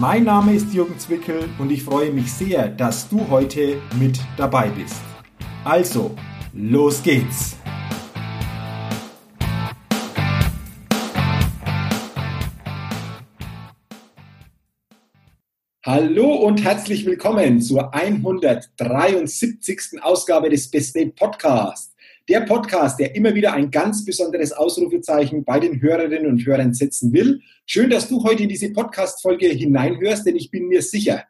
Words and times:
Mein 0.00 0.22
Name 0.22 0.54
ist 0.54 0.72
Jürgen 0.72 0.96
Zwickel 0.96 1.48
und 1.58 1.72
ich 1.72 1.82
freue 1.82 2.12
mich 2.12 2.32
sehr, 2.32 2.68
dass 2.68 3.08
du 3.08 3.28
heute 3.28 3.82
mit 3.98 4.20
dabei 4.36 4.68
bist. 4.68 5.00
Also, 5.64 6.14
los 6.52 7.02
geht's! 7.02 7.56
Hallo 15.84 16.32
und 16.32 16.62
herzlich 16.62 17.04
willkommen 17.04 17.60
zur 17.60 17.92
173. 17.92 20.00
Ausgabe 20.00 20.48
des 20.48 20.70
Best 20.70 20.94
Day 20.94 21.06
Podcasts. 21.06 21.96
Der 22.28 22.42
Podcast, 22.42 23.00
der 23.00 23.14
immer 23.14 23.34
wieder 23.34 23.54
ein 23.54 23.70
ganz 23.70 24.04
besonderes 24.04 24.52
Ausrufezeichen 24.52 25.44
bei 25.44 25.58
den 25.58 25.80
Hörerinnen 25.80 26.30
und 26.30 26.44
Hörern 26.44 26.74
setzen 26.74 27.10
will. 27.14 27.40
Schön, 27.64 27.88
dass 27.88 28.06
du 28.06 28.22
heute 28.22 28.42
in 28.42 28.50
diese 28.50 28.70
Podcast-Folge 28.70 29.48
hineinhörst, 29.48 30.26
denn 30.26 30.36
ich 30.36 30.50
bin 30.50 30.68
mir 30.68 30.82
sicher, 30.82 31.24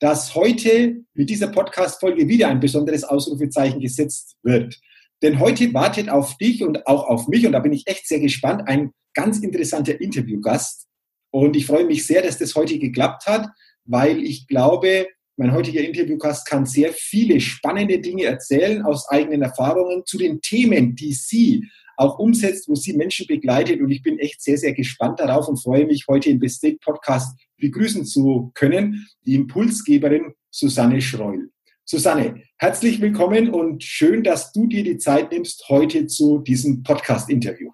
dass 0.00 0.34
heute 0.34 1.04
mit 1.14 1.30
dieser 1.30 1.46
Podcast-Folge 1.46 2.26
wieder 2.26 2.48
ein 2.48 2.58
besonderes 2.58 3.04
Ausrufezeichen 3.04 3.78
gesetzt 3.78 4.34
wird. 4.42 4.80
Denn 5.22 5.38
heute 5.38 5.72
wartet 5.74 6.08
auf 6.08 6.36
dich 6.38 6.64
und 6.64 6.88
auch 6.88 7.06
auf 7.06 7.28
mich, 7.28 7.46
und 7.46 7.52
da 7.52 7.60
bin 7.60 7.72
ich 7.72 7.86
echt 7.86 8.08
sehr 8.08 8.18
gespannt, 8.18 8.66
ein 8.66 8.90
ganz 9.14 9.38
interessanter 9.38 10.00
Interviewgast. 10.00 10.88
Und 11.30 11.54
ich 11.54 11.66
freue 11.66 11.84
mich 11.84 12.04
sehr, 12.04 12.20
dass 12.20 12.38
das 12.38 12.56
heute 12.56 12.80
geklappt 12.80 13.26
hat, 13.26 13.48
weil 13.84 14.20
ich 14.20 14.48
glaube, 14.48 15.06
mein 15.42 15.54
heutiger 15.54 15.80
Interviewgast 15.80 16.46
kann 16.46 16.66
sehr 16.66 16.92
viele 16.92 17.40
spannende 17.40 17.98
Dinge 17.98 18.26
erzählen 18.26 18.82
aus 18.82 19.08
eigenen 19.08 19.42
Erfahrungen 19.42 20.04
zu 20.06 20.16
den 20.16 20.40
Themen, 20.40 20.94
die 20.94 21.12
sie 21.12 21.66
auch 21.96 22.20
umsetzt, 22.20 22.68
wo 22.68 22.76
sie 22.76 22.92
Menschen 22.92 23.26
begleitet. 23.26 23.80
Und 23.80 23.90
ich 23.90 24.02
bin 24.02 24.20
echt 24.20 24.40
sehr, 24.40 24.56
sehr 24.56 24.72
gespannt 24.72 25.18
darauf 25.18 25.48
und 25.48 25.60
freue 25.60 25.84
mich, 25.84 26.06
heute 26.08 26.30
im 26.30 26.38
Bestate 26.38 26.78
Podcast 26.80 27.36
begrüßen 27.58 28.04
zu 28.04 28.52
können, 28.54 29.08
die 29.26 29.34
Impulsgeberin 29.34 30.32
Susanne 30.48 31.00
Schreul. 31.00 31.50
Susanne, 31.84 32.40
herzlich 32.58 33.00
willkommen 33.00 33.50
und 33.50 33.82
schön, 33.82 34.22
dass 34.22 34.52
du 34.52 34.68
dir 34.68 34.84
die 34.84 34.98
Zeit 34.98 35.32
nimmst 35.32 35.68
heute 35.68 36.06
zu 36.06 36.38
diesem 36.38 36.84
Podcast-Interview. 36.84 37.72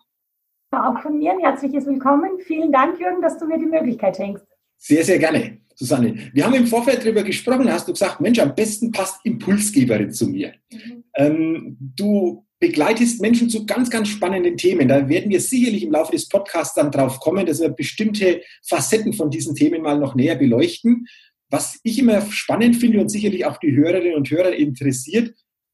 Auch 0.71 1.03
von 1.03 1.19
mir 1.19 1.33
ein 1.33 1.41
herzliches 1.41 1.85
Willkommen. 1.85 2.39
Vielen 2.47 2.73
Dank, 2.73 2.99
Jürgen, 2.99 3.21
dass 3.21 3.39
du 3.39 3.45
mir 3.45 3.59
die 3.59 3.67
Möglichkeit 3.67 4.17
schenkst. 4.17 4.47
Sehr, 4.79 5.05
sehr 5.05 5.19
gerne. 5.19 5.59
Susanne, 5.79 6.31
wir 6.33 6.45
haben 6.45 6.55
im 6.55 6.67
Vorfeld 6.67 7.05
darüber 7.05 7.23
gesprochen, 7.23 7.73
hast 7.73 7.87
du 7.87 7.93
gesagt, 7.93 8.21
Mensch, 8.21 8.41
am 8.41 8.53
besten 8.53 8.91
passt 8.91 9.21
Impulsgeberin 9.25 10.11
zu 10.11 10.29
mir. 10.29 10.55
Mhm. 10.73 11.05
Ähm, 11.15 11.77
du 11.79 12.45
begleitest 12.59 13.21
Menschen 13.21 13.49
zu 13.49 13.65
ganz, 13.65 13.89
ganz 13.89 14.09
spannenden 14.09 14.57
Themen. 14.57 14.89
Da 14.89 15.09
werden 15.09 15.31
wir 15.31 15.41
sicherlich 15.41 15.85
im 15.85 15.93
Laufe 15.93 16.11
des 16.11 16.29
Podcasts 16.29 16.75
dann 16.75 16.91
drauf 16.91 17.21
kommen, 17.21 17.47
dass 17.47 17.61
wir 17.61 17.69
bestimmte 17.69 18.43
Facetten 18.67 19.13
von 19.13 19.31
diesen 19.31 19.55
Themen 19.55 19.83
mal 19.83 20.01
noch 20.01 20.17
näher 20.17 20.35
beleuchten. 20.35 21.07
Was 21.49 21.79
ich 21.85 22.01
immer 22.01 22.23
spannend 22.33 22.77
finde 22.77 23.01
und 23.01 23.09
sicherlich 23.09 23.47
auch 23.47 23.59
die 23.59 23.77
Hörerinnen 23.77 24.17
und 24.17 24.29
Hörer 24.29 24.53
interessiert, 24.53 25.33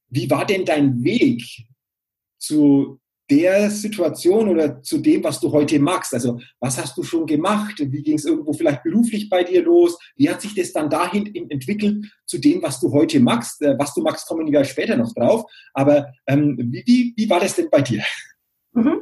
wie 0.09 0.29
war 0.29 0.45
denn 0.45 0.65
dein 0.65 1.03
Weg 1.03 1.65
zu 2.37 2.99
der 3.29 3.69
Situation 3.71 4.49
oder 4.49 4.81
zu 4.81 4.99
dem, 4.99 5.23
was 5.23 5.39
du 5.39 5.51
heute 5.51 5.79
magst? 5.79 6.13
Also 6.13 6.39
was 6.59 6.79
hast 6.79 6.97
du 6.97 7.03
schon 7.03 7.25
gemacht? 7.25 7.75
Wie 7.79 8.03
ging 8.03 8.15
es 8.15 8.25
irgendwo 8.25 8.53
vielleicht 8.53 8.83
beruflich 8.83 9.29
bei 9.29 9.43
dir 9.43 9.63
los? 9.63 9.97
Wie 10.15 10.29
hat 10.29 10.41
sich 10.41 10.53
das 10.53 10.73
dann 10.73 10.89
dahin 10.89 11.33
entwickelt 11.49 12.05
zu 12.25 12.37
dem, 12.37 12.61
was 12.61 12.79
du 12.79 12.91
heute 12.91 13.19
magst? 13.19 13.61
Äh, 13.61 13.77
was 13.79 13.93
du 13.93 14.01
magst, 14.01 14.27
kommen 14.27 14.51
wir 14.51 14.63
später 14.63 14.95
noch 14.95 15.13
drauf. 15.13 15.43
Aber 15.73 16.07
ähm, 16.27 16.55
wie, 16.57 16.83
wie, 16.85 17.13
wie 17.17 17.29
war 17.29 17.39
das 17.39 17.55
denn 17.55 17.69
bei 17.69 17.81
dir? 17.81 18.03
Mhm. 18.73 18.99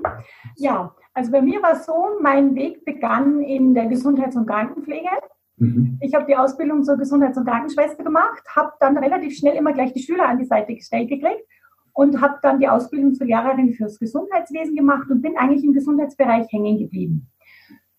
Ja, 0.57 0.95
also 1.13 1.31
bei 1.31 1.41
mir 1.41 1.61
war 1.61 1.73
es 1.73 1.85
so, 1.85 1.93
mein 2.21 2.55
Weg 2.55 2.85
begann 2.85 3.41
in 3.41 3.73
der 3.73 3.87
Gesundheits- 3.87 4.35
und 4.35 4.47
Krankenpflege. 4.47 5.09
Mhm. 5.57 5.99
Ich 6.01 6.13
habe 6.13 6.25
die 6.25 6.35
Ausbildung 6.35 6.83
zur 6.83 6.97
Gesundheits- 6.97 7.37
und 7.37 7.45
Krankenschwester 7.45 8.03
gemacht, 8.03 8.41
habe 8.55 8.71
dann 8.79 8.97
relativ 8.97 9.37
schnell 9.37 9.55
immer 9.55 9.73
gleich 9.73 9.93
die 9.93 10.01
Schüler 10.01 10.29
an 10.29 10.39
die 10.39 10.45
Seite 10.45 10.73
gestellt 10.73 11.09
gekriegt 11.09 11.43
und 11.93 12.21
habe 12.21 12.39
dann 12.41 12.59
die 12.59 12.67
Ausbildung 12.67 13.13
zur 13.13 13.27
Lehrerin 13.27 13.73
fürs 13.73 13.99
Gesundheitswesen 13.99 14.75
gemacht 14.75 15.09
und 15.09 15.21
bin 15.21 15.37
eigentlich 15.37 15.63
im 15.63 15.73
Gesundheitsbereich 15.73 16.51
hängen 16.51 16.79
geblieben. 16.79 17.29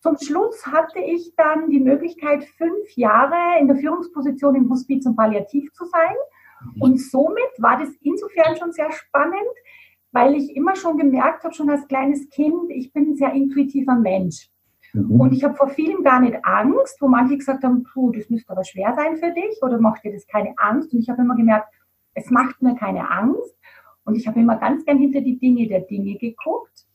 Zum 0.01 0.17
Schluss 0.17 0.67
hatte 0.67 0.99
ich 0.99 1.33
dann 1.35 1.69
die 1.69 1.79
Möglichkeit, 1.79 2.43
fünf 2.43 2.95
Jahre 2.95 3.59
in 3.59 3.67
der 3.67 3.77
Führungsposition 3.77 4.55
im 4.55 4.69
Hospiz 4.69 5.05
und 5.05 5.15
Palliativ 5.15 5.71
zu 5.73 5.85
sein. 5.85 6.15
Und 6.79 7.01
somit 7.01 7.51
war 7.57 7.79
das 7.79 7.89
insofern 8.01 8.55
schon 8.55 8.71
sehr 8.71 8.91
spannend, 8.91 9.35
weil 10.11 10.35
ich 10.35 10.55
immer 10.55 10.75
schon 10.75 10.97
gemerkt 10.97 11.43
habe, 11.43 11.53
schon 11.53 11.69
als 11.69 11.87
kleines 11.87 12.29
Kind, 12.29 12.69
ich 12.69 12.93
bin 12.93 13.11
ein 13.11 13.15
sehr 13.15 13.33
intuitiver 13.33 13.95
Mensch. 13.95 14.49
Mhm. 14.93 15.19
Und 15.19 15.33
ich 15.33 15.43
habe 15.43 15.55
vor 15.55 15.69
vielem 15.69 16.03
gar 16.03 16.19
nicht 16.19 16.37
Angst, 16.43 17.01
wo 17.01 17.07
manche 17.07 17.37
gesagt 17.37 17.63
haben, 17.63 17.83
puh, 17.83 18.11
das 18.11 18.29
müsste 18.29 18.51
aber 18.51 18.63
schwer 18.63 18.93
sein 18.95 19.17
für 19.17 19.31
dich 19.31 19.61
oder 19.61 19.79
macht 19.79 20.03
dir 20.03 20.13
das 20.13 20.25
keine 20.27 20.53
Angst? 20.57 20.93
Und 20.93 20.99
ich 20.99 21.09
habe 21.09 21.21
immer 21.21 21.35
gemerkt, 21.35 21.67
es 22.13 22.29
macht 22.29 22.61
mir 22.61 22.75
keine 22.75 23.09
Angst. 23.09 23.55
Und 24.05 24.15
ich 24.15 24.27
habe 24.27 24.39
immer 24.39 24.57
ganz 24.57 24.85
gern 24.85 24.97
hinter 24.97 25.21
die 25.21 25.37
Dinge 25.37 25.67
der 25.67 25.81
Dinge 25.81 26.15
geguckt. 26.15 26.85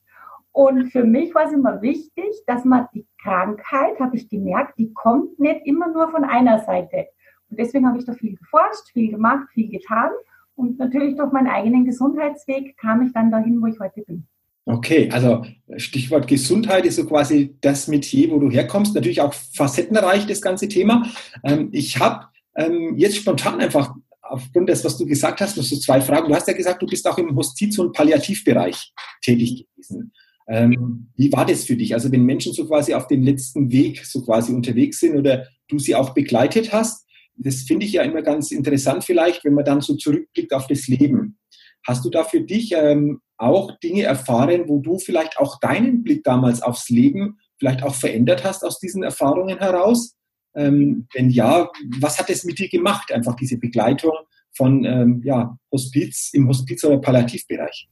Und 0.52 0.90
für 0.90 1.04
mich 1.04 1.34
war 1.34 1.46
es 1.46 1.52
immer 1.52 1.80
wichtig, 1.82 2.42
dass 2.46 2.64
man 2.64 2.86
die 2.94 3.06
Krankheit, 3.22 4.00
habe 4.00 4.16
ich 4.16 4.28
gemerkt, 4.28 4.78
die 4.78 4.92
kommt 4.92 5.38
nicht 5.38 5.60
immer 5.64 5.88
nur 5.92 6.10
von 6.10 6.24
einer 6.24 6.60
Seite. 6.60 7.06
Und 7.50 7.58
deswegen 7.58 7.86
habe 7.86 7.98
ich 7.98 8.04
da 8.04 8.14
viel 8.14 8.36
geforscht, 8.36 8.90
viel 8.92 9.10
gemacht, 9.10 9.48
viel 9.52 9.68
getan. 9.68 10.10
Und 10.54 10.78
natürlich 10.78 11.16
durch 11.16 11.32
meinen 11.32 11.48
eigenen 11.48 11.84
Gesundheitsweg 11.84 12.76
kam 12.78 13.06
ich 13.06 13.12
dann 13.12 13.30
dahin, 13.30 13.60
wo 13.60 13.66
ich 13.66 13.78
heute 13.80 14.02
bin. 14.02 14.26
Okay, 14.66 15.08
also 15.10 15.44
Stichwort 15.76 16.28
Gesundheit 16.28 16.84
ist 16.84 16.96
so 16.96 17.06
quasi 17.06 17.56
das 17.60 17.88
Metier, 17.88 18.30
wo 18.30 18.38
du 18.38 18.50
herkommst. 18.50 18.94
Natürlich 18.94 19.20
auch 19.20 19.32
facettenreich, 19.32 20.26
das 20.26 20.42
ganze 20.42 20.68
Thema. 20.68 21.06
Ähm, 21.42 21.70
ich 21.72 21.98
habe 21.98 22.26
ähm, 22.56 22.94
jetzt 22.96 23.16
spontan 23.16 23.60
einfach 23.60 23.94
aufgrund 24.30 24.68
des, 24.68 24.84
was 24.84 24.96
du 24.96 25.06
gesagt 25.06 25.40
hast, 25.40 25.56
noch 25.56 25.64
so 25.64 25.76
zwei 25.76 26.00
Fragen. 26.00 26.28
Du 26.28 26.34
hast 26.34 26.48
ja 26.48 26.54
gesagt, 26.54 26.80
du 26.82 26.86
bist 26.86 27.06
auch 27.06 27.18
im 27.18 27.34
Hospiz- 27.36 27.78
und 27.78 27.92
Palliativbereich 27.92 28.92
tätig 29.22 29.66
gewesen. 29.74 30.12
Ähm, 30.48 31.08
wie 31.16 31.32
war 31.32 31.46
das 31.46 31.64
für 31.64 31.76
dich? 31.76 31.94
Also 31.94 32.10
wenn 32.10 32.24
Menschen 32.24 32.52
so 32.52 32.66
quasi 32.66 32.94
auf 32.94 33.06
dem 33.06 33.22
letzten 33.22 33.70
Weg 33.70 34.04
so 34.04 34.22
quasi 34.24 34.52
unterwegs 34.52 34.98
sind 35.00 35.16
oder 35.16 35.46
du 35.68 35.78
sie 35.78 35.94
auch 35.94 36.10
begleitet 36.10 36.72
hast, 36.72 37.06
das 37.36 37.62
finde 37.62 37.86
ich 37.86 37.92
ja 37.92 38.02
immer 38.02 38.22
ganz 38.22 38.50
interessant 38.50 39.04
vielleicht, 39.04 39.44
wenn 39.44 39.54
man 39.54 39.64
dann 39.64 39.80
so 39.80 39.94
zurückblickt 39.96 40.52
auf 40.52 40.66
das 40.66 40.88
Leben. 40.88 41.38
Hast 41.86 42.04
du 42.04 42.10
da 42.10 42.24
für 42.24 42.42
dich 42.42 42.72
ähm, 42.72 43.20
auch 43.38 43.78
Dinge 43.78 44.02
erfahren, 44.02 44.64
wo 44.66 44.80
du 44.80 44.98
vielleicht 44.98 45.38
auch 45.38 45.58
deinen 45.60 46.02
Blick 46.02 46.24
damals 46.24 46.60
aufs 46.60 46.90
Leben 46.90 47.38
vielleicht 47.58 47.82
auch 47.82 47.94
verändert 47.94 48.44
hast 48.44 48.64
aus 48.64 48.78
diesen 48.80 49.02
Erfahrungen 49.02 49.58
heraus? 49.58 50.14
Ähm, 50.54 51.06
wenn 51.14 51.30
ja, 51.30 51.70
was 52.00 52.18
hat 52.18 52.30
es 52.30 52.44
mit 52.44 52.58
dir 52.58 52.68
gemacht, 52.68 53.12
einfach 53.12 53.36
diese 53.36 53.58
Begleitung 53.58 54.12
von 54.52 54.84
ähm, 54.84 55.22
ja, 55.24 55.56
Hospiz 55.70 56.30
im 56.32 56.48
Hospiz- 56.48 56.84
oder 56.84 56.98
Palliativbereich? 56.98 57.88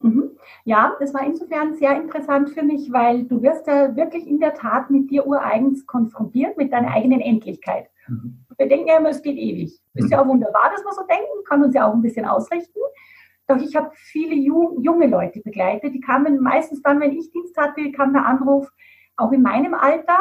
Mhm. 0.00 0.30
Ja, 0.64 0.94
das 1.00 1.14
war 1.14 1.24
insofern 1.24 1.74
sehr 1.74 1.96
interessant 2.00 2.50
für 2.50 2.62
mich, 2.62 2.92
weil 2.92 3.24
du 3.24 3.42
wirst 3.42 3.66
ja 3.66 3.94
wirklich 3.96 4.26
in 4.26 4.40
der 4.40 4.54
Tat 4.54 4.90
mit 4.90 5.10
dir 5.10 5.26
ureigens 5.26 5.86
konfrontiert, 5.86 6.56
mit 6.56 6.72
deiner 6.72 6.92
eigenen 6.92 7.20
Endlichkeit. 7.20 7.88
Mhm. 8.08 8.44
Wir 8.58 8.68
denken 8.68 8.88
ja 8.88 8.98
immer, 8.98 9.10
es 9.10 9.22
geht 9.22 9.36
ewig. 9.36 9.80
Ist 9.94 10.04
mhm. 10.04 10.10
ja 10.10 10.22
auch 10.22 10.26
wunderbar, 10.26 10.70
dass 10.70 10.84
wir 10.84 10.92
so 10.92 11.06
denken, 11.06 11.44
kann 11.48 11.62
uns 11.62 11.74
ja 11.74 11.88
auch 11.88 11.94
ein 11.94 12.02
bisschen 12.02 12.26
ausrichten. 12.26 12.78
Doch 13.46 13.56
ich 13.56 13.74
habe 13.74 13.90
viele 13.94 14.34
junge 14.34 15.06
Leute 15.08 15.40
begleitet, 15.40 15.92
die 15.92 16.00
kamen 16.00 16.38
meistens 16.40 16.82
dann, 16.82 17.00
wenn 17.00 17.16
ich 17.16 17.32
Dienst 17.32 17.56
hatte, 17.56 17.90
kam 17.90 18.12
der 18.12 18.24
Anruf, 18.24 18.70
auch 19.16 19.32
in 19.32 19.42
meinem 19.42 19.74
Alter, 19.74 20.18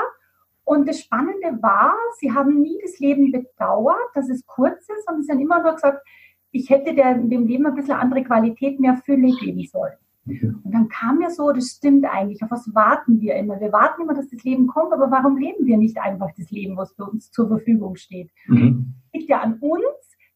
und 0.70 0.88
das 0.88 1.00
Spannende 1.00 1.64
war, 1.64 1.96
sie 2.20 2.32
haben 2.32 2.62
nie 2.62 2.78
das 2.84 3.00
Leben 3.00 3.32
bedauert, 3.32 4.12
dass 4.14 4.30
es 4.30 4.46
kurz 4.46 4.88
ist, 4.88 5.04
sondern 5.08 5.24
sie 5.24 5.32
haben 5.32 5.40
immer 5.40 5.64
nur 5.64 5.74
gesagt, 5.74 6.08
ich 6.52 6.70
hätte 6.70 6.94
der, 6.94 7.16
dem 7.16 7.48
Leben 7.48 7.66
ein 7.66 7.74
bisschen 7.74 7.96
andere 7.96 8.24
Qualität, 8.24 8.80
mehr 8.80 8.96
Fülle 8.98 9.36
geben 9.36 9.64
sollen. 9.64 9.98
Und 10.28 10.72
dann 10.72 10.88
kam 10.88 11.18
mir 11.18 11.32
so, 11.32 11.52
das 11.52 11.70
stimmt 11.70 12.06
eigentlich, 12.06 12.44
auf 12.44 12.52
was 12.52 12.70
warten 12.76 13.20
wir 13.20 13.34
immer? 13.38 13.60
Wir 13.60 13.72
warten 13.72 14.04
immer, 14.04 14.14
dass 14.14 14.30
das 14.30 14.44
Leben 14.44 14.68
kommt, 14.68 14.94
aber 14.94 15.10
warum 15.10 15.38
leben 15.38 15.66
wir 15.66 15.78
nicht 15.78 15.98
einfach 15.98 16.30
das 16.38 16.52
Leben, 16.52 16.78
was 16.78 16.94
für 16.94 17.06
uns 17.06 17.32
zur 17.32 17.48
Verfügung 17.48 17.96
steht? 17.96 18.30
Mhm. 18.46 18.94
Es 19.08 19.22
liegt 19.22 19.30
ja 19.32 19.42
an 19.42 19.58
uns, 19.62 19.84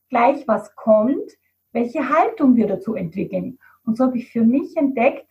gleich 0.10 0.48
was 0.48 0.76
kommt, 0.76 1.32
welche 1.74 2.10
Haltung 2.10 2.56
wir 2.56 2.66
dazu 2.66 2.96
entwickeln. 2.96 3.60
Und 3.86 3.98
so 3.98 4.06
habe 4.06 4.18
ich 4.18 4.32
für 4.32 4.44
mich 4.44 4.76
entdeckt, 4.78 5.28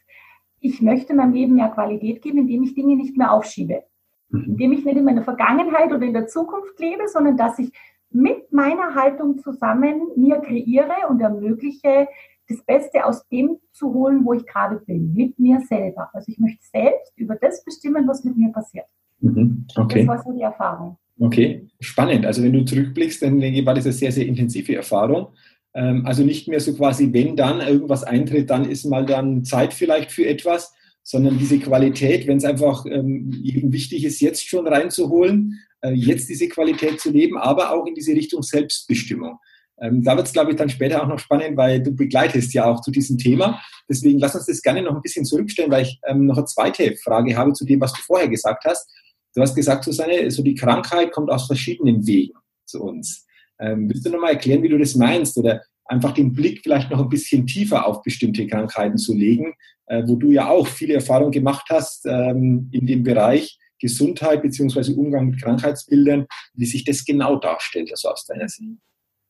ich 0.61 0.81
möchte 0.81 1.13
meinem 1.13 1.33
Leben 1.33 1.57
mehr 1.57 1.71
Qualität 1.71 2.23
geben, 2.23 2.39
indem 2.39 2.63
ich 2.63 2.77
Dinge 2.77 2.95
nicht 2.95 3.17
mehr 3.17 3.33
aufschiebe. 3.33 3.83
Mhm. 4.33 4.45
indem 4.45 4.73
ich 4.73 4.85
nicht 4.85 4.97
in 4.97 5.05
meiner 5.05 5.23
Vergangenheit 5.23 5.93
oder 5.93 6.03
in 6.03 6.15
der 6.15 6.27
Zukunft 6.27 6.79
lebe, 6.81 7.07
sondern 7.09 7.37
dass 7.37 7.59
ich 7.59 7.71
mit 8.11 8.53
meiner 8.53 8.95
Haltung 8.95 9.39
zusammen 9.39 10.03
mir 10.17 10.37
kreiere 10.41 11.09
und 11.09 11.21
ermögliche, 11.21 12.09
das 12.49 12.63
Beste 12.65 13.05
aus 13.07 13.27
dem 13.29 13.59
zu 13.73 13.95
holen, 13.95 14.25
wo 14.25 14.35
ich 14.35 14.47
gerade 14.47 14.77
bin, 14.87 15.15
mit 15.15 15.39
mir 15.39 15.61
selber. 15.61 16.11
Also 16.13 16.31
ich 16.31 16.39
möchte 16.39 16.63
selbst 16.65 17.13
über 17.17 17.37
das 17.37 17.65
bestimmen, 17.65 18.07
was 18.09 18.25
mit 18.25 18.37
mir 18.37 18.51
passiert. 18.51 18.87
Mhm. 19.21 19.67
Okay. 19.77 20.01
Das 20.01 20.09
war 20.09 20.23
so 20.23 20.33
die 20.33 20.43
Erfahrung. 20.43 20.97
Okay, 21.19 21.69
spannend. 21.81 22.27
Also 22.27 22.43
wenn 22.43 22.53
du 22.53 22.65
zurückblickst, 22.65 23.23
dann 23.23 23.39
denke 23.39 23.61
ich, 23.61 23.67
war 23.67 23.75
das 23.75 23.85
eine 23.85 23.93
sehr, 23.93 24.13
sehr 24.13 24.27
intensive 24.27 24.75
Erfahrung. 24.75 25.29
Ähm, 25.75 26.05
also 26.05 26.25
nicht 26.25 26.49
mehr 26.49 26.61
so 26.61 26.75
quasi, 26.75 27.13
wenn 27.13 27.37
dann 27.37 27.61
irgendwas 27.61 28.03
eintritt, 28.03 28.51
dann 28.51 28.69
ist 28.69 28.85
mal 28.85 29.07
dann 29.07 29.45
Zeit 29.45 29.73
vielleicht 29.73 30.11
für 30.11 30.27
etwas, 30.27 30.75
sondern 31.03 31.39
diese 31.39 31.59
Qualität, 31.59 32.27
wenn 32.27 32.39
es 32.39 32.45
einfach 32.45 32.87
ähm, 32.87 33.43
eben 33.45 33.73
wichtig 33.73 34.05
ist, 34.05 34.21
jetzt 34.21 34.47
schon 34.47 34.67
reinzuholen, 34.67 35.59
äh, 35.81 35.93
jetzt 35.93 36.29
diese 36.29 36.49
Qualität 36.49 37.01
zu 37.01 37.11
leben, 37.11 37.37
aber 37.39 37.73
auch 37.73 37.87
in 37.87 37.95
diese 37.95 38.13
Richtung 38.13 38.43
Selbstbestimmung. 38.43 39.39
Ähm, 39.81 40.03
da 40.03 40.17
wird 40.17 40.29
es, 40.29 40.33
glaube 40.33 40.53
ich, 40.53 40.57
dann 40.57 40.69
später 40.69 41.03
auch 41.03 41.09
noch 41.09 41.19
spannend, 41.19 41.57
weil 41.57 41.83
du 41.83 41.91
begleitest 41.93 42.55
ja 42.55 42.67
auch 42.67 42.81
zu 42.81 42.91
diesem 42.91 43.19
Thema. 43.19 43.61
Deswegen 43.89 44.19
lass 44.19 44.35
uns 44.35 44.47
das 44.47 44.63
gerne 44.63 44.83
noch 44.83 44.95
ein 44.95 45.03
bisschen 45.03 45.25
zurückstellen, 45.25 45.71
weil 45.71 45.83
ich 45.83 45.99
ähm, 46.07 46.27
noch 46.27 46.37
eine 46.37 46.47
zweite 46.47 46.97
Frage 46.97 47.37
habe 47.37 47.53
zu 47.53 47.65
dem, 47.65 47.81
was 47.81 47.93
du 47.93 48.01
vorher 48.03 48.29
gesagt 48.29 48.65
hast. 48.65 48.89
Du 49.35 49.41
hast 49.41 49.57
gesagt, 49.57 49.85
Susanne, 49.85 50.31
so 50.31 50.43
die 50.43 50.55
Krankheit 50.55 51.11
kommt 51.11 51.31
aus 51.31 51.47
verschiedenen 51.47 52.07
Wegen 52.07 52.35
zu 52.65 52.83
uns. 52.83 53.27
Ähm, 53.59 53.89
willst 53.89 54.07
du 54.07 54.11
noch 54.11 54.21
mal 54.21 54.31
erklären, 54.31 54.63
wie 54.63 54.69
du 54.69 54.79
das 54.79 54.95
meinst 54.95 55.37
oder 55.37 55.63
einfach 55.85 56.13
den 56.13 56.33
Blick 56.33 56.61
vielleicht 56.63 56.91
noch 56.91 57.01
ein 57.01 57.09
bisschen 57.09 57.47
tiefer 57.47 57.87
auf 57.87 58.03
bestimmte 58.03 58.47
Krankheiten 58.47 58.99
zu 58.99 59.15
legen, 59.15 59.55
äh, 59.87 60.03
wo 60.07 60.17
du 60.17 60.31
ja 60.31 60.49
auch 60.49 60.67
viele 60.67 60.95
Erfahrungen 60.95 61.33
gemacht 61.33 61.67
hast 61.71 62.07
ähm, 62.07 62.69
in 62.73 62.87
dem 62.87 63.03
Bereich 63.03 63.59
Gesundheit 63.81 64.43
beziehungsweise 64.43 64.95
Umgang 64.95 65.31
mit 65.31 65.43
Krankheitsbildern, 65.43 66.27
wie 66.55 66.67
sich 66.67 66.85
das 66.85 67.05
genau 67.05 67.37
darstellt, 67.37 67.91
also 67.91 68.11
aus 68.11 68.25
deiner 68.27 68.49
Sicht? 68.49 68.79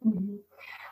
Mhm. 0.01 0.41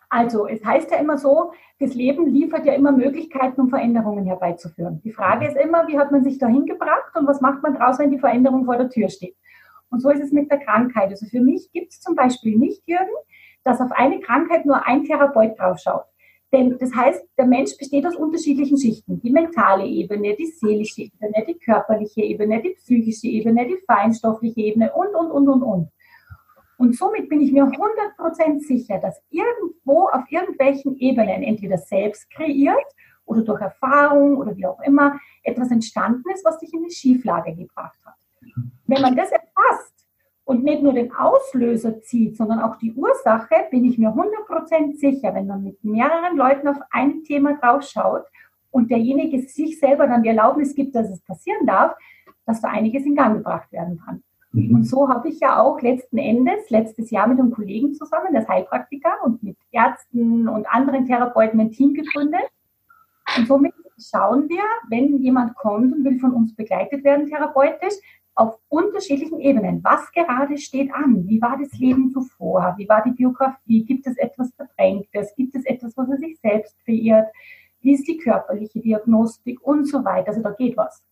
Also, 0.08 0.48
es 0.48 0.64
heißt 0.64 0.90
ja 0.90 0.98
immer 0.98 1.18
so, 1.18 1.52
das 1.78 1.94
Leben 1.94 2.26
liefert 2.26 2.66
ja 2.66 2.72
immer 2.72 2.90
Möglichkeiten, 2.90 3.60
um 3.60 3.68
Veränderungen 3.68 4.26
herbeizuführen. 4.26 5.00
Die 5.04 5.12
Frage 5.12 5.46
ist 5.46 5.56
immer, 5.56 5.86
wie 5.86 5.98
hat 5.98 6.10
man 6.10 6.24
sich 6.24 6.38
dahin 6.38 6.66
gebracht 6.66 7.16
und 7.16 7.28
was 7.28 7.40
macht 7.40 7.62
man 7.62 7.74
draus, 7.74 8.00
wenn 8.00 8.10
die 8.10 8.18
Veränderung 8.18 8.64
vor 8.64 8.76
der 8.76 8.90
Tür 8.90 9.08
steht? 9.08 9.36
Und 9.88 10.00
so 10.00 10.10
ist 10.10 10.20
es 10.20 10.32
mit 10.32 10.50
der 10.50 10.58
Krankheit. 10.58 11.10
Also 11.10 11.26
für 11.26 11.40
mich 11.40 11.70
gibt 11.72 11.92
es 11.92 12.00
zum 12.00 12.16
Beispiel 12.16 12.56
nicht, 12.56 12.82
Jürgen, 12.86 13.06
dass 13.64 13.80
auf 13.80 13.92
eine 13.92 14.20
Krankheit 14.20 14.66
nur 14.66 14.86
ein 14.86 15.04
Therapeut 15.04 15.58
draufschaut. 15.58 16.04
Denn 16.52 16.76
das 16.78 16.92
heißt, 16.92 17.24
der 17.38 17.46
Mensch 17.46 17.76
besteht 17.78 18.04
aus 18.06 18.16
unterschiedlichen 18.16 18.76
Schichten. 18.76 19.20
Die 19.20 19.30
mentale 19.30 19.86
Ebene, 19.86 20.34
die 20.34 20.46
seelische 20.46 21.02
Ebene, 21.02 21.44
die 21.46 21.58
körperliche 21.58 22.22
Ebene, 22.22 22.60
die 22.60 22.70
psychische 22.70 23.28
Ebene, 23.28 23.66
die 23.66 23.78
feinstoffliche 23.86 24.60
Ebene 24.60 24.92
und, 24.92 25.14
und, 25.14 25.30
und, 25.30 25.48
und, 25.48 25.62
und. 25.62 25.88
Und 26.76 26.96
somit 26.96 27.28
bin 27.28 27.40
ich 27.40 27.52
mir 27.52 27.64
100% 27.64 28.60
sicher, 28.60 28.98
dass 28.98 29.20
irgendwo 29.30 30.08
auf 30.08 30.24
irgendwelchen 30.30 30.96
Ebenen 30.96 31.42
entweder 31.42 31.78
selbst 31.78 32.28
kreiert 32.30 32.86
oder 33.26 33.42
durch 33.42 33.60
Erfahrung 33.60 34.36
oder 34.38 34.56
wie 34.56 34.66
auch 34.66 34.80
immer 34.80 35.20
etwas 35.44 35.70
entstanden 35.70 36.24
ist, 36.34 36.44
was 36.44 36.58
dich 36.58 36.72
in 36.72 36.80
eine 36.80 36.90
Schieflage 36.90 37.54
gebracht 37.54 37.98
hat. 38.04 38.14
Wenn 38.86 39.02
man 39.02 39.14
das 39.14 39.30
erfasst 39.30 40.00
und 40.50 40.64
nicht 40.64 40.82
nur 40.82 40.93
den 40.93 41.12
Auslöser 41.14 42.00
zieht, 42.00 42.37
sondern 42.37 42.58
auch 42.58 42.75
die 42.75 42.93
Ursache, 42.93 43.55
bin 43.70 43.85
ich 43.85 43.99
mir 43.99 44.08
100% 44.08 44.97
sicher, 44.97 45.32
wenn 45.32 45.47
man 45.47 45.62
mit 45.62 45.85
mehreren 45.85 46.37
Leuten 46.37 46.67
auf 46.67 46.79
ein 46.91 47.23
Thema 47.23 47.56
draufschaut 47.56 48.25
und 48.73 48.91
derjenige 48.91 49.43
sich 49.43 49.79
selber 49.79 50.08
dann 50.08 50.25
die 50.25 50.31
Erlaubnis 50.31 50.75
gibt, 50.75 50.97
dass 50.97 51.08
es 51.08 51.20
passieren 51.20 51.67
darf, 51.67 51.94
dass 52.47 52.61
da 52.61 52.67
einiges 52.67 53.06
in 53.06 53.14
Gang 53.14 53.37
gebracht 53.37 53.70
werden 53.70 54.00
kann. 54.05 54.25
Mhm. 54.50 54.75
Und 54.75 54.88
so 54.88 55.08
habe 55.08 55.29
ich 55.29 55.38
ja 55.38 55.62
auch 55.62 55.81
letzten 55.82 56.19
Endes 56.19 56.69
letztes 56.69 57.12
Jahr 57.12 57.29
mit 57.29 57.38
einem 57.38 57.53
Kollegen 57.53 57.94
zusammen, 57.94 58.35
das 58.35 58.49
Heilpraktiker 58.49 59.23
und 59.25 59.44
mit 59.44 59.56
Ärzten 59.70 60.49
und 60.49 60.67
anderen 60.69 61.06
Therapeuten 61.06 61.61
ein 61.61 61.70
Team 61.70 61.94
gegründet. 61.94 62.50
Und 63.38 63.46
somit 63.46 63.73
schauen 64.00 64.49
wir, 64.49 64.64
wenn 64.88 65.19
jemand 65.19 65.55
kommt 65.55 65.94
und 65.94 66.05
will 66.05 66.19
von 66.19 66.32
uns 66.32 66.56
begleitet 66.56 67.05
werden 67.05 67.29
therapeutisch, 67.29 67.94
auf 68.35 68.59
unterschiedlichen 68.69 69.41
Ebenen. 69.41 69.82
Was 69.82 70.11
gerade 70.12 70.56
steht 70.59 70.93
an? 70.93 71.29
Wie 71.29 71.41
war 71.41 71.59
das 71.61 71.79
Leben 71.79 72.11
zuvor? 72.11 72.75
Wie 72.79 72.88
war 72.88 73.03
die 73.05 73.12
Biografie? 73.12 73.85
Gibt 73.85 74.06
es 74.06 74.17
etwas 74.17 74.50
Verdrängtes? 74.55 75.35
Gibt 75.37 75.55
es 75.55 75.65
etwas, 75.67 75.97
was 75.97 76.09
er 76.09 76.19
sich 76.19 76.38
selbst 76.41 76.77
verirrt? 76.85 77.29
Wie 77.82 77.93
ist 77.93 78.06
die 78.06 78.19
körperliche 78.19 78.81
Diagnostik 78.81 79.61
und 79.62 79.87
so 79.87 80.05
weiter? 80.05 80.29
Also 80.29 80.43
da 80.43 80.50
geht 80.50 80.77
was. 80.77 81.03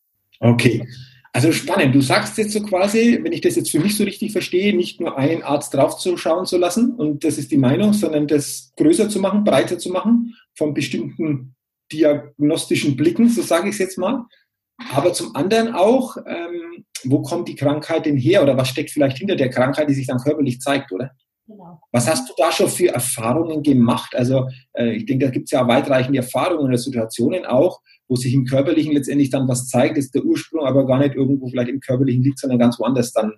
Okay. 0.40 0.86
Also 1.32 1.52
spannend. 1.52 1.94
Du 1.94 2.00
sagst 2.00 2.38
jetzt 2.38 2.52
so 2.52 2.62
quasi, 2.62 3.20
wenn 3.22 3.32
ich 3.32 3.42
das 3.42 3.56
jetzt 3.56 3.70
für 3.70 3.80
mich 3.80 3.96
so 3.96 4.04
richtig 4.04 4.32
verstehe, 4.32 4.74
nicht 4.74 5.00
nur 5.00 5.16
einen 5.18 5.42
Arzt 5.42 5.74
draufzuschauen 5.74 6.46
zu 6.46 6.56
lassen 6.56 6.94
und 6.94 7.22
das 7.22 7.38
ist 7.38 7.50
die 7.50 7.58
Meinung, 7.58 7.92
sondern 7.92 8.26
das 8.26 8.72
größer 8.76 9.08
zu 9.08 9.20
machen, 9.20 9.44
breiter 9.44 9.78
zu 9.78 9.90
machen, 9.90 10.34
von 10.54 10.74
bestimmten 10.74 11.54
diagnostischen 11.92 12.96
Blicken, 12.96 13.28
so 13.28 13.42
sage 13.42 13.68
ich 13.68 13.74
es 13.74 13.78
jetzt 13.78 13.98
mal. 13.98 14.24
Aber 14.92 15.12
zum 15.12 15.34
anderen 15.34 15.74
auch, 15.74 16.16
ähm, 16.26 16.84
wo 17.04 17.22
kommt 17.22 17.48
die 17.48 17.56
Krankheit 17.56 18.06
denn 18.06 18.16
her 18.16 18.42
oder 18.42 18.56
was 18.56 18.68
steckt 18.68 18.90
vielleicht 18.90 19.18
hinter 19.18 19.36
der 19.36 19.50
Krankheit, 19.50 19.88
die 19.88 19.94
sich 19.94 20.06
dann 20.06 20.18
körperlich 20.18 20.60
zeigt, 20.60 20.92
oder? 20.92 21.10
Genau. 21.46 21.80
Was 21.92 22.08
hast 22.08 22.28
du 22.28 22.34
da 22.36 22.52
schon 22.52 22.68
für 22.68 22.88
Erfahrungen 22.88 23.62
gemacht? 23.62 24.14
Also 24.14 24.48
äh, 24.74 24.92
ich 24.92 25.06
denke, 25.06 25.24
da 25.24 25.30
gibt 25.30 25.46
es 25.46 25.50
ja 25.50 25.66
weitreichende 25.66 26.18
Erfahrungen 26.18 26.66
oder 26.66 26.76
Situationen 26.76 27.46
auch, 27.46 27.80
wo 28.06 28.16
sich 28.16 28.34
im 28.34 28.44
Körperlichen 28.44 28.92
letztendlich 28.92 29.30
dann 29.30 29.48
was 29.48 29.66
zeigt, 29.66 29.96
ist 29.96 30.14
der 30.14 30.24
Ursprung 30.24 30.66
aber 30.66 30.86
gar 30.86 30.98
nicht 30.98 31.14
irgendwo 31.14 31.48
vielleicht 31.48 31.70
im 31.70 31.80
Körperlichen 31.80 32.22
liegt, 32.22 32.38
sondern 32.38 32.58
ganz 32.58 32.78
woanders 32.78 33.12
dann 33.12 33.32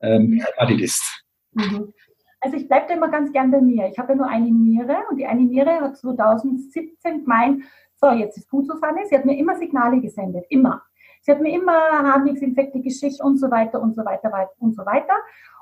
ähm, 0.00 0.30
beheimatet 0.30 0.80
ist. 0.80 1.24
Mhm. 1.52 1.92
Also 2.40 2.58
ich 2.58 2.68
bleibe 2.68 2.86
da 2.88 2.94
immer 2.94 3.10
ganz 3.10 3.32
gern 3.32 3.50
bei 3.50 3.62
mir. 3.62 3.88
Ich 3.90 3.98
habe 3.98 4.12
ja 4.12 4.16
nur 4.16 4.28
eine 4.28 4.50
Niere 4.50 4.96
und 5.10 5.16
die 5.16 5.24
eine 5.24 5.40
Niere 5.40 5.80
hat 5.80 5.96
2017 5.96 7.22
gemeint, 7.22 7.64
so 8.04 8.10
jetzt 8.10 8.36
ist 8.36 8.50
gut, 8.50 8.66
Susanne, 8.66 9.00
sie 9.08 9.16
hat 9.16 9.24
mir 9.24 9.36
immer 9.38 9.56
Signale 9.56 10.00
gesendet, 10.00 10.44
immer. 10.50 10.82
Sie 11.22 11.32
hat 11.32 11.40
mir 11.40 11.54
immer 11.54 11.72
Harnwegsinfekte 11.72 12.80
geschickt 12.80 13.20
und 13.22 13.38
so 13.38 13.50
weiter 13.50 13.80
und 13.80 13.96
so 13.96 14.04
weiter 14.04 14.50
und 14.58 14.74
so 14.74 14.84
weiter. 14.84 15.14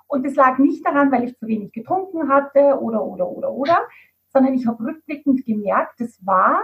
Und 0.09 0.27
es 0.27 0.35
lag 0.35 0.59
nicht 0.59 0.85
daran, 0.85 1.13
weil 1.13 1.25
ich 1.25 1.39
zu 1.39 1.47
wenig 1.47 1.73
getrunken 1.73 2.29
hatte 2.29 2.81
oder, 2.81 3.05
oder, 3.05 3.29
oder, 3.29 3.53
oder, 3.53 3.79
sondern 4.33 4.55
ich 4.55 4.67
habe 4.67 4.85
rückblickend 4.85 5.45
gemerkt, 5.45 6.01
das 6.01 6.19
war, 6.27 6.59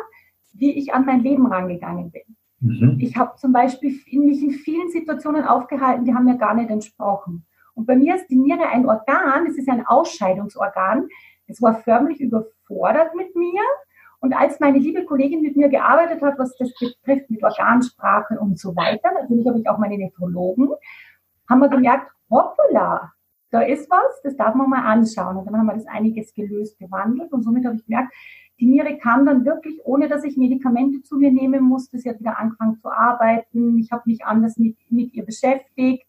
wie 0.53 0.73
ich 0.73 0.93
an 0.93 1.07
mein 1.07 1.21
Leben 1.21 1.47
rangegangen 1.47 2.11
bin. 2.11 2.37
Mhm. 2.61 2.99
Ich 3.01 3.17
habe 3.17 3.37
zum 3.37 3.53
Beispiel 3.53 3.93
mich 4.13 4.43
in 4.43 4.51
vielen 4.51 4.91
Situationen 4.91 5.45
aufgehalten, 5.45 6.05
die 6.05 6.15
haben 6.15 6.25
mir 6.25 6.39
gar 6.39 6.55
nicht 6.55 6.71
entsprochen. 6.71 7.47
Und 7.75 7.87
bei 7.87 7.95
mir 7.95 8.17
ist 8.17 8.27
die 8.27 8.37
Niere 8.37 8.67
ein 8.69 8.87
Organ, 8.87 9.47
es 9.47 9.57
ist 9.57 9.69
ein 9.69 9.87
Ausscheidungsorgan. 9.87 11.09
Es 11.47 11.63
war 11.63 11.75
förmlich 11.77 12.21
überfordert 12.21 13.15
mit 13.15 13.37
mir. 13.37 13.63
Und 14.21 14.33
als 14.35 14.59
meine 14.59 14.79
liebe 14.79 15.05
Kollegin 15.05 15.43
mit 15.43 15.57
mir 15.57 15.69
gearbeitet 15.69 16.23
hat, 16.23 16.39
was 16.39 16.57
das 16.57 16.75
betrifft, 16.75 17.31
mit 17.31 17.43
Organsprache 17.43 18.39
und 18.41 18.59
so 18.59 18.75
weiter, 18.75 19.13
natürlich 19.13 19.47
habe 19.47 19.61
ich 19.61 19.69
auch 19.69 19.79
meine 19.79 19.97
Nephrologen, 19.97 20.71
haben 21.49 21.61
wir 21.61 21.69
gemerkt, 21.69 22.11
hoppala, 22.31 23.13
da 23.51 23.61
ist 23.63 23.89
was, 23.91 24.21
das 24.23 24.37
darf 24.37 24.55
man 24.55 24.69
mal 24.69 24.85
anschauen. 24.85 25.37
Und 25.37 25.47
dann 25.47 25.57
haben 25.57 25.67
wir 25.67 25.75
das 25.75 25.87
einiges 25.87 26.35
gelöst, 26.35 26.79
gewandelt 26.79 27.33
und 27.33 27.43
somit 27.43 27.65
habe 27.65 27.77
ich 27.77 27.87
gemerkt, 27.87 28.13
die 28.61 28.67
Niere 28.67 28.99
kam 28.99 29.25
dann 29.25 29.45
wirklich, 29.45 29.81
ohne 29.85 30.09
dass 30.09 30.25
ich 30.25 30.37
Medikamente 30.37 31.03
zu 31.03 31.17
mir 31.17 31.31
nehmen 31.31 31.63
musste. 31.63 31.99
Sie 31.99 32.11
hat 32.11 32.19
wieder 32.19 32.39
angefangen 32.39 32.77
zu 32.81 32.91
arbeiten. 32.91 33.79
Ich 33.79 33.93
habe 33.93 34.03
mich 34.07 34.25
anders 34.25 34.57
mit, 34.57 34.77
mit 34.91 35.15
ihr 35.15 35.25
beschäftigt. 35.25 36.07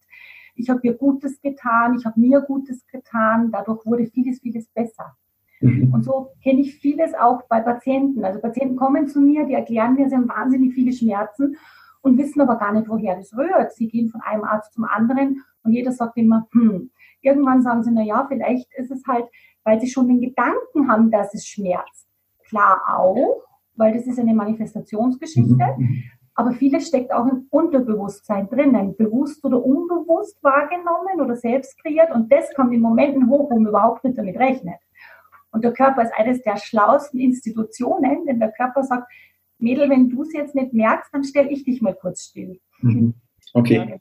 Ich 0.55 0.69
habe 0.69 0.79
ihr 0.83 0.95
Gutes 0.95 1.39
getan. 1.41 1.95
Ich 1.95 2.05
habe 2.05 2.19
mir 2.19 2.41
Gutes 2.41 2.85
getan. 2.87 3.51
Dadurch 3.51 3.85
wurde 3.85 4.07
vieles, 4.07 4.39
vieles 4.39 4.67
besser. 4.67 5.15
Mhm. 5.61 5.93
Und 5.93 6.03
so 6.03 6.29
kenne 6.43 6.61
ich 6.61 6.75
vieles 6.75 7.13
auch 7.13 7.43
bei 7.49 7.59
Patienten. 7.61 8.23
Also 8.23 8.39
Patienten 8.39 8.75
kommen 8.75 9.07
zu 9.07 9.19
mir, 9.19 9.45
die 9.45 9.53
erklären 9.53 9.95
mir, 9.95 10.09
sie 10.09 10.15
haben 10.15 10.29
wahnsinnig 10.29 10.73
viele 10.73 10.93
Schmerzen 10.93 11.57
und 12.01 12.17
wissen 12.17 12.41
aber 12.41 12.57
gar 12.57 12.73
nicht, 12.73 12.87
woher 12.89 13.15
das 13.15 13.35
rührt. 13.35 13.73
Sie 13.73 13.87
gehen 13.87 14.09
von 14.09 14.21
einem 14.21 14.43
Arzt 14.43 14.73
zum 14.73 14.85
anderen 14.85 15.43
und 15.63 15.73
jeder 15.73 15.91
sagt 15.91 16.17
immer, 16.17 16.47
hm, 16.51 16.89
Irgendwann 17.21 17.61
sagen 17.61 17.83
sie, 17.83 17.91
na 17.91 18.03
ja, 18.03 18.25
vielleicht 18.27 18.73
ist 18.75 18.91
es 18.91 19.03
halt, 19.07 19.25
weil 19.63 19.79
sie 19.79 19.87
schon 19.87 20.07
den 20.07 20.21
Gedanken 20.21 20.89
haben, 20.89 21.11
dass 21.11 21.33
es 21.33 21.45
schmerzt. 21.45 22.07
Klar 22.47 22.81
auch, 22.95 23.43
weil 23.75 23.93
das 23.93 24.07
ist 24.07 24.19
eine 24.19 24.33
Manifestationsgeschichte. 24.33 25.51
Mhm. 25.77 25.85
mhm. 25.85 26.03
Aber 26.35 26.53
vieles 26.53 26.87
steckt 26.87 27.11
auch 27.11 27.27
im 27.27 27.47
Unterbewusstsein 27.49 28.47
drinnen, 28.47 28.95
bewusst 28.95 29.43
oder 29.43 29.61
unbewusst 29.61 30.41
wahrgenommen 30.41 31.19
oder 31.19 31.35
selbst 31.35 31.77
kreiert. 31.81 32.15
Und 32.15 32.31
das 32.31 32.53
kommt 32.55 32.73
in 32.73 32.79
Momenten 32.79 33.29
hoch, 33.29 33.51
wo 33.51 33.59
man 33.59 33.67
überhaupt 33.67 34.05
nicht 34.05 34.17
damit 34.17 34.37
rechnet. 34.37 34.77
Und 35.51 35.63
der 35.63 35.73
Körper 35.73 36.03
ist 36.03 36.13
eines 36.15 36.41
der 36.41 36.57
schlauesten 36.57 37.19
Institutionen, 37.19 38.25
denn 38.25 38.39
der 38.39 38.51
Körper 38.51 38.83
sagt, 38.83 39.11
Mädel, 39.57 39.89
wenn 39.89 40.09
du 40.09 40.23
es 40.23 40.33
jetzt 40.33 40.55
nicht 40.55 40.73
merkst, 40.73 41.13
dann 41.13 41.23
stelle 41.23 41.49
ich 41.49 41.63
dich 41.65 41.81
mal 41.81 41.95
kurz 41.95 42.25
still. 42.25 42.59
Mhm. 42.81 43.13
Okay. 43.53 43.99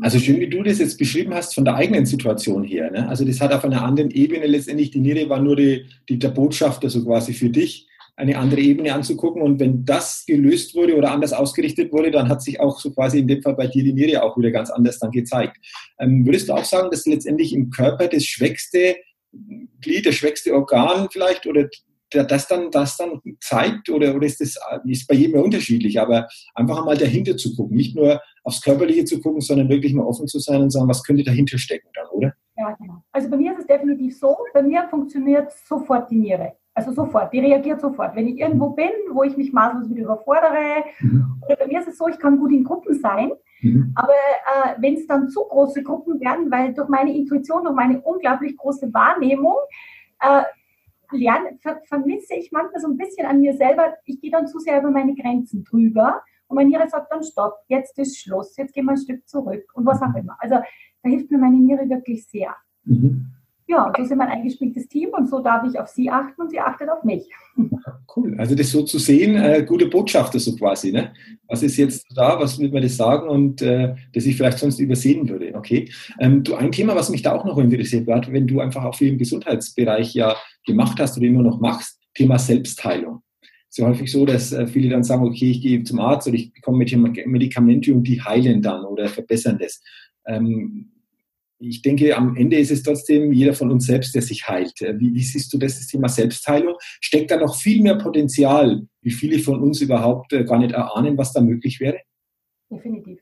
Also 0.00 0.18
schön, 0.18 0.40
wie 0.40 0.48
du 0.48 0.62
das 0.62 0.78
jetzt 0.78 0.98
beschrieben 0.98 1.34
hast 1.34 1.54
von 1.54 1.64
der 1.64 1.74
eigenen 1.74 2.06
Situation 2.06 2.64
her. 2.64 2.90
Ne? 2.90 3.08
Also 3.08 3.24
das 3.24 3.40
hat 3.40 3.52
auf 3.52 3.64
einer 3.64 3.82
anderen 3.82 4.10
Ebene 4.10 4.46
letztendlich, 4.46 4.90
die 4.90 5.00
Niere 5.00 5.28
war 5.28 5.40
nur 5.40 5.56
die, 5.56 5.86
die, 6.08 6.18
der 6.18 6.30
Botschafter 6.30 6.88
so 6.88 7.04
quasi 7.04 7.34
für 7.34 7.50
dich, 7.50 7.88
eine 8.16 8.36
andere 8.36 8.60
Ebene 8.60 8.92
anzugucken. 8.94 9.42
Und 9.42 9.60
wenn 9.60 9.84
das 9.84 10.24
gelöst 10.26 10.74
wurde 10.74 10.96
oder 10.96 11.12
anders 11.12 11.32
ausgerichtet 11.32 11.92
wurde, 11.92 12.10
dann 12.10 12.28
hat 12.28 12.42
sich 12.42 12.58
auch 12.60 12.80
so 12.80 12.92
quasi 12.92 13.20
in 13.20 13.28
dem 13.28 13.42
Fall 13.42 13.54
bei 13.54 13.66
dir 13.66 13.84
die 13.84 13.92
Niere 13.92 14.22
auch 14.22 14.36
wieder 14.36 14.50
ganz 14.50 14.70
anders 14.70 14.98
dann 14.98 15.10
gezeigt. 15.10 15.58
Ähm, 15.98 16.26
würdest 16.26 16.48
du 16.48 16.54
auch 16.54 16.64
sagen, 16.64 16.90
dass 16.90 17.06
letztendlich 17.06 17.52
im 17.52 17.70
Körper 17.70 18.08
das 18.08 18.24
Schwächste 18.24 18.96
Glied, 19.80 20.06
das 20.06 20.14
schwächste 20.14 20.54
Organ 20.54 21.08
vielleicht 21.10 21.46
oder 21.46 21.68
das 22.10 22.46
dann, 22.46 22.70
das 22.70 22.96
dann 22.96 23.20
zeigt 23.40 23.88
oder, 23.88 24.14
oder 24.14 24.26
ist 24.26 24.40
das 24.40 24.56
ist 24.84 25.06
bei 25.06 25.14
jedem 25.14 25.40
unterschiedlich, 25.40 25.98
aber 25.98 26.28
einfach 26.54 26.78
einmal 26.78 26.96
dahinter 26.96 27.36
zu 27.36 27.56
gucken, 27.56 27.76
nicht 27.76 27.96
nur 27.96 28.20
aufs 28.44 28.60
Körperliche 28.60 29.04
zu 29.04 29.20
gucken, 29.20 29.40
sondern 29.40 29.68
wirklich 29.68 29.94
mal 29.94 30.04
offen 30.04 30.26
zu 30.26 30.38
sein 30.38 30.60
und 30.60 30.70
sagen, 30.70 30.88
was 30.88 31.02
könnte 31.02 31.24
dahinter 31.24 31.56
stecken 31.58 31.88
dann, 31.94 32.08
oder? 32.08 32.34
Ja, 32.56 32.76
genau. 32.78 33.02
Also 33.12 33.30
bei 33.30 33.36
mir 33.36 33.52
ist 33.52 33.60
es 33.60 33.66
definitiv 33.66 34.18
so, 34.18 34.36
bei 34.52 34.62
mir 34.62 34.86
funktioniert 34.90 35.52
sofort 35.66 36.10
die 36.10 36.18
Niere. 36.18 36.52
Also 36.74 36.92
sofort, 36.92 37.32
die 37.32 37.40
reagiert 37.40 37.80
sofort. 37.80 38.16
Wenn 38.16 38.28
ich 38.28 38.38
irgendwo 38.38 38.70
bin, 38.70 38.90
wo 39.10 39.22
ich 39.24 39.36
mich 39.36 39.52
maßlos 39.52 39.90
wieder 39.90 40.04
überfordere, 40.04 40.84
mhm. 41.00 41.42
oder 41.44 41.56
bei 41.56 41.66
mir 41.66 41.80
ist 41.80 41.88
es 41.88 41.98
so, 41.98 42.08
ich 42.08 42.18
kann 42.18 42.38
gut 42.38 42.50
in 42.50 42.64
Gruppen 42.64 42.98
sein, 42.98 43.32
mhm. 43.60 43.92
aber 43.94 44.12
äh, 44.12 44.74
wenn 44.78 44.94
es 44.94 45.06
dann 45.06 45.28
zu 45.28 45.40
große 45.42 45.82
Gruppen 45.82 46.18
werden, 46.20 46.50
weil 46.50 46.72
durch 46.72 46.88
meine 46.88 47.14
Intuition, 47.14 47.64
durch 47.64 47.74
meine 47.74 48.00
unglaublich 48.00 48.56
große 48.56 48.92
Wahrnehmung, 48.94 49.56
äh, 50.20 50.44
lerne, 51.10 51.58
ver 51.60 51.82
vermisse 51.84 52.34
ich 52.34 52.50
manchmal 52.52 52.80
so 52.80 52.88
ein 52.88 52.96
bisschen 52.96 53.26
an 53.26 53.40
mir 53.40 53.54
selber, 53.54 53.94
ich 54.06 54.20
gehe 54.20 54.30
dann 54.30 54.46
zu 54.46 54.58
sehr 54.58 54.80
über 54.80 54.90
meine 54.90 55.14
Grenzen 55.14 55.64
drüber 55.64 56.22
und 56.46 56.56
meine 56.56 56.70
Niere 56.70 56.88
sagt 56.88 57.12
dann 57.12 57.22
Stopp, 57.22 57.54
jetzt 57.68 57.98
ist 57.98 58.18
Schluss, 58.18 58.56
jetzt 58.56 58.72
gehen 58.72 58.86
wir 58.86 58.92
ein 58.92 58.96
Stück 58.96 59.28
zurück 59.28 59.64
und 59.74 59.84
was 59.84 60.00
auch 60.00 60.14
immer. 60.14 60.36
Also 60.38 60.54
da 61.02 61.08
hilft 61.08 61.30
mir 61.30 61.38
meine 61.38 61.58
Niere 61.58 61.88
wirklich 61.88 62.26
sehr. 62.26 62.54
Mhm. 62.84 63.26
Ja, 63.72 63.90
so 63.96 64.04
sind 64.04 64.18
wir 64.18 64.24
ein 64.24 64.38
eingespieltes 64.38 64.86
Team 64.86 65.08
und 65.16 65.30
so 65.30 65.40
darf 65.40 65.66
ich 65.66 65.78
auf 65.78 65.88
sie 65.88 66.10
achten 66.10 66.42
und 66.42 66.50
sie 66.50 66.60
achtet 66.60 66.90
auf 66.90 67.02
mich. 67.04 67.24
Cool. 68.14 68.34
Also 68.36 68.54
das 68.54 68.70
so 68.70 68.82
zu 68.82 68.98
sehen, 68.98 69.34
äh, 69.36 69.64
gute 69.66 69.86
Botschafter 69.86 70.38
so 70.38 70.54
quasi. 70.54 70.92
Ne? 70.92 71.14
Was 71.48 71.62
ist 71.62 71.78
jetzt 71.78 72.04
da, 72.14 72.38
was 72.38 72.58
will 72.58 72.70
man 72.70 72.82
das 72.82 72.98
sagen 72.98 73.26
und 73.30 73.62
äh, 73.62 73.94
das 74.12 74.26
ich 74.26 74.36
vielleicht 74.36 74.58
sonst 74.58 74.78
übersehen 74.78 75.26
würde. 75.26 75.54
Okay. 75.54 75.90
Ähm, 76.20 76.44
du, 76.44 76.54
ein 76.54 76.70
Thema, 76.70 76.94
was 76.94 77.08
mich 77.08 77.22
da 77.22 77.32
auch 77.32 77.46
noch 77.46 77.56
interessiert 77.56 78.06
hat, 78.08 78.30
wenn 78.30 78.46
du 78.46 78.60
einfach 78.60 78.84
auch 78.84 78.94
viel 78.94 79.08
im 79.08 79.16
Gesundheitsbereich 79.16 80.12
ja 80.12 80.36
gemacht 80.66 81.00
hast 81.00 81.16
oder 81.16 81.26
immer 81.26 81.42
noch 81.42 81.58
machst, 81.58 81.98
Thema 82.14 82.38
Selbstheilung. 82.38 83.22
Es 83.40 83.48
ist 83.70 83.78
ja 83.78 83.88
häufig 83.88 84.12
so, 84.12 84.26
dass 84.26 84.52
äh, 84.52 84.66
viele 84.66 84.90
dann 84.90 85.04
sagen, 85.04 85.24
okay, 85.24 85.50
ich 85.50 85.62
gehe 85.62 85.82
zum 85.82 85.98
Arzt 85.98 86.28
oder 86.28 86.36
ich 86.36 86.52
bekomme 86.52 86.84
Medikamente 87.24 87.94
und 87.94 88.02
die 88.02 88.20
heilen 88.20 88.60
dann 88.60 88.84
oder 88.84 89.08
verbessern 89.08 89.58
das. 89.58 89.80
Ähm, 90.26 90.91
ich 91.62 91.82
denke, 91.82 92.16
am 92.16 92.36
Ende 92.36 92.56
ist 92.56 92.70
es 92.70 92.82
trotzdem 92.82 93.32
jeder 93.32 93.54
von 93.54 93.70
uns 93.70 93.86
selbst, 93.86 94.14
der 94.14 94.22
sich 94.22 94.48
heilt. 94.48 94.80
Äh, 94.82 94.98
wie, 94.98 95.14
wie, 95.14 95.22
siehst 95.22 95.52
du 95.52 95.58
das, 95.58 95.78
das 95.78 95.86
Thema 95.86 96.08
Selbstheilung? 96.08 96.76
Steckt 97.00 97.30
da 97.30 97.36
noch 97.36 97.54
viel 97.54 97.82
mehr 97.82 97.96
Potenzial, 97.96 98.82
wie 99.00 99.10
viele 99.10 99.38
von 99.38 99.62
uns 99.62 99.80
überhaupt 99.80 100.32
äh, 100.32 100.44
gar 100.44 100.58
nicht 100.58 100.72
erahnen, 100.72 101.16
was 101.16 101.32
da 101.32 101.40
möglich 101.40 101.80
wäre? 101.80 101.98
Definitiv. 102.70 103.20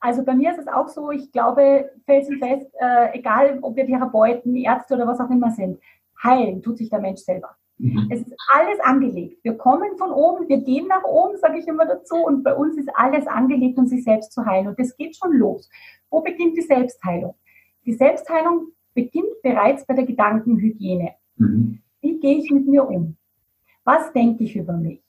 Also 0.00 0.24
bei 0.24 0.34
mir 0.34 0.50
ist 0.50 0.58
es 0.58 0.68
auch 0.68 0.88
so, 0.88 1.10
ich 1.10 1.30
glaube 1.30 1.90
felsenfest, 2.06 2.70
äh, 2.80 3.18
egal 3.18 3.58
ob 3.62 3.76
wir 3.76 3.86
Therapeuten, 3.86 4.56
Ärzte 4.56 4.94
oder 4.94 5.06
was 5.06 5.20
auch 5.20 5.30
immer 5.30 5.50
sind, 5.50 5.78
heilen 6.22 6.62
tut 6.62 6.78
sich 6.78 6.88
der 6.88 7.00
Mensch 7.00 7.20
selber. 7.20 7.50
Mhm. 7.78 8.08
Es 8.10 8.20
ist 8.20 8.34
alles 8.54 8.80
angelegt. 8.80 9.38
Wir 9.42 9.56
kommen 9.56 9.96
von 9.98 10.10
oben, 10.10 10.48
wir 10.48 10.58
gehen 10.58 10.86
nach 10.86 11.04
oben, 11.04 11.36
sage 11.38 11.58
ich 11.58 11.66
immer 11.66 11.86
dazu, 11.86 12.16
und 12.16 12.42
bei 12.42 12.54
uns 12.54 12.76
ist 12.76 12.90
alles 12.94 13.26
angelegt, 13.26 13.78
um 13.78 13.86
sich 13.86 14.04
selbst 14.04 14.32
zu 14.32 14.44
heilen. 14.44 14.68
Und 14.68 14.78
das 14.78 14.96
geht 14.96 15.16
schon 15.16 15.32
los. 15.32 15.68
Wo 16.10 16.20
beginnt 16.20 16.56
die 16.56 16.62
Selbstheilung? 16.62 17.34
Die 17.86 17.94
Selbstheilung 17.94 18.68
beginnt 18.94 19.42
bereits 19.42 19.86
bei 19.86 19.94
der 19.94 20.04
Gedankenhygiene. 20.04 21.10
Mhm. 21.36 21.80
Wie 22.00 22.18
gehe 22.18 22.38
ich 22.38 22.50
mit 22.50 22.66
mir 22.66 22.88
um? 22.88 23.16
Was 23.84 24.12
denke 24.12 24.44
ich 24.44 24.56
über 24.56 24.74
mich? 24.74 25.02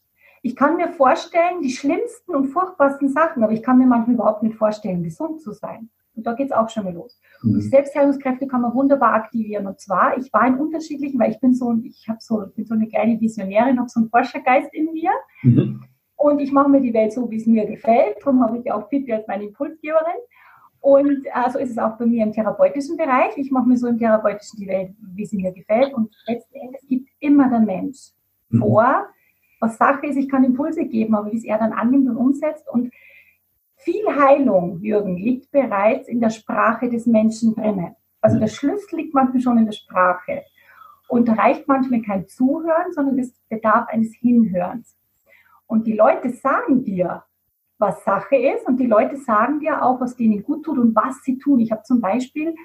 Ich 0.43 0.55
kann 0.55 0.77
mir 0.77 0.89
vorstellen, 0.89 1.61
die 1.61 1.69
schlimmsten 1.69 2.33
und 2.33 2.47
furchtbarsten 2.47 3.09
Sachen, 3.09 3.43
aber 3.43 3.53
ich 3.53 3.61
kann 3.61 3.77
mir 3.77 3.85
manchmal 3.85 4.15
überhaupt 4.15 4.43
nicht 4.43 4.55
vorstellen, 4.55 5.03
gesund 5.03 5.41
zu 5.41 5.51
sein. 5.51 5.89
Und 6.15 6.25
da 6.25 6.33
geht 6.33 6.47
es 6.47 6.51
auch 6.51 6.67
schon 6.69 6.83
mal 6.83 6.93
los. 6.93 7.19
Mhm. 7.41 7.53
Und 7.53 7.59
die 7.59 7.67
Selbstheilungskräfte 7.67 8.47
kann 8.47 8.61
man 8.61 8.73
wunderbar 8.73 9.13
aktivieren. 9.13 9.67
Und 9.67 9.79
zwar, 9.79 10.17
ich 10.17 10.31
war 10.33 10.47
in 10.47 10.55
unterschiedlichen, 10.55 11.19
weil 11.19 11.31
ich 11.31 11.39
bin 11.39 11.53
so, 11.53 11.75
ich 11.83 12.07
habe 12.09 12.19
so, 12.19 12.43
bin 12.55 12.65
so 12.65 12.73
eine 12.73 12.87
kleine 12.87 13.19
Visionärin, 13.19 13.79
habe 13.79 13.89
so 13.89 13.99
einen 13.99 14.09
Forschergeist 14.09 14.73
in 14.73 14.91
mir. 14.93 15.11
Mhm. 15.43 15.83
Und 16.15 16.39
ich 16.39 16.51
mache 16.51 16.69
mir 16.69 16.81
die 16.81 16.93
Welt 16.93 17.13
so, 17.13 17.29
wie 17.31 17.37
es 17.37 17.45
mir 17.45 17.65
gefällt. 17.65 18.17
Darum 18.19 18.43
habe 18.43 18.59
ich 18.59 18.71
auch 18.71 18.89
Pippi 18.89 19.13
als 19.13 19.27
meine 19.27 19.45
Impulsgeberin. 19.45 20.21
Und 20.81 21.27
äh, 21.27 21.50
so 21.51 21.59
ist 21.59 21.69
es 21.69 21.77
auch 21.77 21.97
bei 21.97 22.07
mir 22.07 22.23
im 22.23 22.33
therapeutischen 22.33 22.97
Bereich. 22.97 23.38
Ich 23.38 23.51
mache 23.51 23.67
mir 23.67 23.77
so 23.77 23.88
im 23.88 24.00
therapeutischen 24.00 24.59
die 24.59 24.67
Welt, 24.67 24.93
wie 25.13 25.25
sie 25.25 25.38
mir 25.38 25.51
gefällt. 25.51 25.93
Und 25.93 26.13
letzten 26.25 26.55
Endes 26.55 26.81
gibt 26.88 27.07
immer 27.19 27.50
der 27.50 27.59
Mensch 27.59 28.09
mhm. 28.50 28.59
vor, 28.59 29.05
was 29.59 29.77
Sache 29.77 30.07
ist. 30.07 30.17
Ich 30.17 30.27
kann 30.27 30.43
Impulse 30.43 30.85
geben, 30.85 31.13
aber 31.13 31.31
wie 31.31 31.38
es 31.38 31.45
er 31.45 31.59
dann 31.59 31.71
annimmt 31.71 32.09
und 32.09 32.17
umsetzt. 32.17 32.67
Und 32.67 32.91
viel 33.75 34.05
Heilung, 34.07 34.79
Jürgen, 34.81 35.17
liegt 35.17 35.51
bereits 35.51 36.07
in 36.07 36.19
der 36.19 36.31
Sprache 36.31 36.89
des 36.89 37.05
Menschen 37.05 37.53
drinnen. 37.53 37.95
Also 38.19 38.39
der 38.39 38.47
Schlüssel 38.47 38.97
liegt 38.97 39.13
manchmal 39.13 39.41
schon 39.41 39.59
in 39.59 39.65
der 39.65 39.73
Sprache. 39.73 40.43
Und 41.07 41.27
da 41.27 41.33
reicht 41.33 41.67
manchmal 41.67 42.01
kein 42.01 42.27
Zuhören, 42.27 42.91
sondern 42.93 43.19
es 43.19 43.33
bedarf 43.50 43.88
eines 43.89 44.15
Hinhörens. 44.15 44.95
Und 45.67 45.85
die 45.85 45.93
Leute 45.93 46.29
sagen 46.29 46.83
dir, 46.83 47.23
was 47.81 48.03
Sache 48.05 48.35
ist. 48.35 48.67
Und 48.67 48.77
die 48.77 48.88
Leute 48.88 49.17
sagen 49.17 49.59
dir 49.59 49.83
auch, 49.83 50.00
was 50.00 50.15
denen 50.15 50.43
gut 50.43 50.63
tut 50.63 50.77
und 50.77 50.95
was 50.95 51.21
sie 51.23 51.38
tun. 51.38 51.59
Ich 51.59 51.71
habe 51.71 51.83
zum 51.83 52.00
Beispiel 52.00 52.55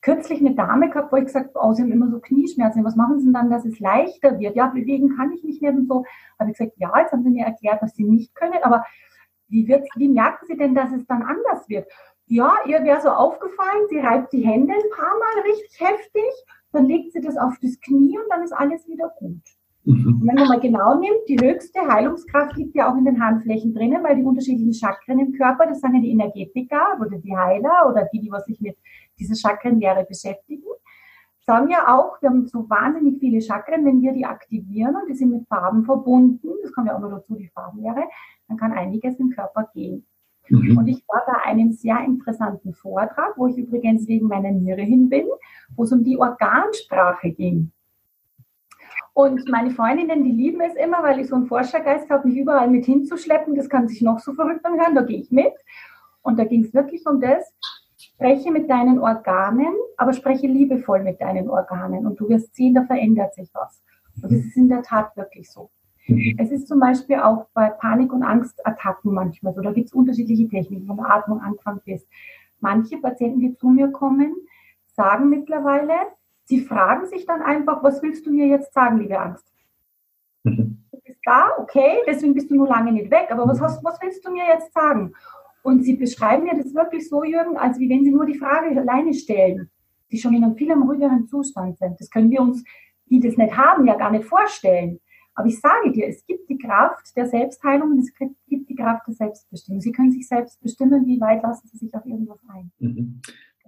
kürzlich 0.00 0.40
eine 0.40 0.54
Dame 0.54 0.88
gehabt, 0.88 1.12
wo 1.12 1.16
ich 1.16 1.26
gesagt 1.26 1.54
habe, 1.54 1.66
oh, 1.66 1.72
sie 1.72 1.82
haben 1.82 1.92
immer 1.92 2.10
so 2.10 2.18
Knieschmerzen. 2.18 2.84
Was 2.84 2.96
machen 2.96 3.18
sie 3.18 3.26
denn 3.26 3.34
dann, 3.34 3.50
dass 3.50 3.64
es 3.64 3.78
leichter 3.78 4.38
wird? 4.38 4.56
Ja, 4.56 4.68
bewegen 4.68 5.16
kann 5.16 5.32
ich 5.32 5.44
nicht 5.44 5.60
mehr 5.60 5.72
und 5.72 5.86
so. 5.86 6.04
Habe 6.38 6.50
ich 6.50 6.56
gesagt, 6.56 6.76
ja, 6.78 6.92
jetzt 6.98 7.12
haben 7.12 7.22
sie 7.22 7.30
mir 7.30 7.46
erklärt, 7.46 7.82
dass 7.82 7.94
sie 7.94 8.04
nicht 8.04 8.34
können, 8.34 8.62
aber 8.62 8.84
wie, 9.48 9.66
wird, 9.66 9.88
wie 9.96 10.08
merken 10.08 10.46
sie 10.46 10.56
denn, 10.56 10.74
dass 10.74 10.92
es 10.92 11.06
dann 11.06 11.22
anders 11.22 11.68
wird? 11.68 11.90
Ja, 12.26 12.52
ihr 12.66 12.84
wäre 12.84 13.00
so 13.00 13.08
aufgefallen, 13.08 13.86
sie 13.88 13.98
reibt 13.98 14.32
die 14.32 14.46
Hände 14.46 14.74
ein 14.74 14.90
paar 14.96 15.18
Mal 15.18 15.42
richtig 15.50 15.80
heftig, 15.80 16.44
dann 16.72 16.84
legt 16.84 17.12
sie 17.12 17.20
das 17.20 17.38
auf 17.38 17.54
das 17.62 17.80
Knie 17.80 18.18
und 18.18 18.28
dann 18.28 18.42
ist 18.42 18.52
alles 18.52 18.86
wieder 18.86 19.10
gut. 19.18 19.40
Mhm. 19.88 20.20
wenn 20.22 20.34
man 20.34 20.48
mal 20.48 20.60
genau 20.60 20.98
nimmt, 21.00 21.26
die 21.28 21.40
höchste 21.40 21.80
Heilungskraft 21.80 22.56
liegt 22.56 22.74
ja 22.74 22.92
auch 22.92 22.96
in 22.98 23.06
den 23.06 23.24
Handflächen 23.24 23.72
drinnen, 23.72 24.04
weil 24.04 24.16
die 24.16 24.22
unterschiedlichen 24.22 24.74
Chakren 24.74 25.18
im 25.18 25.32
Körper, 25.32 25.66
das 25.66 25.80
sind 25.80 25.94
ja 25.94 26.00
die 26.02 26.10
Energetiker 26.10 26.98
oder 27.00 27.16
die 27.16 27.34
Heiler 27.34 27.88
oder 27.88 28.06
die, 28.12 28.20
die 28.20 28.30
was 28.30 28.44
sich 28.44 28.60
mit 28.60 28.76
dieser 29.18 29.34
Chakrenlehre 29.34 30.04
beschäftigen, 30.04 30.62
sagen 31.46 31.70
ja 31.70 31.96
auch, 31.96 32.20
wir 32.20 32.28
haben 32.28 32.46
so 32.46 32.68
wahnsinnig 32.68 33.18
viele 33.18 33.40
Chakren, 33.40 33.86
wenn 33.86 34.02
wir 34.02 34.12
die 34.12 34.26
aktivieren 34.26 34.94
und 34.94 35.08
die 35.08 35.14
sind 35.14 35.30
mit 35.30 35.48
Farben 35.48 35.82
verbunden, 35.84 36.48
das 36.62 36.70
kommt 36.72 36.88
ja 36.88 36.94
auch 36.94 37.00
noch 37.00 37.10
dazu, 37.10 37.36
die 37.36 37.48
Farbenlehre, 37.48 38.04
dann 38.46 38.58
kann 38.58 38.72
einiges 38.72 39.18
im 39.18 39.30
Körper 39.30 39.70
gehen. 39.72 40.04
Mhm. 40.50 40.76
Und 40.76 40.86
ich 40.86 41.02
war 41.08 41.22
bei 41.26 41.50
einem 41.50 41.72
sehr 41.72 42.04
interessanten 42.04 42.74
Vortrag, 42.74 43.38
wo 43.38 43.46
ich 43.46 43.56
übrigens 43.56 44.06
wegen 44.06 44.26
meiner 44.26 44.50
Niere 44.50 44.82
hin 44.82 45.08
bin, 45.08 45.24
wo 45.76 45.84
es 45.84 45.92
um 45.92 46.04
die 46.04 46.18
Organsprache 46.18 47.30
ging. 47.30 47.72
Und 49.18 49.48
meine 49.48 49.72
Freundinnen, 49.72 50.22
die 50.22 50.30
lieben 50.30 50.60
es 50.60 50.76
immer, 50.76 51.02
weil 51.02 51.18
ich 51.18 51.26
so 51.26 51.34
einen 51.34 51.46
Forschergeist 51.46 52.08
habe, 52.08 52.28
mich 52.28 52.38
überall 52.38 52.70
mit 52.70 52.84
hinzuschleppen. 52.84 53.56
Das 53.56 53.68
kann 53.68 53.88
sich 53.88 54.00
noch 54.00 54.20
so 54.20 54.32
verrückt 54.32 54.64
anhören, 54.64 54.94
da 54.94 55.02
gehe 55.02 55.18
ich 55.18 55.32
mit. 55.32 55.52
Und 56.22 56.38
da 56.38 56.44
ging 56.44 56.62
es 56.62 56.72
wirklich 56.72 57.04
um 57.04 57.20
das, 57.20 57.52
spreche 57.96 58.52
mit 58.52 58.70
deinen 58.70 59.00
Organen, 59.00 59.74
aber 59.96 60.12
spreche 60.12 60.46
liebevoll 60.46 61.02
mit 61.02 61.20
deinen 61.20 61.50
Organen. 61.50 62.06
Und 62.06 62.20
du 62.20 62.28
wirst 62.28 62.54
sehen, 62.54 62.74
da 62.74 62.84
verändert 62.84 63.34
sich 63.34 63.50
was. 63.54 63.82
Und 64.22 64.30
das 64.30 64.38
ist 64.38 64.56
in 64.56 64.68
der 64.68 64.82
Tat 64.84 65.16
wirklich 65.16 65.50
so. 65.50 65.68
Mhm. 66.06 66.36
Es 66.38 66.52
ist 66.52 66.68
zum 66.68 66.78
Beispiel 66.78 67.16
auch 67.16 67.48
bei 67.54 67.70
Panik- 67.70 68.12
und 68.12 68.22
Angstattacken 68.22 69.12
manchmal 69.12 69.52
so. 69.52 69.62
Da 69.62 69.72
gibt 69.72 69.88
es 69.88 69.94
unterschiedliche 69.94 70.46
Techniken, 70.46 70.86
von 70.86 70.96
der 70.96 71.12
Atmung 71.12 71.40
anfangen 71.40 71.80
bis. 71.84 72.06
Manche 72.60 72.98
Patienten, 72.98 73.40
die 73.40 73.56
zu 73.56 73.68
mir 73.68 73.90
kommen, 73.90 74.32
sagen 74.94 75.28
mittlerweile, 75.28 75.92
Sie 76.48 76.60
fragen 76.62 77.06
sich 77.06 77.26
dann 77.26 77.42
einfach, 77.42 77.82
was 77.82 78.02
willst 78.02 78.24
du 78.24 78.30
mir 78.30 78.46
jetzt 78.46 78.72
sagen, 78.72 78.98
liebe 78.98 79.20
Angst? 79.20 79.46
Mhm. 80.44 80.82
Du 80.90 80.98
bist 81.04 81.20
da, 81.24 81.50
okay, 81.58 81.98
deswegen 82.06 82.32
bist 82.32 82.50
du 82.50 82.54
nur 82.54 82.66
lange 82.66 82.90
nicht 82.90 83.10
weg, 83.10 83.28
aber 83.30 83.46
was, 83.46 83.60
hast, 83.60 83.84
was 83.84 84.00
willst 84.00 84.26
du 84.26 84.32
mir 84.32 84.46
jetzt 84.46 84.72
sagen? 84.72 85.12
Und 85.62 85.82
sie 85.82 85.94
beschreiben 85.94 86.44
mir 86.44 86.56
das 86.56 86.74
wirklich 86.74 87.06
so, 87.06 87.22
Jürgen, 87.22 87.58
als 87.58 87.78
wie 87.78 87.90
wenn 87.90 88.02
sie 88.02 88.12
nur 88.12 88.24
die 88.24 88.38
Frage 88.38 88.80
alleine 88.80 89.12
stellen, 89.12 89.70
die 90.10 90.16
schon 90.16 90.32
in 90.32 90.42
einem 90.42 90.56
viel 90.56 90.72
ruhigeren 90.72 91.26
Zustand 91.26 91.76
sind. 91.76 92.00
Das 92.00 92.08
können 92.08 92.30
wir 92.30 92.40
uns, 92.40 92.64
die 93.10 93.20
das 93.20 93.36
nicht 93.36 93.54
haben, 93.54 93.86
ja 93.86 93.96
gar 93.96 94.10
nicht 94.10 94.24
vorstellen. 94.24 95.00
Aber 95.34 95.48
ich 95.48 95.60
sage 95.60 95.92
dir, 95.92 96.08
es 96.08 96.24
gibt 96.24 96.48
die 96.48 96.56
Kraft 96.56 97.14
der 97.14 97.26
Selbstheilung 97.26 97.90
und 97.90 97.98
es 97.98 98.14
gibt 98.14 98.70
die 98.70 98.74
Kraft 98.74 99.06
der 99.06 99.14
Selbstbestimmung. 99.14 99.82
Sie 99.82 99.92
können 99.92 100.12
sich 100.12 100.26
selbst 100.26 100.58
bestimmen, 100.62 101.06
wie 101.06 101.20
weit 101.20 101.42
lassen 101.42 101.68
Sie 101.68 101.76
sich 101.76 101.94
auf 101.94 102.06
irgendwas 102.06 102.40
ein. 102.48 102.72
Mhm. 102.78 103.20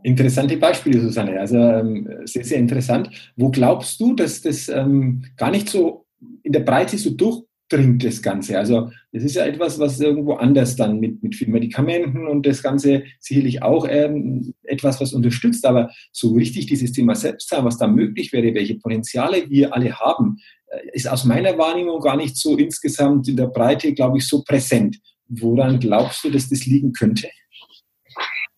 Interessante 0.03 0.57
Beispiele, 0.57 1.01
Susanne. 1.01 1.39
Also 1.39 1.57
ähm, 1.57 2.09
sehr, 2.25 2.45
sehr 2.45 2.59
interessant. 2.59 3.11
Wo 3.37 3.51
glaubst 3.51 4.01
du, 4.01 4.15
dass 4.15 4.41
das 4.41 4.69
ähm, 4.69 5.25
gar 5.37 5.51
nicht 5.51 5.69
so 5.69 6.07
in 6.43 6.53
der 6.53 6.61
Breite 6.61 6.97
so 6.97 7.11
durchdringt, 7.11 8.03
das 8.05 8.23
Ganze? 8.23 8.59
Also 8.59 8.91
das 9.13 9.25
ist 9.25 9.37
ja 9.37 9.45
etwas, 9.45 9.79
was 9.79 10.01
irgendwo 10.01 10.35
anders 10.35 10.77
dann 10.77 11.01
mit, 11.01 11.23
mit 11.23 11.35
vielen 11.35 11.53
Medikamenten 11.53 12.27
und 12.27 12.47
das 12.47 12.63
Ganze 12.63 13.05
sicherlich 13.19 13.63
auch 13.63 13.87
ähm, 13.89 14.55
etwas, 14.63 15.01
was 15.01 15.13
unterstützt. 15.13 15.67
Aber 15.67 15.91
so 16.13 16.33
richtig 16.33 16.67
dieses 16.67 16.93
Thema 16.93 17.15
Selbstsein, 17.15 17.65
was 17.65 17.77
da 17.77 17.87
möglich 17.87 18.33
wäre, 18.33 18.55
welche 18.55 18.77
Potenziale 18.77 19.51
wir 19.51 19.75
alle 19.75 19.93
haben, 19.99 20.39
äh, 20.69 20.79
ist 20.93 21.09
aus 21.09 21.25
meiner 21.25 21.59
Wahrnehmung 21.59 22.01
gar 22.01 22.17
nicht 22.17 22.37
so 22.37 22.57
insgesamt 22.57 23.29
in 23.29 23.37
der 23.37 23.49
Breite, 23.49 23.93
glaube 23.93 24.19
ich, 24.19 24.27
so 24.27 24.43
präsent. 24.43 24.99
Woran 25.29 25.79
glaubst 25.79 26.25
du, 26.25 26.31
dass 26.31 26.49
das 26.49 26.65
liegen 26.67 26.93
könnte? 26.93 27.29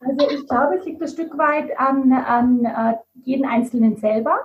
Also 0.04 0.30
ich 0.30 0.48
glaube, 0.48 0.76
es 0.76 0.84
liegt 0.84 1.02
ein 1.02 1.08
Stück 1.08 1.38
weit 1.38 1.78
an, 1.78 2.12
an 2.12 2.60
uh, 2.60 2.98
jeden 3.24 3.46
Einzelnen 3.46 3.96
selber. 3.96 4.36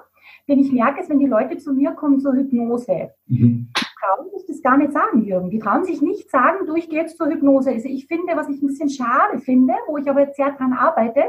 den 0.48 0.60
ich 0.60 0.72
merke, 0.72 1.02
ist, 1.02 1.10
wenn 1.10 1.20
die 1.20 1.26
Leute 1.26 1.58
zu 1.58 1.74
mir 1.74 1.92
kommen 1.92 2.20
zur 2.20 2.34
Hypnose, 2.34 3.12
mhm. 3.28 3.70
trauen 4.00 4.30
sich 4.32 4.46
das 4.48 4.62
gar 4.62 4.78
nicht 4.78 4.94
sagen, 4.94 5.24
Jürgen. 5.24 5.50
Die 5.50 5.60
trauen 5.60 5.84
sich 5.84 6.02
nicht 6.02 6.30
sagen, 6.30 6.66
du, 6.66 6.76
ich 6.76 6.90
gehe 6.90 7.02
jetzt 7.02 7.18
zur 7.18 7.28
Hypnose. 7.28 7.72
Also 7.72 7.90
ich 7.90 8.08
finde, 8.08 8.36
was 8.36 8.50
ich 8.50 8.62
ein 8.62 8.68
bisschen 8.68 8.90
schade 8.90 9.40
finde, 9.40 9.74
wo 9.88 9.98
ich 9.98 10.10
aber 10.10 10.22
jetzt 10.22 10.38
sehr 10.38 10.52
dran 10.52 10.74
arbeite, 10.74 11.24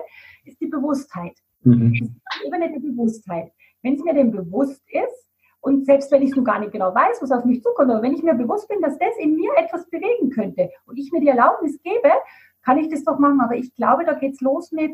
ist 0.45 0.61
die 0.61 0.67
Bewusstheit. 0.67 1.37
Mhm. 1.63 1.93
Das 1.93 2.09
ist 2.09 2.15
die 2.43 2.47
Ebene 2.47 2.71
der 2.73 2.81
Bewusstheit. 2.81 3.53
Wenn 3.83 3.95
es 3.95 4.05
mir 4.05 4.15
denn 4.15 4.31
bewusst 4.31 4.83
ist, 4.91 5.29
und 5.61 5.87
selbst 5.87 6.13
wenn 6.13 6.23
ich 6.23 6.31
es 6.31 6.37
nur 6.37 6.45
gar 6.45 6.61
nicht 6.61 6.73
genau 6.73 6.95
weiß, 6.95 7.21
was 7.21 7.33
auf 7.33 7.45
mich 7.45 7.63
zukommt, 7.63 7.91
aber 7.91 8.03
wenn 8.03 8.15
ich 8.15 8.23
mir 8.23 8.35
bewusst 8.35 8.69
bin, 8.69 8.81
dass 8.81 8.99
das 8.99 9.17
in 9.19 9.35
mir 9.35 9.51
etwas 9.59 9.89
bewegen 9.91 10.31
könnte 10.31 10.71
und 10.87 10.97
ich 10.97 11.11
mir 11.11 11.21
die 11.21 11.29
Erlaubnis 11.29 11.81
gebe, 11.83 12.11
kann 12.69 12.79
ich 12.79 12.91
das 12.91 13.03
doch 13.03 13.19
machen. 13.19 13.41
Aber 13.41 13.57
ich 13.57 13.75
glaube, 13.75 14.05
da 14.05 14.13
geht 14.13 14.35
es 14.35 14.41
los 14.43 14.73
mit 14.73 14.93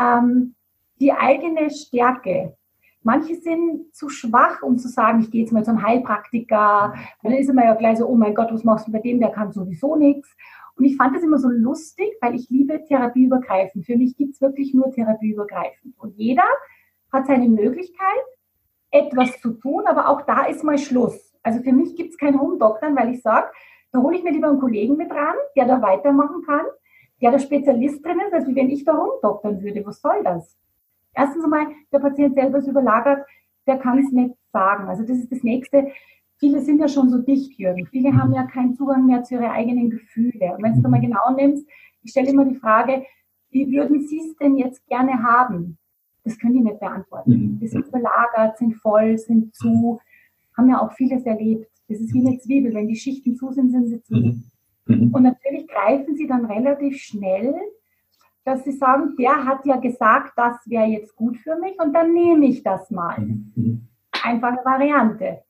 ähm, 0.00 0.56
die 1.00 1.12
eigene 1.12 1.70
Stärke. 1.70 2.56
Manche 3.04 3.36
sind 3.36 3.94
zu 3.94 4.08
schwach, 4.08 4.62
um 4.62 4.78
zu 4.78 4.88
sagen, 4.88 5.20
ich 5.20 5.30
gehe 5.30 5.42
jetzt 5.42 5.52
mal 5.52 5.64
zu 5.64 5.70
einem 5.70 5.86
Heilpraktiker. 5.86 6.94
Dann 7.22 7.32
ist 7.32 7.48
immer 7.48 7.64
ja 7.64 7.74
gleich 7.74 7.98
so, 7.98 8.08
oh 8.08 8.16
mein 8.16 8.34
Gott, 8.34 8.52
was 8.52 8.64
machst 8.64 8.88
du 8.88 8.92
bei 8.92 8.98
dem? 8.98 9.20
Der 9.20 9.30
kann 9.30 9.52
sowieso 9.52 9.94
nichts. 9.94 10.34
Und 10.74 10.84
ich 10.84 10.96
fand 10.96 11.14
das 11.14 11.22
immer 11.22 11.38
so 11.38 11.48
lustig, 11.48 12.08
weil 12.20 12.34
ich 12.34 12.50
liebe 12.50 12.84
therapieübergreifend. 12.84 13.86
Für 13.86 13.96
mich 13.96 14.16
gibt 14.16 14.34
es 14.34 14.40
wirklich 14.40 14.74
nur 14.74 14.90
therapieübergreifend. 14.90 15.94
Und 15.98 16.16
jeder 16.16 16.42
hat 17.12 17.28
seine 17.28 17.48
Möglichkeit, 17.48 18.24
etwas 18.90 19.40
zu 19.40 19.52
tun, 19.52 19.86
aber 19.86 20.08
auch 20.08 20.22
da 20.22 20.46
ist 20.46 20.64
mal 20.64 20.76
Schluss. 20.76 21.34
Also 21.44 21.62
für 21.62 21.72
mich 21.72 21.94
gibt 21.94 22.10
es 22.10 22.18
kein 22.18 22.40
Home-Doktern, 22.40 22.96
weil 22.96 23.14
ich 23.14 23.22
sage, 23.22 23.46
da 23.92 24.00
hole 24.00 24.16
ich 24.16 24.24
mir 24.24 24.32
lieber 24.32 24.48
einen 24.48 24.58
Kollegen 24.58 24.96
mit 24.96 25.12
ran, 25.12 25.36
der 25.56 25.66
da 25.66 25.80
weitermachen 25.80 26.42
kann, 26.44 26.66
der 27.20 27.30
der 27.30 27.38
Spezialist 27.38 28.04
drin 28.04 28.20
ist, 28.26 28.34
als 28.34 28.46
wenn 28.46 28.70
ich 28.70 28.84
da 28.84 28.94
rumdoktern 28.94 29.62
würde. 29.62 29.84
Was 29.86 30.00
soll 30.00 30.22
das? 30.22 30.56
Erstens 31.14 31.44
einmal, 31.44 31.66
der 31.92 31.98
Patient 31.98 32.34
selber 32.34 32.58
ist 32.58 32.68
überlagert, 32.68 33.26
der 33.66 33.78
kann 33.78 33.98
es 33.98 34.12
nicht 34.12 34.34
sagen. 34.52 34.88
Also 34.88 35.02
das 35.02 35.18
ist 35.18 35.32
das 35.32 35.42
Nächste. 35.42 35.88
Viele 36.38 36.60
sind 36.60 36.80
ja 36.80 36.88
schon 36.88 37.08
so 37.08 37.18
dicht, 37.18 37.58
Jürgen. 37.58 37.86
Viele 37.86 38.14
haben 38.14 38.34
ja 38.34 38.44
keinen 38.44 38.74
Zugang 38.74 39.06
mehr 39.06 39.22
zu 39.22 39.34
ihren 39.34 39.50
eigenen 39.50 39.90
Gefühlen. 39.90 40.52
Und 40.56 40.62
wenn 40.62 40.74
du 40.74 40.80
es 40.80 40.88
mal 40.88 41.00
genau 41.00 41.34
nimmst, 41.34 41.66
ich 42.02 42.10
stelle 42.10 42.30
immer 42.30 42.44
die 42.44 42.56
Frage, 42.56 43.04
wie 43.50 43.72
würden 43.72 44.06
Sie 44.06 44.20
es 44.20 44.36
denn 44.36 44.56
jetzt 44.56 44.86
gerne 44.86 45.22
haben? 45.22 45.78
Das 46.24 46.38
können 46.38 46.54
die 46.54 46.60
nicht 46.60 46.80
beantworten. 46.80 47.30
Mhm. 47.30 47.58
Die 47.60 47.68
sind 47.68 47.86
überlagert, 47.86 48.58
sind 48.58 48.74
voll, 48.76 49.16
sind 49.16 49.54
zu, 49.54 50.00
haben 50.56 50.68
ja 50.68 50.80
auch 50.80 50.92
vieles 50.92 51.24
erlebt. 51.24 51.70
Das 51.88 52.00
ist 52.00 52.12
wie 52.12 52.26
eine 52.26 52.38
Zwiebel. 52.38 52.74
Wenn 52.74 52.88
die 52.88 52.96
Schichten 52.96 53.36
zu 53.36 53.52
sind, 53.52 53.70
sind 53.70 53.88
sie 53.88 54.02
zu. 54.02 54.14
Mhm. 54.86 54.96
mhm. 54.96 55.14
Und 55.14 55.22
natürlich 55.22 55.66
greifen 55.68 56.16
sie 56.16 56.26
dann 56.26 56.46
relativ 56.46 57.00
schnell, 57.02 57.54
dass 58.44 58.64
sie 58.64 58.72
sagen, 58.72 59.14
der 59.18 59.44
hat 59.44 59.66
ja 59.66 59.76
gesagt, 59.76 60.32
das 60.36 60.56
wäre 60.66 60.86
jetzt 60.86 61.14
gut 61.16 61.36
für 61.38 61.56
mich 61.58 61.78
und 61.80 61.92
dann 61.92 62.12
nehme 62.14 62.46
ich 62.46 62.62
das 62.62 62.90
mal. 62.90 63.18
Mhm. 63.18 63.88
Einfache 64.22 64.64
Variante. 64.64 65.42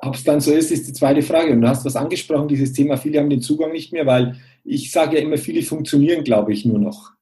Ob 0.00 0.14
es 0.14 0.24
dann 0.24 0.40
so 0.40 0.52
ist, 0.52 0.72
ist 0.72 0.88
die 0.88 0.92
zweite 0.92 1.22
Frage. 1.22 1.52
Und 1.52 1.60
du 1.60 1.68
hast 1.68 1.84
was 1.84 1.96
angesprochen, 1.96 2.48
dieses 2.48 2.72
Thema, 2.72 2.96
viele 2.96 3.20
haben 3.20 3.30
den 3.30 3.42
Zugang 3.42 3.72
nicht 3.72 3.92
mehr, 3.92 4.06
weil 4.06 4.36
ich 4.64 4.90
sage 4.90 5.16
ja 5.16 5.22
immer, 5.22 5.36
viele 5.36 5.62
funktionieren, 5.62 6.24
glaube 6.24 6.52
ich, 6.52 6.64
nur 6.64 6.78
noch. 6.78 7.12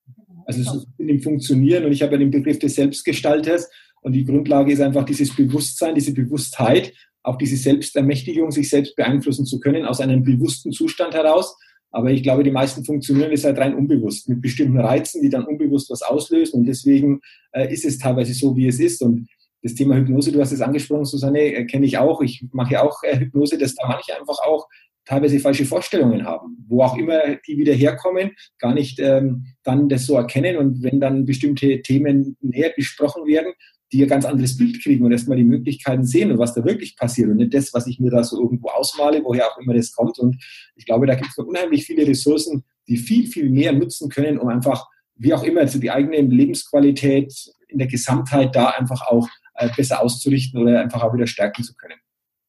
Also 0.47 0.61
es 0.61 0.75
ist 0.75 0.89
im 0.99 1.21
Funktionieren 1.21 1.85
und 1.85 1.93
ich 1.93 2.03
habe 2.03 2.13
ja 2.13 2.19
den 2.19 2.31
Begriff 2.31 2.59
des 2.59 2.75
Selbstgestalters 2.75 3.71
und 4.03 4.13
die 4.13 4.25
Grundlage 4.25 4.73
ist 4.73 4.81
einfach 4.81 5.05
dieses 5.05 5.35
Bewusstsein, 5.35 5.95
diese 5.95 6.15
Bewusstheit, 6.15 6.93
auch 7.23 7.37
diese 7.37 7.57
Selbstermächtigung, 7.57 8.51
sich 8.51 8.71
selbst 8.71 8.97
beeinflussen 8.97 9.45
zu 9.45 9.61
können 9.61 9.85
aus 9.85 10.01
einem 10.01 10.23
bewussten 10.23 10.73
Zustand 10.73 11.15
heraus. 11.15 11.57
Aber 11.91 12.11
ich 12.11 12.23
glaube, 12.23 12.45
die 12.45 12.51
meisten 12.51 12.85
funktionieren 12.85 13.33
ist 13.33 13.45
halt 13.45 13.59
rein 13.59 13.75
unbewusst 13.75 14.29
mit 14.29 14.41
bestimmten 14.41 14.79
Reizen, 14.79 15.23
die 15.23 15.29
dann 15.29 15.45
unbewusst 15.45 15.91
was 15.91 16.03
auslösen 16.03 16.61
und 16.61 16.67
deswegen 16.67 17.21
äh, 17.53 17.73
ist 17.73 17.85
es 17.85 17.99
teilweise 17.99 18.33
so, 18.33 18.57
wie 18.57 18.69
es 18.69 18.79
ist 18.79 19.03
und 19.03 19.29
das 19.63 19.75
Thema 19.75 19.97
Hypnose, 19.97 20.33
du 20.33 20.41
hast 20.41 20.53
es 20.53 20.61
angesprochen, 20.61 21.05
Susanne, 21.05 21.41
äh, 21.41 21.65
kenne 21.67 21.87
ich 21.87 21.99
auch. 21.99 22.23
Ich 22.23 22.45
mache 22.53 22.75
ja 22.75 22.83
auch 22.83 23.03
äh, 23.03 23.19
Hypnose, 23.19 23.59
dass 23.59 23.75
da 23.75 23.89
manche 23.89 24.19
einfach 24.19 24.39
auch 24.47 24.69
teilweise 25.05 25.41
falsche 25.41 25.65
Vorstellungen 25.65 26.25
haben, 26.25 26.57
wo 26.69 26.83
auch 26.83 26.97
immer 26.97 27.37
die 27.47 27.59
wieder 27.59 27.73
herkommen, 27.73 28.31
gar 28.59 28.75
nicht 28.75 29.01
ähm, 29.01 29.47
dann 29.65 29.89
das 29.89 30.07
so 30.07 30.15
erkennen 30.15 30.57
und 30.57 30.83
wenn 30.83 31.01
dann 31.01 31.25
bestimmte 31.25 31.83
Themen 31.83 32.37
näher 32.41 32.73
besprochen 32.77 33.27
werden, 33.27 33.53
die 33.93 34.03
ein 34.03 34.09
ganz 34.09 34.25
anderes 34.25 34.57
Bild 34.57 34.83
kriegen 34.83 35.05
und 35.05 35.13
erstmal 35.13 35.37
die 35.37 35.45
Möglichkeiten 35.45 36.05
sehen 36.05 36.31
und 36.31 36.39
was 36.39 36.55
da 36.55 36.65
wirklich 36.65 36.97
passiert 36.97 37.29
und 37.29 37.37
nicht 37.37 37.55
das, 37.55 37.75
was 37.75 37.87
ich 37.87 37.99
mir 37.99 38.11
da 38.11 38.23
so 38.23 38.41
irgendwo 38.41 38.69
ausmale, 38.69 39.23
woher 39.25 39.49
auch 39.49 39.59
immer 39.59 39.75
das 39.75 39.93
kommt. 39.93 40.19
Und 40.19 40.43
ich 40.77 40.87
glaube, 40.87 41.07
da 41.07 41.15
gibt 41.15 41.31
es 41.31 41.37
noch 41.37 41.47
unheimlich 41.47 41.85
viele 41.85 42.07
Ressourcen, 42.07 42.65
die 42.89 42.97
viel, 42.97 43.27
viel 43.27 43.51
mehr 43.51 43.73
nutzen 43.73 44.09
können, 44.09 44.39
um 44.39 44.49
einfach, 44.49 44.89
wie 45.17 45.35
auch 45.35 45.43
immer, 45.43 45.61
also 45.61 45.79
die 45.79 45.91
eigene 45.91 46.21
Lebensqualität 46.21 47.33
in 47.69 47.79
der 47.79 47.89
Gesamtheit 47.89 48.55
da 48.55 48.71
einfach 48.71 49.03
auch 49.07 49.29
äh, 49.55 49.69
besser 49.77 50.01
auszurichten 50.01 50.61
oder 50.61 50.81
einfach 50.81 51.03
auch 51.03 51.15
wieder 51.15 51.27
stärken 51.27 51.63
zu 51.63 51.75
können. 51.75 51.99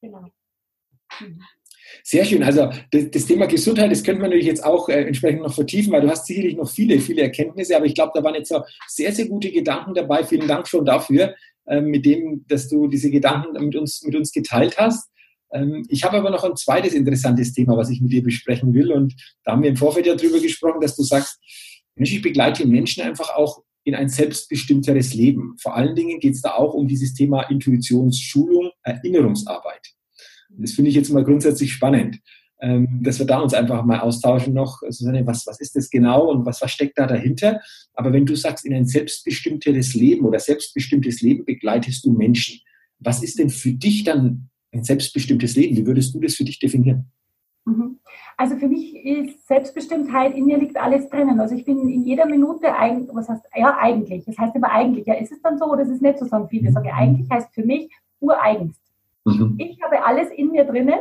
Genau. 0.01 0.31
Mhm. 1.19 1.41
Sehr 2.03 2.25
schön. 2.25 2.43
Also 2.43 2.69
das, 2.91 3.11
das, 3.11 3.25
Thema 3.25 3.45
Gesundheit, 3.47 3.91
das 3.91 4.03
könnte 4.03 4.21
man 4.21 4.29
natürlich 4.29 4.47
jetzt 4.47 4.63
auch 4.63 4.89
äh, 4.89 5.03
entsprechend 5.03 5.41
noch 5.41 5.53
vertiefen, 5.53 5.93
weil 5.93 6.01
du 6.01 6.09
hast 6.09 6.25
sicherlich 6.25 6.55
noch 6.55 6.69
viele, 6.69 6.99
viele 6.99 7.23
Erkenntnisse, 7.23 7.75
aber 7.75 7.85
ich 7.85 7.95
glaube, 7.95 8.11
da 8.15 8.23
waren 8.23 8.35
jetzt 8.35 8.53
auch 8.53 8.65
sehr, 8.87 9.11
sehr 9.11 9.27
gute 9.27 9.51
Gedanken 9.51 9.93
dabei. 9.93 10.23
Vielen 10.23 10.47
Dank 10.47 10.67
schon 10.67 10.85
dafür, 10.85 11.35
äh, 11.65 11.81
mit 11.81 12.05
dem, 12.05 12.45
dass 12.47 12.67
du 12.67 12.87
diese 12.87 13.09
Gedanken 13.11 13.63
mit 13.63 13.75
uns, 13.75 14.03
mit 14.03 14.15
uns 14.15 14.31
geteilt 14.31 14.77
hast. 14.77 15.09
Ähm, 15.53 15.85
ich 15.89 16.03
habe 16.03 16.17
aber 16.17 16.29
noch 16.29 16.43
ein 16.43 16.55
zweites 16.55 16.93
interessantes 16.93 17.53
Thema, 17.53 17.77
was 17.77 17.89
ich 17.89 18.01
mit 18.01 18.11
dir 18.11 18.23
besprechen 18.23 18.73
will. 18.73 18.91
Und 18.91 19.13
da 19.43 19.51
haben 19.51 19.63
wir 19.63 19.69
im 19.69 19.77
Vorfeld 19.77 20.05
ja 20.05 20.15
drüber 20.15 20.39
gesprochen, 20.39 20.81
dass 20.81 20.95
du 20.95 21.03
sagst, 21.03 21.39
Mensch, 21.95 22.13
ich 22.13 22.21
begleite 22.21 22.67
Menschen 22.67 23.03
einfach 23.03 23.35
auch 23.35 23.63
in 23.83 23.95
ein 23.95 24.09
selbstbestimmteres 24.09 25.13
Leben. 25.13 25.55
Vor 25.61 25.75
allen 25.75 25.95
Dingen 25.95 26.19
geht 26.19 26.33
es 26.33 26.41
da 26.41 26.51
auch 26.51 26.73
um 26.73 26.87
dieses 26.87 27.13
Thema 27.13 27.43
Intuitionsschulung, 27.43 28.71
Erinnerungsarbeit. 28.83 29.93
Das 30.57 30.73
finde 30.73 30.89
ich 30.89 30.95
jetzt 30.95 31.09
mal 31.09 31.23
grundsätzlich 31.23 31.73
spannend, 31.73 32.19
ähm, 32.61 32.99
dass 33.01 33.19
wir 33.19 33.25
da 33.25 33.39
uns 33.39 33.53
einfach 33.53 33.83
mal 33.83 33.99
austauschen 33.99 34.53
noch, 34.53 34.81
Susanne, 34.89 35.25
was, 35.25 35.47
was 35.47 35.59
ist 35.59 35.75
das 35.75 35.89
genau 35.89 36.29
und 36.29 36.45
was, 36.45 36.61
was 36.61 36.71
steckt 36.71 36.97
da 36.99 37.07
dahinter? 37.07 37.59
Aber 37.93 38.13
wenn 38.13 38.25
du 38.25 38.35
sagst, 38.35 38.65
in 38.65 38.73
ein 38.73 38.85
selbstbestimmteres 38.85 39.93
Leben 39.95 40.25
oder 40.25 40.39
selbstbestimmtes 40.39 41.21
Leben 41.21 41.45
begleitest 41.45 42.05
du 42.05 42.11
Menschen, 42.11 42.59
was 42.99 43.23
ist 43.23 43.39
denn 43.39 43.49
für 43.49 43.71
dich 43.71 44.03
dann 44.03 44.49
ein 44.71 44.83
selbstbestimmtes 44.83 45.55
Leben? 45.55 45.75
Wie 45.75 45.85
würdest 45.85 46.13
du 46.13 46.19
das 46.19 46.35
für 46.35 46.43
dich 46.43 46.59
definieren? 46.59 47.11
Mhm. 47.65 47.99
Also 48.37 48.55
für 48.57 48.67
mich 48.67 48.95
ist 48.95 49.47
Selbstbestimmtheit, 49.47 50.35
in 50.35 50.45
mir 50.45 50.57
liegt 50.57 50.77
alles 50.77 51.09
drinnen. 51.09 51.39
Also 51.39 51.55
ich 51.55 51.65
bin 51.65 51.87
in 51.89 52.03
jeder 52.05 52.25
Minute 52.25 52.75
eigentlich, 52.75 53.09
was 53.13 53.29
heißt, 53.29 53.45
ja 53.55 53.77
eigentlich, 53.77 54.25
das 54.25 54.37
heißt 54.37 54.55
immer 54.55 54.71
eigentlich, 54.71 55.05
ja 55.05 55.15
ist 55.15 55.31
es 55.31 55.41
dann 55.41 55.57
so 55.57 55.65
oder 55.65 55.81
ist 55.83 55.89
es 55.89 56.01
nicht 56.01 56.19
so, 56.19 56.25
sagen 56.25 56.47
viele. 56.49 56.69
Ich 56.69 56.73
sage, 56.73 56.93
eigentlich 56.93 57.29
heißt 57.29 57.53
für 57.53 57.63
mich 57.63 57.89
ureigenst. 58.19 58.81
Mhm. 59.25 59.55
Ich 59.59 59.81
habe 59.83 60.03
alles 60.05 60.29
in 60.31 60.51
mir 60.51 60.65
drinnen, 60.65 60.99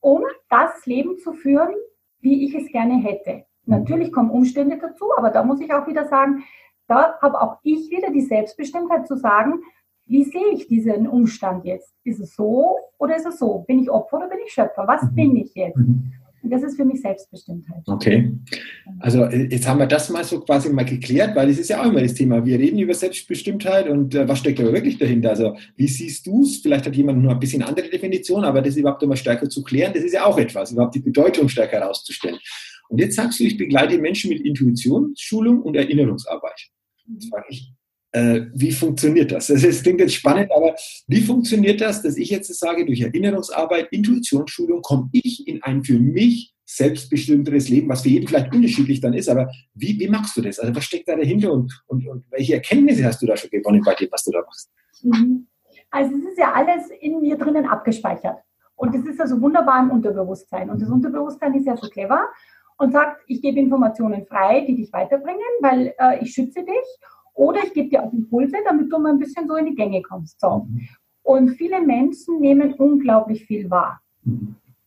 um 0.00 0.22
das 0.48 0.86
Leben 0.86 1.18
zu 1.18 1.32
führen, 1.32 1.74
wie 2.20 2.46
ich 2.46 2.54
es 2.54 2.70
gerne 2.70 2.94
hätte. 2.94 3.44
Natürlich 3.64 4.12
kommen 4.12 4.30
Umstände 4.30 4.78
dazu, 4.78 5.06
aber 5.16 5.30
da 5.30 5.42
muss 5.42 5.60
ich 5.60 5.72
auch 5.72 5.86
wieder 5.88 6.06
sagen, 6.06 6.44
da 6.86 7.18
habe 7.20 7.40
auch 7.40 7.58
ich 7.62 7.90
wieder 7.90 8.10
die 8.10 8.20
Selbstbestimmtheit 8.20 9.08
zu 9.08 9.16
sagen, 9.16 9.60
wie 10.06 10.22
sehe 10.22 10.52
ich 10.52 10.68
diesen 10.68 11.08
Umstand 11.08 11.64
jetzt? 11.64 11.92
Ist 12.04 12.20
es 12.20 12.36
so 12.36 12.78
oder 12.98 13.16
ist 13.16 13.26
es 13.26 13.40
so? 13.40 13.64
Bin 13.66 13.80
ich 13.80 13.90
Opfer 13.90 14.18
oder 14.18 14.28
bin 14.28 14.38
ich 14.46 14.52
Schöpfer? 14.52 14.86
Was 14.86 15.02
mhm. 15.02 15.14
bin 15.16 15.36
ich 15.36 15.54
jetzt? 15.54 15.78
Mhm. 15.78 16.12
Das 16.50 16.62
ist 16.62 16.76
für 16.76 16.84
mich 16.84 17.00
Selbstbestimmtheit. 17.00 17.82
Okay. 17.86 18.32
Also 19.00 19.24
äh, 19.24 19.48
jetzt 19.50 19.66
haben 19.68 19.78
wir 19.78 19.86
das 19.86 20.10
mal 20.10 20.24
so 20.24 20.40
quasi 20.40 20.70
mal 20.70 20.84
geklärt, 20.84 21.34
weil 21.36 21.50
es 21.50 21.58
ist 21.58 21.70
ja 21.70 21.80
auch 21.82 21.86
immer 21.86 22.00
das 22.00 22.14
Thema. 22.14 22.44
Wir 22.44 22.58
reden 22.58 22.78
über 22.78 22.94
Selbstbestimmtheit 22.94 23.88
und 23.88 24.14
äh, 24.14 24.28
was 24.28 24.38
steckt 24.38 24.60
aber 24.60 24.72
wirklich 24.72 24.98
dahinter? 24.98 25.30
Also 25.30 25.56
wie 25.76 25.88
siehst 25.88 26.26
du 26.26 26.42
es? 26.42 26.58
Vielleicht 26.58 26.86
hat 26.86 26.96
jemand 26.96 27.22
nur 27.22 27.32
ein 27.32 27.40
bisschen 27.40 27.62
andere 27.62 27.88
Definition, 27.88 28.44
aber 28.44 28.62
das 28.62 28.76
überhaupt 28.76 29.02
immer 29.02 29.16
stärker 29.16 29.48
zu 29.48 29.62
klären, 29.62 29.92
das 29.94 30.04
ist 30.04 30.12
ja 30.12 30.24
auch 30.24 30.38
etwas, 30.38 30.72
überhaupt 30.72 30.94
die 30.94 31.00
Bedeutung 31.00 31.48
stärker 31.48 31.80
herauszustellen. 31.80 32.38
Und 32.88 32.98
jetzt 32.98 33.16
sagst 33.16 33.40
du, 33.40 33.44
ich 33.44 33.56
begleite 33.56 33.98
Menschen 33.98 34.30
mit 34.30 34.40
Intuitionsschulung 34.40 35.62
und 35.62 35.74
Erinnerungsarbeit. 35.74 36.68
Jetzt 37.12 37.28
frage 37.30 37.46
ich, 37.48 37.72
äh, 38.16 38.46
wie 38.54 38.72
funktioniert 38.72 39.30
das? 39.30 39.48
Das, 39.48 39.62
ist, 39.62 39.82
klingt 39.82 40.00
jetzt 40.00 40.14
spannend, 40.14 40.50
aber 40.50 40.74
wie 41.06 41.20
funktioniert 41.20 41.82
das, 41.82 42.02
dass 42.02 42.16
ich 42.16 42.30
jetzt 42.30 42.52
sage, 42.54 42.86
durch 42.86 43.02
Erinnerungsarbeit, 43.02 43.88
Intuitionsschulung 43.90 44.80
komme 44.80 45.10
ich 45.12 45.46
in 45.46 45.62
ein 45.62 45.84
für 45.84 45.98
mich 45.98 46.54
selbstbestimmteres 46.64 47.68
Leben, 47.68 47.90
was 47.90 48.02
für 48.02 48.08
jeden 48.08 48.26
vielleicht 48.26 48.54
unterschiedlich 48.54 49.00
dann 49.00 49.12
ist, 49.12 49.28
aber 49.28 49.50
wie, 49.74 50.00
wie 50.00 50.08
machst 50.08 50.34
du 50.36 50.40
das? 50.40 50.58
Also 50.58 50.74
was 50.74 50.84
steckt 50.84 51.08
da 51.08 51.14
dahinter 51.14 51.52
und, 51.52 51.70
und, 51.88 52.08
und 52.08 52.24
welche 52.30 52.54
Erkenntnisse 52.54 53.04
hast 53.04 53.20
du 53.20 53.26
da 53.26 53.36
schon 53.36 53.50
gewonnen 53.50 53.82
bei 53.84 53.94
dem, 53.94 54.08
was 54.10 54.24
du 54.24 54.32
da 54.32 54.40
machst? 54.40 54.70
Mhm. 55.02 55.46
Also 55.90 56.14
es 56.16 56.32
ist 56.32 56.38
ja 56.38 56.52
alles 56.54 56.88
in 57.00 57.20
mir 57.20 57.36
drinnen 57.36 57.66
abgespeichert. 57.66 58.38
Und 58.76 58.94
das 58.94 59.04
ist 59.04 59.20
also 59.20 59.40
wunderbar 59.40 59.82
im 59.82 59.90
Unterbewusstsein. 59.90 60.70
Und 60.70 60.80
das 60.80 60.88
Unterbewusstsein 60.88 61.54
ist 61.54 61.66
ja 61.66 61.76
so 61.76 61.88
clever 61.88 62.20
und 62.78 62.92
sagt, 62.92 63.22
ich 63.26 63.42
gebe 63.42 63.60
Informationen 63.60 64.26
frei, 64.26 64.64
die 64.66 64.74
dich 64.74 64.92
weiterbringen, 64.92 65.40
weil 65.60 65.94
äh, 65.98 66.22
ich 66.22 66.32
schütze 66.32 66.64
dich 66.64 66.98
oder 67.36 67.62
ich 67.64 67.72
gebe 67.74 67.90
dir 67.90 68.02
auch 68.02 68.12
Impulse, 68.12 68.56
damit 68.64 68.92
du 68.92 68.98
mal 68.98 69.10
ein 69.10 69.18
bisschen 69.18 69.46
so 69.46 69.54
in 69.56 69.66
die 69.66 69.74
Gänge 69.74 70.02
kommst. 70.02 70.40
So. 70.40 70.66
Und 71.22 71.50
viele 71.50 71.80
Menschen 71.80 72.40
nehmen 72.40 72.72
unglaublich 72.74 73.44
viel 73.46 73.70
wahr. 73.70 74.00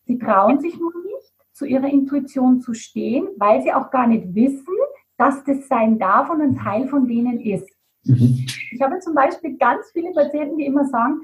Sie 0.06 0.18
trauen 0.18 0.60
sich 0.60 0.78
nur 0.78 0.92
nicht, 1.04 1.32
zu 1.52 1.64
ihrer 1.64 1.88
Intuition 1.88 2.60
zu 2.60 2.74
stehen, 2.74 3.28
weil 3.36 3.62
sie 3.62 3.72
auch 3.72 3.90
gar 3.90 4.06
nicht 4.06 4.34
wissen, 4.34 4.74
dass 5.16 5.44
das 5.44 5.68
sein 5.68 5.98
darf 5.98 6.30
und 6.30 6.40
ein 6.40 6.56
Teil 6.56 6.88
von 6.88 7.06
denen 7.06 7.40
ist. 7.40 7.68
Mhm. 8.04 8.46
Ich 8.72 8.80
habe 8.80 8.98
zum 8.98 9.14
Beispiel 9.14 9.56
ganz 9.58 9.90
viele 9.92 10.12
Patienten, 10.12 10.56
die 10.56 10.66
immer 10.66 10.86
sagen, 10.86 11.20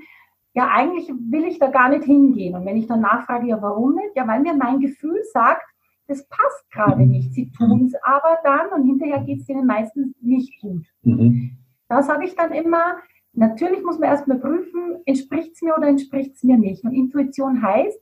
ja, 0.52 0.68
eigentlich 0.68 1.08
will 1.08 1.44
ich 1.44 1.58
da 1.58 1.68
gar 1.68 1.88
nicht 1.88 2.04
hingehen. 2.04 2.54
Und 2.54 2.66
wenn 2.66 2.76
ich 2.76 2.86
dann 2.86 3.00
nachfrage, 3.00 3.46
ja, 3.46 3.60
warum 3.60 3.94
nicht? 3.94 4.14
Ja, 4.14 4.26
weil 4.26 4.40
mir 4.40 4.54
mein 4.54 4.80
Gefühl 4.80 5.22
sagt, 5.32 5.62
das 6.06 6.26
passt 6.28 6.70
gerade 6.70 7.02
mhm. 7.02 7.10
nicht. 7.10 7.34
Sie 7.34 7.50
tun 7.50 7.86
es 7.86 7.94
aber 8.02 8.38
dann 8.44 8.68
und 8.72 8.86
hinterher 8.86 9.20
geht 9.24 9.40
es 9.40 9.48
ihnen 9.48 9.66
meistens 9.66 10.14
nicht 10.20 10.60
gut. 10.60 10.86
Mhm. 11.02 11.58
Da 11.88 12.02
sage 12.02 12.24
ich 12.24 12.34
dann 12.34 12.52
immer, 12.52 12.96
natürlich 13.32 13.82
muss 13.82 13.98
man 13.98 14.10
erstmal 14.10 14.38
prüfen, 14.38 15.00
entspricht 15.04 15.52
es 15.54 15.62
mir 15.62 15.76
oder 15.76 15.88
entspricht 15.88 16.34
es 16.34 16.42
mir 16.42 16.58
nicht. 16.58 16.84
Und 16.84 16.92
Intuition 16.92 17.62
heißt, 17.62 17.98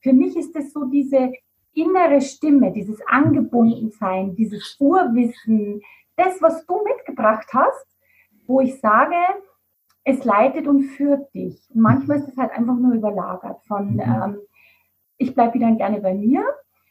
für 0.00 0.12
mich 0.12 0.36
ist 0.36 0.54
es 0.56 0.72
so 0.72 0.84
diese 0.84 1.32
innere 1.72 2.20
Stimme, 2.20 2.72
dieses 2.72 3.00
Angebundensein, 3.06 4.34
dieses 4.34 4.76
Urwissen, 4.80 5.82
das, 6.16 6.40
was 6.40 6.64
du 6.66 6.82
mitgebracht 6.82 7.46
hast, 7.52 7.86
wo 8.46 8.60
ich 8.60 8.80
sage, 8.80 9.16
es 10.04 10.24
leitet 10.24 10.66
und 10.66 10.84
führt 10.84 11.34
dich. 11.34 11.68
Und 11.74 11.80
manchmal 11.80 12.18
ist 12.18 12.28
es 12.28 12.36
halt 12.36 12.52
einfach 12.52 12.76
nur 12.76 12.94
überlagert 12.94 13.62
von, 13.66 13.94
mhm. 13.94 14.00
ähm, 14.00 14.38
ich 15.18 15.34
bleibe 15.34 15.54
wieder 15.54 15.70
gerne 15.72 16.00
bei 16.00 16.14
mir. 16.14 16.44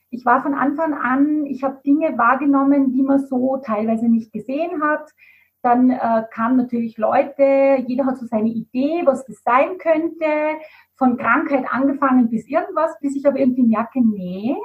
Ich 0.09 0.25
war 0.25 0.41
von 0.41 0.53
Anfang 0.53 0.93
an, 0.93 1.45
ich 1.45 1.63
habe 1.63 1.81
Dinge 1.85 2.17
wahrgenommen, 2.17 2.93
die 2.93 3.01
man 3.01 3.19
so 3.19 3.57
teilweise 3.57 4.07
nicht 4.07 4.31
gesehen 4.31 4.81
hat. 4.81 5.09
Dann 5.61 5.89
äh, 5.89 6.23
kamen 6.31 6.57
natürlich 6.57 6.97
Leute, 6.97 7.83
jeder 7.87 8.05
hat 8.05 8.17
so 8.17 8.27
seine 8.27 8.49
Idee, 8.49 9.01
was 9.05 9.25
das 9.25 9.41
sein 9.43 9.77
könnte, 9.79 10.59
von 10.95 11.17
Krankheit 11.17 11.65
angefangen 11.69 12.29
bis 12.29 12.47
irgendwas, 12.47 12.97
bis 13.01 13.15
ich 13.15 13.25
aber 13.25 13.39
irgendwie 13.39 13.63
merke, 13.63 13.99
nee, 13.99 14.55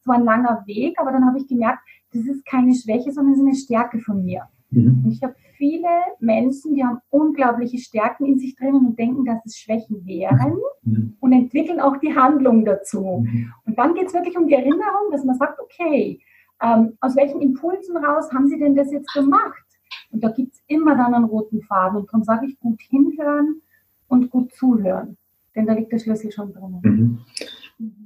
es 0.00 0.06
war 0.06 0.16
ein 0.16 0.24
langer 0.24 0.64
Weg, 0.66 0.98
aber 1.00 1.12
dann 1.12 1.26
habe 1.26 1.38
ich 1.38 1.46
gemerkt, 1.46 1.80
das 2.12 2.24
ist 2.24 2.44
keine 2.44 2.74
Schwäche, 2.74 3.12
sondern 3.12 3.34
es 3.34 3.38
ist 3.38 3.46
eine 3.46 3.54
Stärke 3.54 4.00
von 4.00 4.24
mir. 4.24 4.48
Mhm. 4.70 5.02
Und 5.04 5.12
ich 5.12 5.22
habe 5.22 5.34
viele 5.56 5.88
Menschen, 6.20 6.74
die 6.74 6.84
haben 6.84 6.98
unglaubliche 7.10 7.78
Stärken 7.78 8.26
in 8.26 8.38
sich 8.38 8.56
drinnen 8.56 8.86
und 8.86 8.98
denken, 8.98 9.24
dass 9.24 9.44
es 9.44 9.58
Schwächen 9.58 10.04
wären 10.06 10.58
mhm. 10.82 11.16
und 11.20 11.32
entwickeln 11.32 11.80
auch 11.80 11.96
die 11.98 12.14
Handlung 12.14 12.64
dazu. 12.64 13.24
Mhm. 13.26 13.52
Und 13.66 13.78
dann 13.78 13.94
geht 13.94 14.06
es 14.06 14.14
wirklich 14.14 14.36
um 14.36 14.46
die 14.46 14.54
Erinnerung, 14.54 15.10
dass 15.10 15.24
man 15.24 15.36
sagt, 15.36 15.58
okay, 15.60 16.20
ähm, 16.62 16.94
aus 17.00 17.16
welchen 17.16 17.40
Impulsen 17.40 17.96
raus 17.96 18.32
haben 18.32 18.48
Sie 18.48 18.58
denn 18.58 18.74
das 18.74 18.92
jetzt 18.92 19.12
gemacht? 19.12 19.64
Und 20.10 20.22
da 20.24 20.30
gibt 20.30 20.54
es 20.54 20.62
immer 20.66 20.96
dann 20.96 21.14
einen 21.14 21.24
roten 21.24 21.62
Faden. 21.62 21.98
Und 21.98 22.08
darum 22.08 22.24
sage 22.24 22.46
ich, 22.46 22.58
gut 22.58 22.80
hinhören 22.80 23.62
und 24.08 24.30
gut 24.30 24.52
zuhören. 24.52 25.16
Denn 25.54 25.66
da 25.66 25.74
liegt 25.74 25.92
der 25.92 25.98
Schlüssel 25.98 26.32
schon 26.32 26.52
drin. 26.52 26.80
Mhm. 26.82 27.18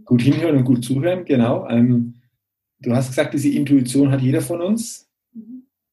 Gut 0.05 0.23
hinhören 0.23 0.59
und 0.59 0.65
gut 0.65 0.85
zuhören, 0.85 1.25
genau. 1.25 1.67
Ähm, 1.69 2.15
du 2.81 2.95
hast 2.95 3.09
gesagt, 3.09 3.35
diese 3.35 3.49
Intuition 3.51 4.11
hat 4.11 4.21
jeder 4.21 4.41
von 4.41 4.61
uns. 4.61 5.09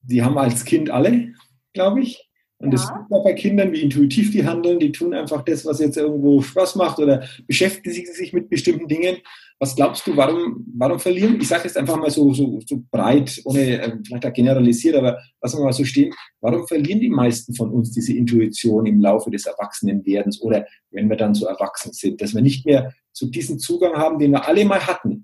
Die 0.09 0.23
haben 0.23 0.37
als 0.37 0.65
Kind 0.65 0.89
alle 0.89 1.33
glaube 1.73 2.01
ich. 2.01 2.25
Und 2.61 2.71
das 2.71 2.89
ja. 2.89 3.07
sieht 3.09 3.23
bei 3.23 3.33
Kindern, 3.33 3.71
wie 3.71 3.81
intuitiv 3.81 4.31
die 4.31 4.45
handeln. 4.45 4.79
Die 4.79 4.91
tun 4.91 5.13
einfach 5.13 5.43
das, 5.45 5.65
was 5.65 5.79
jetzt 5.79 5.95
irgendwo 5.95 6.41
Spaß 6.41 6.75
macht 6.75 6.99
oder 6.99 7.23
beschäftigen 7.47 8.13
sich 8.13 8.33
mit 8.33 8.49
bestimmten 8.49 8.89
Dingen. 8.89 9.17
Was 9.59 9.77
glaubst 9.77 10.05
du, 10.05 10.17
warum, 10.17 10.65
warum 10.75 10.99
verlieren? 10.99 11.39
Ich 11.39 11.47
sage 11.47 11.63
jetzt 11.65 11.77
einfach 11.77 11.95
mal 11.95 12.09
so, 12.09 12.33
so, 12.33 12.59
so 12.65 12.83
breit, 12.91 13.41
ohne 13.45 13.81
äh, 13.81 13.97
vielleicht 14.05 14.25
auch 14.25 14.33
generalisiert, 14.33 14.95
aber 14.95 15.19
lassen 15.41 15.57
wir 15.59 15.65
mal 15.65 15.73
so 15.73 15.85
stehen. 15.85 16.13
Warum 16.41 16.67
verlieren 16.67 16.99
die 16.99 17.09
meisten 17.09 17.53
von 17.53 17.71
uns 17.71 17.91
diese 17.91 18.13
Intuition 18.13 18.85
im 18.85 18.99
Laufe 18.99 19.31
des 19.31 19.45
Erwachsenenwerdens 19.45 20.41
oder 20.41 20.65
wenn 20.91 21.09
wir 21.09 21.15
dann 21.15 21.35
so 21.35 21.45
erwachsen 21.45 21.93
sind, 21.93 22.21
dass 22.21 22.33
wir 22.35 22.41
nicht 22.41 22.65
mehr 22.65 22.93
so 23.13 23.27
diesen 23.27 23.59
Zugang 23.59 23.93
haben, 23.93 24.19
den 24.19 24.31
wir 24.31 24.45
alle 24.45 24.65
mal 24.65 24.85
hatten? 24.85 25.23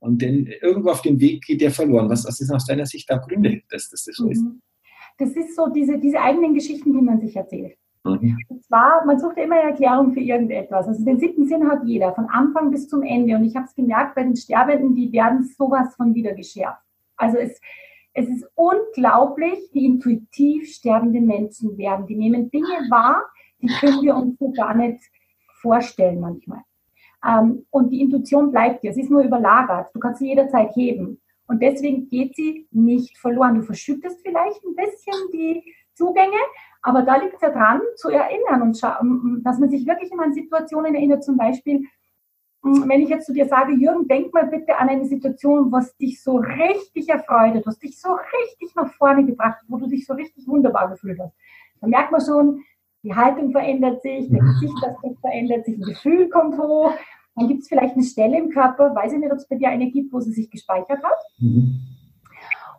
Und 0.00 0.22
denn 0.22 0.46
irgendwo 0.62 0.90
auf 0.90 1.02
dem 1.02 1.20
Weg 1.20 1.44
geht 1.44 1.60
der 1.60 1.70
verloren. 1.70 2.08
Was, 2.08 2.26
was 2.26 2.40
ist 2.40 2.50
aus 2.50 2.66
deiner 2.66 2.86
Sicht 2.86 3.08
da 3.08 3.18
Gründe, 3.18 3.62
dass, 3.70 3.90
dass 3.90 4.04
das 4.04 4.16
so 4.16 4.28
ist? 4.28 4.42
Mhm 4.42 4.60
das 5.20 5.30
ist 5.36 5.54
so 5.54 5.68
diese, 5.68 5.98
diese 5.98 6.20
eigenen 6.20 6.54
Geschichten, 6.54 6.92
die 6.92 7.02
man 7.02 7.20
sich 7.20 7.36
erzählt. 7.36 7.76
Mhm. 8.04 8.38
Und 8.48 8.64
zwar, 8.64 9.04
man 9.04 9.18
sucht 9.18 9.36
immer 9.36 9.56
eine 9.56 9.70
Erklärung 9.70 10.12
für 10.12 10.20
irgendetwas. 10.20 10.88
Also 10.88 11.04
den 11.04 11.20
siebten 11.20 11.46
Sinn 11.46 11.68
hat 11.68 11.84
jeder, 11.84 12.14
von 12.14 12.26
Anfang 12.26 12.70
bis 12.70 12.88
zum 12.88 13.02
Ende. 13.02 13.36
Und 13.36 13.44
ich 13.44 13.54
habe 13.54 13.66
es 13.66 13.74
gemerkt, 13.74 14.14
bei 14.14 14.22
den 14.22 14.36
Sterbenden, 14.36 14.94
die 14.94 15.12
werden 15.12 15.44
sowas 15.44 15.94
von 15.96 16.14
wieder 16.14 16.32
geschärft. 16.32 16.82
Also 17.16 17.36
es, 17.36 17.60
es 18.14 18.28
ist 18.28 18.46
unglaublich, 18.54 19.58
wie 19.72 19.84
intuitiv 19.84 20.68
sterbende 20.68 21.20
Menschen 21.20 21.76
werden. 21.76 22.06
Die 22.06 22.16
nehmen 22.16 22.50
Dinge 22.50 22.88
wahr, 22.88 23.22
die 23.60 23.66
können 23.66 24.00
wir 24.02 24.16
uns 24.16 24.38
so 24.38 24.50
gar 24.52 24.74
nicht 24.74 25.00
vorstellen 25.60 26.20
manchmal. 26.20 26.62
Ähm, 27.26 27.66
und 27.70 27.90
die 27.90 28.00
Intuition 28.00 28.50
bleibt 28.50 28.82
dir, 28.82 28.92
sie 28.92 29.02
ist 29.02 29.10
nur 29.10 29.22
überlagert. 29.22 29.90
Du 29.94 30.00
kannst 30.00 30.20
sie 30.20 30.28
jederzeit 30.28 30.74
heben. 30.74 31.20
Und 31.46 31.60
deswegen 31.60 32.08
geht 32.08 32.36
sie 32.36 32.66
nicht 32.70 33.18
verloren. 33.18 33.56
Du 33.56 33.62
verschüttest 33.62 34.20
vielleicht 34.22 34.64
ein 34.64 34.76
bisschen 34.76 35.30
die 35.32 35.62
Zugänge, 35.94 36.38
aber 36.82 37.02
da 37.02 37.16
liegt 37.16 37.34
es 37.34 37.40
ja 37.42 37.50
dran, 37.50 37.80
zu 37.96 38.08
erinnern 38.08 38.62
und 38.62 38.80
dass 39.44 39.58
man 39.58 39.68
sich 39.68 39.86
wirklich 39.86 40.10
immer 40.12 40.22
an 40.22 40.32
Situationen 40.32 40.94
erinnert. 40.94 41.24
Zum 41.24 41.36
Beispiel, 41.36 41.84
wenn 42.62 43.02
ich 43.02 43.08
jetzt 43.08 43.26
zu 43.26 43.32
dir 43.32 43.46
sage, 43.46 43.72
Jürgen, 43.72 44.06
denk 44.06 44.32
mal 44.32 44.46
bitte 44.46 44.76
an 44.78 44.88
eine 44.88 45.04
Situation, 45.04 45.72
was 45.72 45.96
dich 45.96 46.22
so 46.22 46.36
richtig 46.36 47.08
erfreut 47.08 47.54
hat, 47.54 47.66
was 47.66 47.78
dich 47.78 47.98
so 47.98 48.10
richtig 48.12 48.74
nach 48.76 48.92
vorne 48.94 49.26
gebracht 49.26 49.58
hat, 49.58 49.64
wo 49.68 49.76
du 49.76 49.88
dich 49.88 50.06
so 50.06 50.14
richtig 50.14 50.46
wunderbar 50.46 50.88
gefühlt 50.88 51.18
hast. 51.18 51.34
Dann 51.80 51.90
merkt 51.90 52.12
man 52.12 52.20
schon, 52.24 52.62
die 53.02 53.14
Haltung 53.14 53.50
verändert 53.52 54.02
sich, 54.02 54.28
der 54.28 54.40
Gesichtsaspekt 54.40 55.20
verändert 55.20 55.64
sich, 55.64 55.76
ein 55.78 55.82
Gefühl 55.82 56.28
kommt 56.28 56.58
hoch 56.58 56.92
dann 57.36 57.48
gibt 57.48 57.62
es 57.62 57.68
vielleicht 57.68 57.94
eine 57.94 58.04
Stelle 58.04 58.38
im 58.38 58.50
Körper, 58.50 58.94
weiß 58.94 59.12
ich 59.12 59.18
nicht, 59.18 59.32
ob 59.32 59.38
es 59.38 59.48
bei 59.48 59.56
dir 59.56 59.68
eine 59.68 59.90
gibt, 59.90 60.12
wo 60.12 60.20
sie 60.20 60.32
sich 60.32 60.50
gespeichert 60.50 61.02
hat. 61.02 61.18
Mhm. 61.38 61.80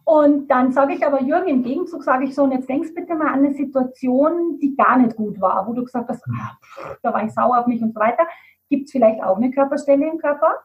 Und 0.04 0.50
dann 0.50 0.72
sage 0.72 0.94
ich 0.94 1.06
aber, 1.06 1.22
Jürgen, 1.22 1.48
im 1.48 1.64
Gegenzug 1.64 2.04
sage 2.04 2.26
ich 2.26 2.36
so, 2.36 2.44
und 2.44 2.52
jetzt 2.52 2.68
denkst 2.68 2.94
bitte 2.94 3.16
mal 3.16 3.28
an 3.28 3.46
eine 3.46 3.54
Situation, 3.54 4.60
die 4.60 4.76
gar 4.76 4.98
nicht 4.98 5.16
gut 5.16 5.40
war, 5.40 5.68
wo 5.68 5.74
du 5.74 5.84
gesagt 5.84 6.10
hast, 6.10 6.24
ah, 6.28 6.58
pff, 6.64 7.00
da 7.02 7.14
war 7.14 7.24
ich 7.24 7.32
sauer 7.32 7.60
auf 7.60 7.68
mich 7.68 7.82
und 7.82 7.94
so 7.94 8.00
weiter. 8.00 8.24
Gibt 8.70 8.86
es 8.86 8.92
vielleicht 8.92 9.24
auch 9.24 9.38
eine 9.38 9.52
Körperstelle 9.52 10.10
im 10.10 10.18
Körper, 10.18 10.60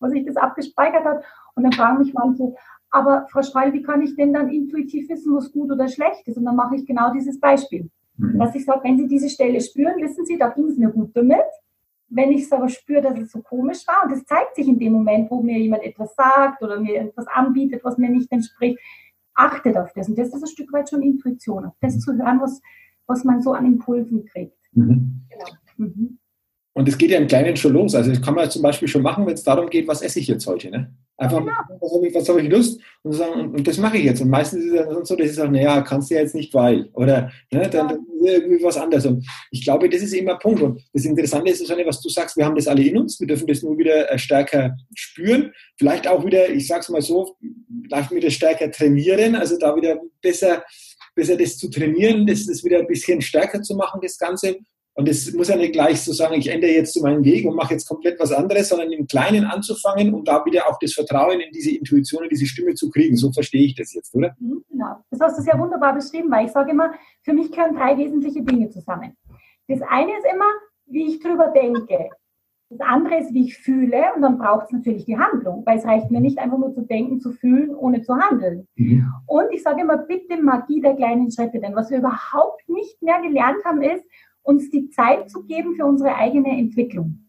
wo 0.00 0.08
sich 0.08 0.24
das 0.24 0.36
abgespeichert 0.36 1.04
hat? 1.04 1.24
Und 1.54 1.64
dann 1.64 1.72
fragen 1.72 1.98
mich 1.98 2.12
manche, 2.14 2.54
aber 2.90 3.26
Frau 3.30 3.42
Streil, 3.42 3.72
wie 3.72 3.82
kann 3.82 4.02
ich 4.02 4.14
denn 4.14 4.32
dann 4.32 4.50
intuitiv 4.50 5.08
wissen, 5.08 5.34
was 5.34 5.50
gut 5.50 5.70
oder 5.72 5.88
schlecht 5.88 6.28
ist? 6.28 6.36
Und 6.36 6.44
dann 6.44 6.56
mache 6.56 6.76
ich 6.76 6.86
genau 6.86 7.12
dieses 7.12 7.40
Beispiel. 7.40 7.90
Mhm. 8.16 8.38
Dass 8.38 8.54
ich 8.54 8.64
sage, 8.64 8.80
wenn 8.84 8.98
Sie 8.98 9.08
diese 9.08 9.28
Stelle 9.28 9.60
spüren, 9.60 10.00
wissen 10.00 10.24
Sie, 10.24 10.38
da 10.38 10.48
ging 10.48 10.68
es 10.68 10.76
mir 10.76 10.90
gut 10.90 11.10
damit 11.14 11.44
wenn 12.14 12.32
ich 12.32 12.42
es 12.42 12.52
aber 12.52 12.68
spüre, 12.68 13.02
dass 13.02 13.18
es 13.18 13.32
so 13.32 13.40
komisch 13.40 13.86
war, 13.86 14.04
und 14.04 14.12
es 14.12 14.24
zeigt 14.24 14.54
sich 14.54 14.68
in 14.68 14.78
dem 14.78 14.92
Moment, 14.92 15.30
wo 15.30 15.42
mir 15.42 15.58
jemand 15.58 15.82
etwas 15.82 16.14
sagt 16.14 16.62
oder 16.62 16.78
mir 16.78 17.00
etwas 17.00 17.26
anbietet, 17.26 17.82
was 17.84 17.98
mir 17.98 18.08
nicht 18.08 18.30
entspricht, 18.30 18.78
achtet 19.34 19.76
auf 19.76 19.92
das. 19.94 20.08
Und 20.08 20.18
das 20.18 20.28
ist 20.28 20.42
ein 20.42 20.46
Stück 20.46 20.72
weit 20.72 20.88
schon 20.88 21.02
Intuition, 21.02 21.66
auf 21.66 21.74
das 21.80 21.98
zu 21.98 22.12
hören, 22.12 22.40
was, 22.40 22.60
was 23.06 23.24
man 23.24 23.42
so 23.42 23.52
an 23.52 23.66
Impulsen 23.66 24.24
kriegt. 24.26 24.56
Mhm. 24.72 25.22
Genau. 25.28 25.46
Mhm. 25.76 26.18
Und 26.76 26.88
es 26.88 26.98
geht 26.98 27.10
ja 27.10 27.18
im 27.18 27.28
Kleinen 27.28 27.56
schon 27.56 27.72
los. 27.72 27.94
Also 27.94 28.10
das 28.10 28.20
kann 28.20 28.34
man 28.34 28.50
zum 28.50 28.60
Beispiel 28.60 28.88
schon 28.88 29.02
machen, 29.02 29.24
wenn 29.26 29.34
es 29.34 29.44
darum 29.44 29.70
geht, 29.70 29.86
was 29.86 30.02
esse 30.02 30.18
ich 30.18 30.26
jetzt 30.26 30.44
heute. 30.48 30.70
Ne? 30.70 30.92
Einfach, 31.16 31.38
genau. 31.38 31.52
was 31.80 31.94
habe 31.94 32.08
ich, 32.08 32.28
hab 32.28 32.36
ich, 32.38 32.50
Lust? 32.50 32.80
Und, 33.04 33.12
sagen, 33.12 33.40
und, 33.40 33.54
und, 33.54 33.68
das 33.68 33.78
mache 33.78 33.96
ich 33.96 34.04
jetzt. 34.04 34.20
Und 34.20 34.28
meistens 34.28 34.64
ist 34.64 34.72
es 34.72 34.88
dann 34.88 35.04
so, 35.04 35.14
dass 35.14 35.28
ich 35.28 35.34
sage, 35.36 35.52
naja, 35.52 35.82
kannst 35.82 36.10
du 36.10 36.16
ja 36.16 36.22
jetzt 36.22 36.34
nicht, 36.34 36.52
weil. 36.52 36.88
Oder 36.94 37.30
ne, 37.52 37.70
dann, 37.70 37.88
dann 37.88 38.06
irgendwie 38.20 38.60
was 38.60 38.76
anderes. 38.76 39.06
Und 39.06 39.24
ich 39.52 39.62
glaube, 39.62 39.88
das 39.88 40.02
ist 40.02 40.14
immer 40.14 40.32
ein 40.32 40.38
Punkt. 40.40 40.62
Und 40.62 40.82
das 40.92 41.04
Interessante 41.04 41.52
ist, 41.52 41.60
Susanne, 41.60 41.86
was 41.86 42.00
du 42.00 42.08
sagst, 42.08 42.36
wir 42.36 42.44
haben 42.44 42.56
das 42.56 42.66
alle 42.66 42.82
in 42.82 42.98
uns. 42.98 43.20
Wir 43.20 43.28
dürfen 43.28 43.46
das 43.46 43.62
nur 43.62 43.78
wieder 43.78 44.10
äh, 44.10 44.18
stärker 44.18 44.76
spüren. 44.96 45.52
Vielleicht 45.78 46.08
auch 46.08 46.26
wieder, 46.26 46.48
ich 46.50 46.66
sage 46.66 46.80
es 46.80 46.88
mal 46.88 47.02
so, 47.02 47.36
vielleicht 47.84 48.10
wieder 48.10 48.30
stärker 48.30 48.68
trainieren. 48.72 49.36
Also 49.36 49.56
da 49.56 49.76
wieder 49.76 50.00
besser, 50.20 50.64
besser 51.14 51.36
das 51.36 51.56
zu 51.56 51.70
trainieren, 51.70 52.26
das, 52.26 52.46
das 52.46 52.64
wieder 52.64 52.80
ein 52.80 52.88
bisschen 52.88 53.20
stärker 53.20 53.62
zu 53.62 53.76
machen, 53.76 54.00
das 54.02 54.18
Ganze. 54.18 54.56
Und 54.96 55.08
es 55.08 55.32
muss 55.34 55.48
ja 55.48 55.56
nicht 55.56 55.72
gleich 55.72 56.00
so 56.00 56.12
sagen, 56.12 56.34
ich 56.34 56.48
ändere 56.48 56.70
jetzt 56.70 56.94
so 56.94 57.02
meinen 57.02 57.24
Weg 57.24 57.44
und 57.44 57.56
mache 57.56 57.74
jetzt 57.74 57.88
komplett 57.88 58.18
was 58.20 58.30
anderes, 58.30 58.68
sondern 58.68 58.92
im 58.92 59.08
Kleinen 59.08 59.44
anzufangen 59.44 60.14
und 60.14 60.28
da 60.28 60.44
wieder 60.44 60.68
auch 60.68 60.78
das 60.78 60.92
Vertrauen 60.92 61.40
in 61.40 61.50
diese 61.52 61.76
Intuition, 61.76 62.22
in 62.22 62.28
diese 62.28 62.46
Stimme 62.46 62.74
zu 62.74 62.90
kriegen. 62.90 63.16
So 63.16 63.32
verstehe 63.32 63.64
ich 63.64 63.74
das 63.74 63.92
jetzt, 63.92 64.14
oder? 64.14 64.36
Mhm, 64.38 64.64
genau. 64.70 64.96
Das 65.10 65.20
hast 65.20 65.38
du 65.38 65.42
sehr 65.42 65.58
wunderbar 65.58 65.94
beschrieben, 65.94 66.30
weil 66.30 66.46
ich 66.46 66.52
sage 66.52 66.70
immer, 66.70 66.94
für 67.22 67.32
mich 67.32 67.50
gehören 67.50 67.74
drei 67.74 67.98
wesentliche 67.98 68.42
Dinge 68.42 68.70
zusammen. 68.70 69.16
Das 69.66 69.80
eine 69.82 70.12
ist 70.12 70.26
immer, 70.32 70.48
wie 70.86 71.08
ich 71.08 71.20
drüber 71.20 71.48
denke. 71.48 72.10
Das 72.70 72.80
andere 72.80 73.18
ist, 73.18 73.34
wie 73.34 73.44
ich 73.44 73.58
fühle 73.58 74.14
und 74.14 74.22
dann 74.22 74.38
braucht 74.38 74.66
es 74.66 74.72
natürlich 74.72 75.04
die 75.04 75.18
Handlung, 75.18 75.64
weil 75.66 75.78
es 75.78 75.84
reicht 75.84 76.10
mir 76.10 76.20
nicht 76.20 76.38
einfach 76.38 76.58
nur 76.58 76.72
zu 76.72 76.82
denken, 76.82 77.20
zu 77.20 77.32
fühlen, 77.32 77.74
ohne 77.74 78.02
zu 78.02 78.14
handeln. 78.14 78.66
Mhm. 78.76 79.06
Und 79.26 79.52
ich 79.52 79.62
sage 79.62 79.82
immer, 79.82 79.98
bitte 79.98 80.40
Magie 80.40 80.80
der 80.80 80.94
kleinen 80.94 81.30
Schritte, 81.30 81.60
denn 81.60 81.74
was 81.74 81.90
wir 81.90 81.98
überhaupt 81.98 82.68
nicht 82.68 83.00
mehr 83.02 83.20
gelernt 83.20 83.64
haben, 83.64 83.82
ist, 83.82 84.04
uns 84.44 84.70
die 84.70 84.88
Zeit 84.90 85.28
zu 85.30 85.42
geben 85.42 85.74
für 85.74 85.84
unsere 85.84 86.14
eigene 86.14 86.56
Entwicklung. 86.56 87.24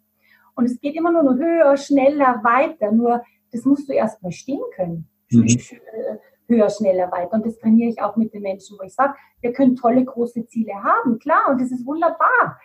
Und 0.54 0.65
es 0.65 0.80
geht 0.80 0.95
immer 0.95 1.12
nur 1.12 1.23
noch 1.23 1.38
höher, 1.38 1.75
schneller, 1.78 2.41
weiter. 2.43 2.91
Nur 2.91 3.23
das 3.51 3.65
musst 3.65 3.89
du 3.89 3.93
erst 3.93 4.21
mal 4.21 4.32
stehen 4.32 4.62
können. 4.75 5.08
Mhm. 5.32 5.47
Höher, 6.47 6.69
schneller, 6.69 7.12
weiter. 7.12 7.34
Und 7.34 7.45
das 7.45 7.58
trainiere 7.58 7.89
ich 7.89 8.01
auch 8.01 8.15
mit 8.17 8.34
den 8.34 8.43
Menschen, 8.43 8.78
wo 8.80 8.84
ich 8.84 8.93
sage, 8.93 9.15
wir 9.41 9.51
können 9.51 9.75
tolle 9.75 10.06
große 10.06 10.45
Ziele 10.45 10.73
haben, 10.84 11.17
klar, 11.17 11.49
und 11.49 11.60
das 11.60 11.71
ist 11.71 11.86
wunderbar. 11.86 12.60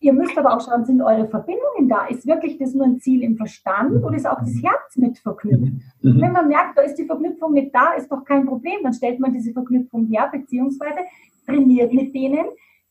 Ihr 0.00 0.12
müsst 0.12 0.36
aber 0.36 0.54
auch 0.54 0.60
schauen, 0.60 0.84
sind 0.84 1.00
eure 1.00 1.26
Verbindungen 1.26 1.88
da? 1.88 2.06
Ist 2.06 2.26
wirklich 2.26 2.58
das 2.58 2.74
nur 2.74 2.84
ein 2.84 3.00
Ziel 3.00 3.22
im 3.22 3.36
Verstand 3.36 4.04
oder 4.04 4.14
ist 4.14 4.26
auch 4.26 4.40
das 4.40 4.62
Herz 4.62 4.96
mit 4.96 5.16
verknüpft? 5.18 5.72
Mhm. 5.72 5.80
mhm. 6.02 6.20
Wenn 6.20 6.32
man 6.32 6.48
merkt, 6.48 6.76
da 6.76 6.82
ist 6.82 6.96
die 6.96 7.06
Verknüpfung 7.06 7.54
nicht 7.54 7.74
da, 7.74 7.92
ist 7.92 8.12
doch 8.12 8.24
kein 8.24 8.44
Problem. 8.46 8.82
Dann 8.82 8.92
stellt 8.92 9.18
man 9.18 9.32
diese 9.32 9.52
Verknüpfung 9.52 10.06
her, 10.06 10.28
beziehungsweise 10.30 10.98
trainiert 11.46 11.92
mit 11.94 12.14
denen, 12.14 12.46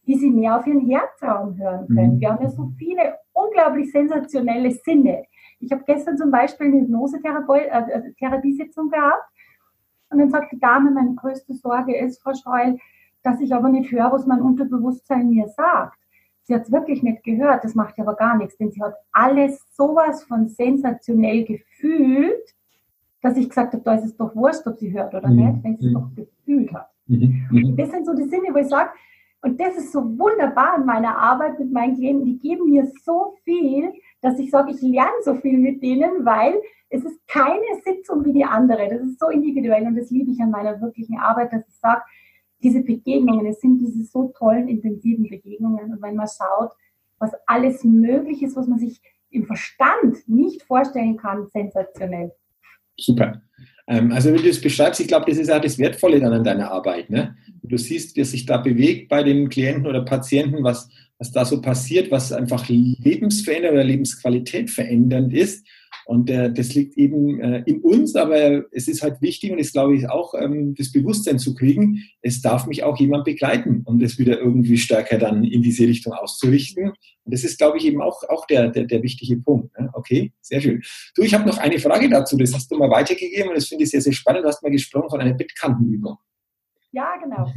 wie 0.06 0.18
sie 0.18 0.30
mehr 0.30 0.58
auf 0.58 0.68
ihren 0.68 0.88
Herzraum 0.88 1.58
hören 1.58 1.88
können. 1.88 2.16
Mhm. 2.16 2.20
Wir 2.20 2.32
haben 2.32 2.44
ja 2.44 2.50
so 2.50 2.72
viele 2.78 3.16
unglaublich 3.34 3.92
sensationelle 3.92 4.72
Sinne. 4.72 5.26
Ich 5.60 5.72
habe 5.72 5.84
gestern 5.86 6.18
zum 6.18 6.32
Beispiel 6.32 6.68
eine 6.68 6.82
Hypnose-Therapiesitzung 6.82 8.88
äh, 8.88 8.96
gehabt 8.96 9.24
und 10.10 10.20
dann 10.20 10.30
sagt 10.30 10.52
die 10.52 10.60
Dame, 10.60 10.92
meine 10.92 11.16
größte 11.16 11.54
Sorge 11.54 11.98
ist, 11.98 12.22
Frau 12.22 12.34
Schreul, 12.34 12.78
dass 13.24 13.42
ich 13.42 13.54
aber 13.54 13.70
nicht 13.70 13.92
höre, 13.92 14.12
was 14.12 14.28
mein 14.28 14.42
Unterbewusstsein 14.42 15.30
mir 15.30 15.48
sagt. 15.48 15.98
Sie 16.44 16.54
hat 16.54 16.64
es 16.64 16.72
wirklich 16.72 17.02
nicht 17.02 17.24
gehört, 17.24 17.64
das 17.64 17.74
macht 17.74 17.98
ja 17.98 18.04
aber 18.04 18.16
gar 18.16 18.38
nichts, 18.38 18.56
denn 18.58 18.72
sie 18.72 18.84
hat 18.84 18.94
alles 19.12 19.66
sowas 19.72 20.24
von 20.26 20.48
sensationell 20.48 21.44
gefühlt, 21.44 22.54
dass 23.22 23.36
ich 23.36 23.50
gesagt 23.50 23.74
habe, 23.74 23.84
da 23.84 23.96
ist 23.96 24.06
es 24.06 24.16
doch 24.16 24.36
wurscht, 24.36 24.68
ob 24.68 24.78
sie 24.78 24.94
hört 24.94 25.16
oder 25.16 25.28
mhm. 25.28 25.36
nicht, 25.36 25.64
wenn 25.64 25.78
sie 25.78 25.88
es 25.88 25.92
mhm. 25.92 25.96
doch 25.96 26.16
gefühlt 26.16 26.74
hat. 26.74 26.92
Mhm. 27.08 27.48
mhm. 27.50 27.76
Das 27.76 27.90
sind 27.90 28.06
so 28.06 28.14
die 28.14 28.26
Sinne, 28.26 28.54
wo 28.54 28.58
ich 28.58 28.68
sage, 28.68 28.92
und 29.46 29.60
das 29.60 29.78
ist 29.78 29.92
so 29.92 30.00
wunderbar 30.18 30.80
in 30.80 30.88
meiner 30.88 31.16
Arbeit 31.16 31.60
mit 31.60 31.72
meinen 31.72 31.96
Klienten, 31.96 32.26
die 32.26 32.40
geben 32.40 32.68
mir 32.68 32.92
so 33.04 33.36
viel, 33.44 33.94
dass 34.22 34.40
ich 34.40 34.50
sage, 34.50 34.72
ich 34.72 34.82
lerne 34.82 35.22
so 35.24 35.36
viel 35.36 35.60
mit 35.60 35.84
denen, 35.84 36.26
weil 36.26 36.56
es 36.90 37.06
ist 37.06 37.28
keine 37.28 37.62
Sitzung 37.84 38.26
wie 38.26 38.34
die 38.34 38.44
andere. 38.44 38.90
Das 38.90 39.02
ist 39.02 39.20
so 39.20 39.28
individuell 39.30 39.86
und 39.86 39.96
das 39.96 40.10
liebe 40.10 40.32
ich 40.32 40.40
an 40.40 40.50
meiner 40.50 40.82
wirklichen 40.82 41.20
Arbeit, 41.20 41.54
dass 41.54 41.62
ich 41.68 41.76
sage, 41.76 42.02
diese 42.64 42.82
Begegnungen, 42.82 43.46
es 43.46 43.62
sind 43.62 43.78
diese 43.78 44.04
so 44.06 44.34
tollen, 44.36 44.68
intensiven 44.68 45.30
Begegnungen. 45.30 45.94
Und 45.94 46.02
wenn 46.02 46.16
man 46.16 46.28
schaut, 46.28 46.72
was 47.20 47.32
alles 47.46 47.84
möglich 47.84 48.42
ist, 48.42 48.56
was 48.56 48.68
man 48.68 48.80
sich 48.80 49.00
im 49.30 49.46
Verstand 49.46 50.28
nicht 50.28 50.64
vorstellen 50.64 51.18
kann, 51.18 51.46
sensationell. 51.50 52.32
Super. 52.98 53.44
Ähm, 53.88 54.12
also 54.12 54.34
wenn 54.34 54.42
du 54.42 54.50
es 54.50 54.62
beschreibst, 54.62 55.00
ich 55.00 55.08
glaube, 55.08 55.26
das 55.30 55.38
ist 55.38 55.52
auch 55.52 55.62
das 55.62 55.78
Wertvolle 55.78 56.20
dann 56.20 56.34
an 56.34 56.44
deiner 56.44 56.72
Arbeit. 56.72 57.10
Ne? 57.10 57.36
Du 57.64 57.78
siehst, 57.78 58.16
wie 58.16 58.22
es 58.22 58.32
sich 58.32 58.46
da 58.46 58.58
bewegt 58.58 59.10
bei 59.10 59.24
den 59.24 59.50
Klienten 59.50 59.88
oder 59.88 60.02
Patienten, 60.02 60.64
was, 60.64 60.90
was 61.20 61.32
da 61.32 61.46
so 61.46 61.62
passiert, 61.62 62.12
was 62.12 62.32
einfach 62.32 62.68
lebensverändernd 62.68 63.74
oder 63.74 63.84
Lebensqualität 63.84 64.70
verändernd 64.70 65.34
ist. 65.34 65.66
Und 66.06 66.30
äh, 66.30 66.54
das 66.54 66.76
liegt 66.76 66.98
eben 66.98 67.40
äh, 67.40 67.64
in 67.66 67.82
uns, 67.82 68.16
aber 68.16 68.64
es 68.72 68.88
ist 68.88 69.02
halt 69.02 69.22
wichtig 69.22 69.52
und 69.52 69.58
ist, 69.58 69.74
glaube 69.74 69.96
ich, 69.96 70.08
auch 70.08 70.36
ähm, 70.36 70.76
das 70.76 70.92
Bewusstsein 70.92 71.40
zu 71.40 71.56
kriegen, 71.56 72.04
es 72.22 72.42
darf 72.42 72.68
mich 72.68 72.84
auch 72.84 73.00
jemand 73.00 73.26
begleiten, 73.26 73.82
um 73.86 74.00
das 74.00 74.20
wieder 74.20 74.40
irgendwie 74.40 74.78
stärker 74.78 75.18
dann 75.18 75.44
in 75.44 75.64
diese 75.64 75.88
Richtung 75.88 76.14
auszurichten. 76.14 76.90
Und 76.90 77.34
das 77.34 77.44
ist, 77.44 77.58
glaube 77.58 77.80
ich, 77.80 77.86
eben 77.86 78.02
auch, 78.02 78.22
auch 78.30 78.46
der, 78.46 78.70
der, 78.70 78.84
der 78.84 79.02
wichtige 79.02 79.38
Punkt. 79.38 79.78
Ne? 79.80 79.90
Okay, 79.94 80.32
sehr 80.42 80.62
schön. 80.62 80.84
Du, 81.16 81.24
ich 81.24 81.34
habe 81.34 81.48
noch 81.48 81.58
eine 81.58 81.80
Frage 81.80 82.08
dazu, 82.08 82.38
das 82.38 82.54
hast 82.54 82.72
du 82.72 82.78
mal 82.78 82.92
weitergegeben 82.92 83.50
und 83.50 83.56
das 83.56 83.68
finde 83.68 83.84
ich 83.84 83.90
sehr, 83.90 84.02
sehr 84.02 84.14
spannend. 84.14 84.44
Du 84.44 84.50
hast 84.50 84.62
mal 84.62 84.70
gesprochen 84.70 85.10
von 85.10 85.22
einer 85.22 85.34
Bettkantenübung. 85.34 86.18
Ja, 86.96 87.18
genau. 87.22 87.52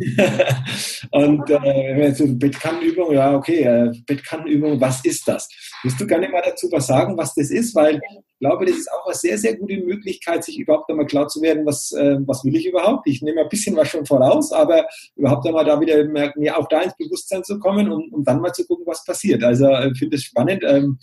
und 1.12 1.48
äh, 1.48 2.12
so 2.12 2.26
Bettkantenübung, 2.26 3.12
ja, 3.12 3.36
okay, 3.36 3.62
äh, 3.62 3.92
Bettkantenübung, 4.04 4.80
was 4.80 5.04
ist 5.04 5.28
das? 5.28 5.48
Willst 5.84 6.00
du 6.00 6.08
gerne 6.08 6.28
mal 6.28 6.42
dazu 6.44 6.68
was 6.72 6.88
sagen, 6.88 7.16
was 7.16 7.34
das 7.34 7.50
ist? 7.50 7.72
Weil 7.76 8.00
ich 8.16 8.38
glaube, 8.40 8.66
das 8.66 8.74
ist 8.74 8.90
auch 8.90 9.06
eine 9.06 9.14
sehr, 9.14 9.38
sehr 9.38 9.56
gute 9.56 9.76
Möglichkeit, 9.76 10.42
sich 10.42 10.58
überhaupt 10.58 10.90
einmal 10.90 11.06
klar 11.06 11.28
zu 11.28 11.40
werden, 11.40 11.64
was, 11.64 11.92
äh, 11.92 12.16
was 12.26 12.42
will 12.44 12.56
ich 12.56 12.66
überhaupt? 12.66 13.06
Ich 13.06 13.22
nehme 13.22 13.42
ein 13.42 13.48
bisschen 13.48 13.76
was 13.76 13.86
schon 13.86 14.04
voraus, 14.04 14.50
aber 14.50 14.88
überhaupt 15.14 15.46
einmal 15.46 15.64
da 15.64 15.80
wieder 15.80 16.04
mir 16.34 16.58
auch 16.58 16.66
da 16.66 16.80
ins 16.82 16.96
Bewusstsein 16.96 17.44
zu 17.44 17.60
kommen 17.60 17.92
und, 17.92 18.12
um 18.12 18.24
dann 18.24 18.40
mal 18.40 18.52
zu 18.52 18.66
gucken, 18.66 18.86
was 18.88 19.04
passiert. 19.04 19.44
Also 19.44 19.68
ich 19.68 19.84
äh, 19.84 19.94
finde 19.94 20.16
es 20.16 20.24
spannend. 20.24 20.64
Ähm, 20.66 20.98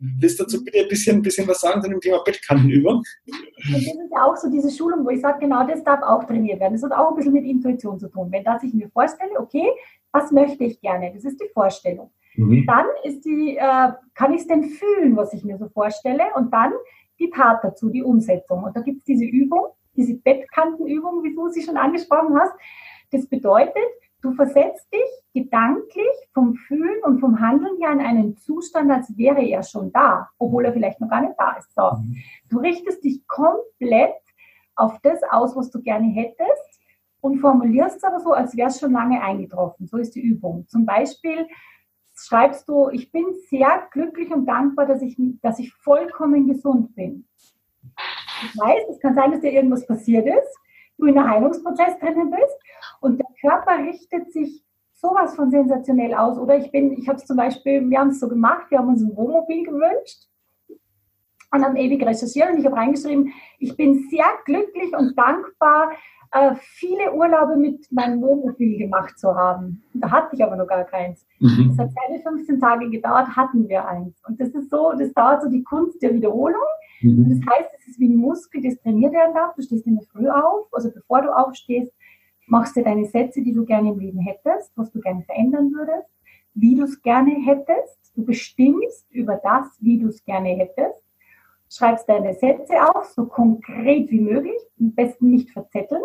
Willst 0.00 0.38
du 0.38 0.44
dazu 0.44 0.64
bitte 0.64 0.78
ein 0.80 0.88
bisschen, 0.88 1.16
ein 1.16 1.22
bisschen 1.22 1.48
was 1.48 1.60
sagen 1.60 1.82
zu 1.82 1.88
dem 1.88 2.00
Thema 2.00 2.22
Bettkantenübung? 2.24 3.02
Das 3.72 3.82
ist 3.82 3.96
ja 4.12 4.24
auch 4.24 4.36
so 4.36 4.50
diese 4.50 4.70
Schulung, 4.70 5.04
wo 5.04 5.10
ich 5.10 5.20
sage, 5.20 5.40
genau 5.40 5.66
das 5.66 5.82
darf 5.82 6.02
auch 6.02 6.24
trainiert 6.24 6.60
werden. 6.60 6.74
Das 6.74 6.82
hat 6.82 6.92
auch 6.92 7.10
ein 7.10 7.16
bisschen 7.16 7.32
mit 7.32 7.44
Intuition 7.44 7.98
zu 7.98 8.08
tun. 8.08 8.28
Wenn 8.30 8.44
das 8.44 8.62
ich 8.62 8.72
mir 8.74 8.88
vorstelle, 8.90 9.38
okay, 9.38 9.68
was 10.12 10.30
möchte 10.30 10.64
ich 10.64 10.80
gerne? 10.80 11.12
Das 11.14 11.24
ist 11.24 11.40
die 11.40 11.48
Vorstellung. 11.52 12.10
Mhm. 12.36 12.64
Dann 12.66 12.86
ist 13.04 13.24
die, 13.24 13.56
äh, 13.56 13.92
kann 14.14 14.32
ich 14.32 14.42
es 14.42 14.46
denn 14.46 14.64
fühlen, 14.64 15.16
was 15.16 15.32
ich 15.32 15.44
mir 15.44 15.58
so 15.58 15.68
vorstelle? 15.68 16.24
Und 16.36 16.52
dann 16.52 16.72
die 17.18 17.30
Tat 17.30 17.64
dazu, 17.64 17.90
die 17.90 18.02
Umsetzung. 18.02 18.64
Und 18.64 18.76
da 18.76 18.80
gibt 18.80 18.98
es 18.98 19.04
diese 19.04 19.24
Übung, 19.24 19.66
diese 19.96 20.14
Bettkantenübung, 20.14 21.24
wie 21.24 21.34
du 21.34 21.48
sie 21.48 21.62
schon 21.62 21.76
angesprochen 21.76 22.38
hast. 22.38 22.52
Das 23.10 23.26
bedeutet, 23.26 23.82
Du 24.20 24.32
versetzt 24.32 24.92
dich 24.92 25.42
gedanklich 25.42 26.06
vom 26.34 26.54
Fühlen 26.54 26.77
und 27.18 27.20
vom 27.20 27.40
Handeln 27.40 27.76
her 27.80 27.92
in 27.92 28.00
einen 28.00 28.36
Zustand, 28.36 28.90
als 28.90 29.16
wäre 29.16 29.42
er 29.42 29.62
schon 29.62 29.92
da, 29.92 30.28
obwohl 30.38 30.64
er 30.64 30.72
vielleicht 30.72 31.00
noch 31.00 31.08
gar 31.08 31.20
nicht 31.20 31.34
da 31.36 31.56
ist. 31.56 31.74
So. 31.74 31.82
Mhm. 31.82 32.16
Du 32.48 32.58
richtest 32.58 33.02
dich 33.04 33.26
komplett 33.26 34.14
auf 34.76 34.98
das 35.02 35.20
aus, 35.30 35.56
was 35.56 35.70
du 35.70 35.82
gerne 35.82 36.06
hättest 36.06 36.80
und 37.20 37.38
formulierst 37.38 37.96
es 37.96 38.04
aber 38.04 38.20
so, 38.20 38.32
als 38.32 38.56
wäre 38.56 38.68
es 38.68 38.78
schon 38.78 38.92
lange 38.92 39.20
eingetroffen. 39.20 39.88
So 39.88 39.96
ist 39.96 40.14
die 40.14 40.20
Übung. 40.20 40.66
Zum 40.68 40.86
Beispiel 40.86 41.46
schreibst 42.14 42.68
du, 42.68 42.88
ich 42.90 43.10
bin 43.10 43.26
sehr 43.48 43.88
glücklich 43.90 44.30
und 44.30 44.46
dankbar, 44.46 44.86
dass 44.86 45.02
ich, 45.02 45.16
dass 45.42 45.58
ich 45.58 45.72
vollkommen 45.74 46.46
gesund 46.46 46.94
bin. 46.94 47.26
Ich 48.44 48.56
weiß, 48.56 48.88
es 48.90 49.00
kann 49.00 49.14
sein, 49.14 49.32
dass 49.32 49.40
dir 49.40 49.52
irgendwas 49.52 49.86
passiert 49.86 50.26
ist, 50.26 50.58
du 50.98 51.06
in 51.06 51.18
einem 51.18 51.28
Heilungsprozess 51.28 51.98
drinnen 51.98 52.30
bist 52.30 52.56
und 53.00 53.18
der 53.18 53.26
Körper 53.40 53.78
richtet 53.78 54.32
sich 54.32 54.64
sowas 55.00 55.36
von 55.36 55.50
sensationell 55.50 56.14
aus. 56.14 56.38
Oder 56.38 56.56
ich 56.58 56.70
bin, 56.70 56.92
ich 56.92 57.08
habe 57.08 57.18
es 57.18 57.26
zum 57.26 57.36
Beispiel, 57.36 57.88
wir 57.88 57.98
haben 57.98 58.10
es 58.10 58.20
so 58.20 58.28
gemacht, 58.28 58.70
wir 58.70 58.78
haben 58.78 58.88
uns 58.88 59.02
ein 59.02 59.16
Wohnmobil 59.16 59.64
gewünscht 59.64 60.28
und 61.50 61.64
haben 61.64 61.76
ewig 61.76 62.04
recherchiert 62.04 62.50
und 62.50 62.58
ich 62.58 62.66
habe 62.66 62.76
reingeschrieben, 62.76 63.32
ich 63.58 63.76
bin 63.76 64.06
sehr 64.10 64.26
glücklich 64.44 64.94
und 64.96 65.16
dankbar, 65.16 65.92
äh, 66.32 66.54
viele 66.60 67.14
Urlaube 67.14 67.56
mit 67.56 67.90
meinem 67.90 68.20
Wohnmobil 68.20 68.76
gemacht 68.76 69.18
zu 69.18 69.34
haben. 69.34 69.82
Da 69.94 70.10
hatte 70.10 70.36
ich 70.36 70.44
aber 70.44 70.56
noch 70.56 70.66
gar 70.66 70.84
keins. 70.84 71.26
Mhm. 71.40 71.68
Das 71.70 71.86
hat 71.86 71.94
keine 71.96 72.20
15 72.20 72.60
Tage 72.60 72.90
gedauert, 72.90 73.34
hatten 73.34 73.66
wir 73.68 73.88
eins. 73.88 74.20
Und 74.26 74.38
das 74.38 74.50
ist 74.50 74.70
so, 74.70 74.92
das 74.98 75.12
dauert 75.14 75.42
so 75.42 75.48
die 75.48 75.62
Kunst 75.62 76.02
der 76.02 76.12
Wiederholung. 76.12 76.60
Mhm. 77.00 77.24
Und 77.24 77.30
das 77.30 77.54
heißt, 77.54 77.70
es 77.78 77.88
ist 77.88 78.00
wie 78.00 78.08
ein 78.08 78.16
Muskel, 78.16 78.62
das 78.62 78.78
trainiert 78.80 79.14
werden 79.14 79.34
darf. 79.34 79.54
Du 79.54 79.62
stehst 79.62 79.86
in 79.86 79.94
der 79.94 80.04
Früh 80.04 80.28
auf, 80.28 80.66
also 80.72 80.90
bevor 80.92 81.22
du 81.22 81.34
aufstehst, 81.34 81.92
machst 82.50 82.76
dir 82.76 82.84
deine 82.84 83.06
Sätze, 83.06 83.42
die 83.42 83.52
du 83.52 83.64
gerne 83.64 83.90
im 83.90 83.98
Leben 83.98 84.20
hättest, 84.20 84.72
was 84.76 84.90
du 84.90 85.00
gerne 85.00 85.22
verändern 85.22 85.72
würdest, 85.72 86.08
wie 86.54 86.74
du 86.74 86.84
es 86.84 87.00
gerne 87.02 87.30
hättest. 87.44 88.12
Du 88.14 88.24
bestimmst 88.24 89.06
über 89.10 89.36
das, 89.36 89.66
wie 89.80 89.98
du 89.98 90.08
es 90.08 90.24
gerne 90.24 90.50
hättest. 90.50 91.02
Schreibst 91.70 92.08
deine 92.08 92.34
Sätze 92.34 92.74
auf, 92.94 93.06
so 93.06 93.26
konkret 93.26 94.10
wie 94.10 94.20
möglich, 94.20 94.58
am 94.80 94.94
besten 94.94 95.30
nicht 95.30 95.50
verzetteln. 95.50 96.02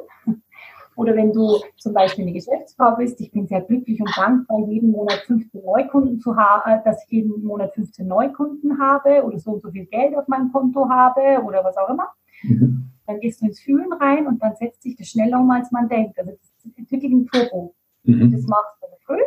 Oder 0.96 1.16
wenn 1.16 1.34
du 1.34 1.60
zum 1.78 1.94
Beispiel 1.94 2.24
eine 2.24 2.34
Geschäftsfrau 2.34 2.96
bist, 2.98 3.20
ich 3.20 3.32
bin 3.32 3.48
sehr 3.48 3.62
glücklich 3.62 4.00
und 4.00 4.12
dankbar, 4.16 4.60
jeden 4.68 4.92
Monat 4.92 5.24
15 5.26 5.64
Neukunden 5.64 6.20
zu 6.20 6.36
haben, 6.36 6.72
äh, 6.72 6.84
dass 6.84 7.04
ich 7.06 7.12
jeden 7.12 7.44
Monat 7.44 7.74
15 7.74 8.08
Neukunden 8.08 8.80
habe 8.80 9.24
oder 9.24 9.40
so 9.40 9.52
und 9.52 9.62
so 9.62 9.72
viel 9.72 9.86
Geld 9.86 10.16
auf 10.16 10.28
meinem 10.28 10.52
Konto 10.52 10.88
habe 10.90 11.42
oder 11.44 11.64
was 11.64 11.78
auch 11.78 11.90
immer. 11.90 12.10
Mhm. 12.44 12.83
Dann 13.06 13.20
gehst 13.20 13.42
du 13.42 13.46
ins 13.46 13.60
Fühlen 13.60 13.92
rein 13.94 14.28
und 14.28 14.42
dann 14.42 14.56
setzt 14.56 14.82
sich 14.84 14.96
das 14.96 15.08
schneller 15.08 15.40
um, 15.40 15.52
als 15.52 15.72
man 15.72 15.90
denkt. 15.90 16.18
Also 16.20 16.32
das 16.32 16.72
ist 16.78 16.92
wirklich 16.92 17.12
ein 17.12 17.28
Turbo. 17.28 17.76
Mhm. 18.04 18.32
Das 18.32 18.46
machst 18.48 18.78
du 18.82 18.88
Früh, 19.06 19.22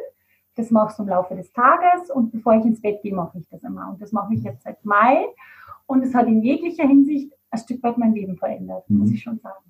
das 0.54 0.70
machst 0.70 0.98
du 0.98 1.02
im 1.02 1.10
Laufe 1.10 1.34
des 1.34 1.52
Tages 1.52 2.10
und 2.10 2.32
bevor 2.32 2.54
ich 2.54 2.64
ins 2.64 2.80
Bett 2.80 3.02
gehe, 3.02 3.14
mache 3.14 3.38
ich 3.38 3.48
das 3.48 3.62
immer. 3.62 3.90
Und 3.90 4.00
das 4.00 4.12
mache 4.12 4.34
ich 4.34 4.42
jetzt 4.42 4.62
seit 4.62 4.82
Mai 4.84 5.26
und 5.86 6.02
es 6.02 6.14
hat 6.14 6.26
in 6.26 6.42
jeglicher 6.42 6.86
Hinsicht 6.86 7.32
ein 7.50 7.58
Stück 7.58 7.82
weit 7.82 7.98
mein 7.98 8.14
Leben 8.14 8.36
verändert, 8.36 8.88
mhm. 8.88 8.98
muss 8.98 9.10
ich 9.10 9.22
schon 9.22 9.38
sagen. 9.38 9.64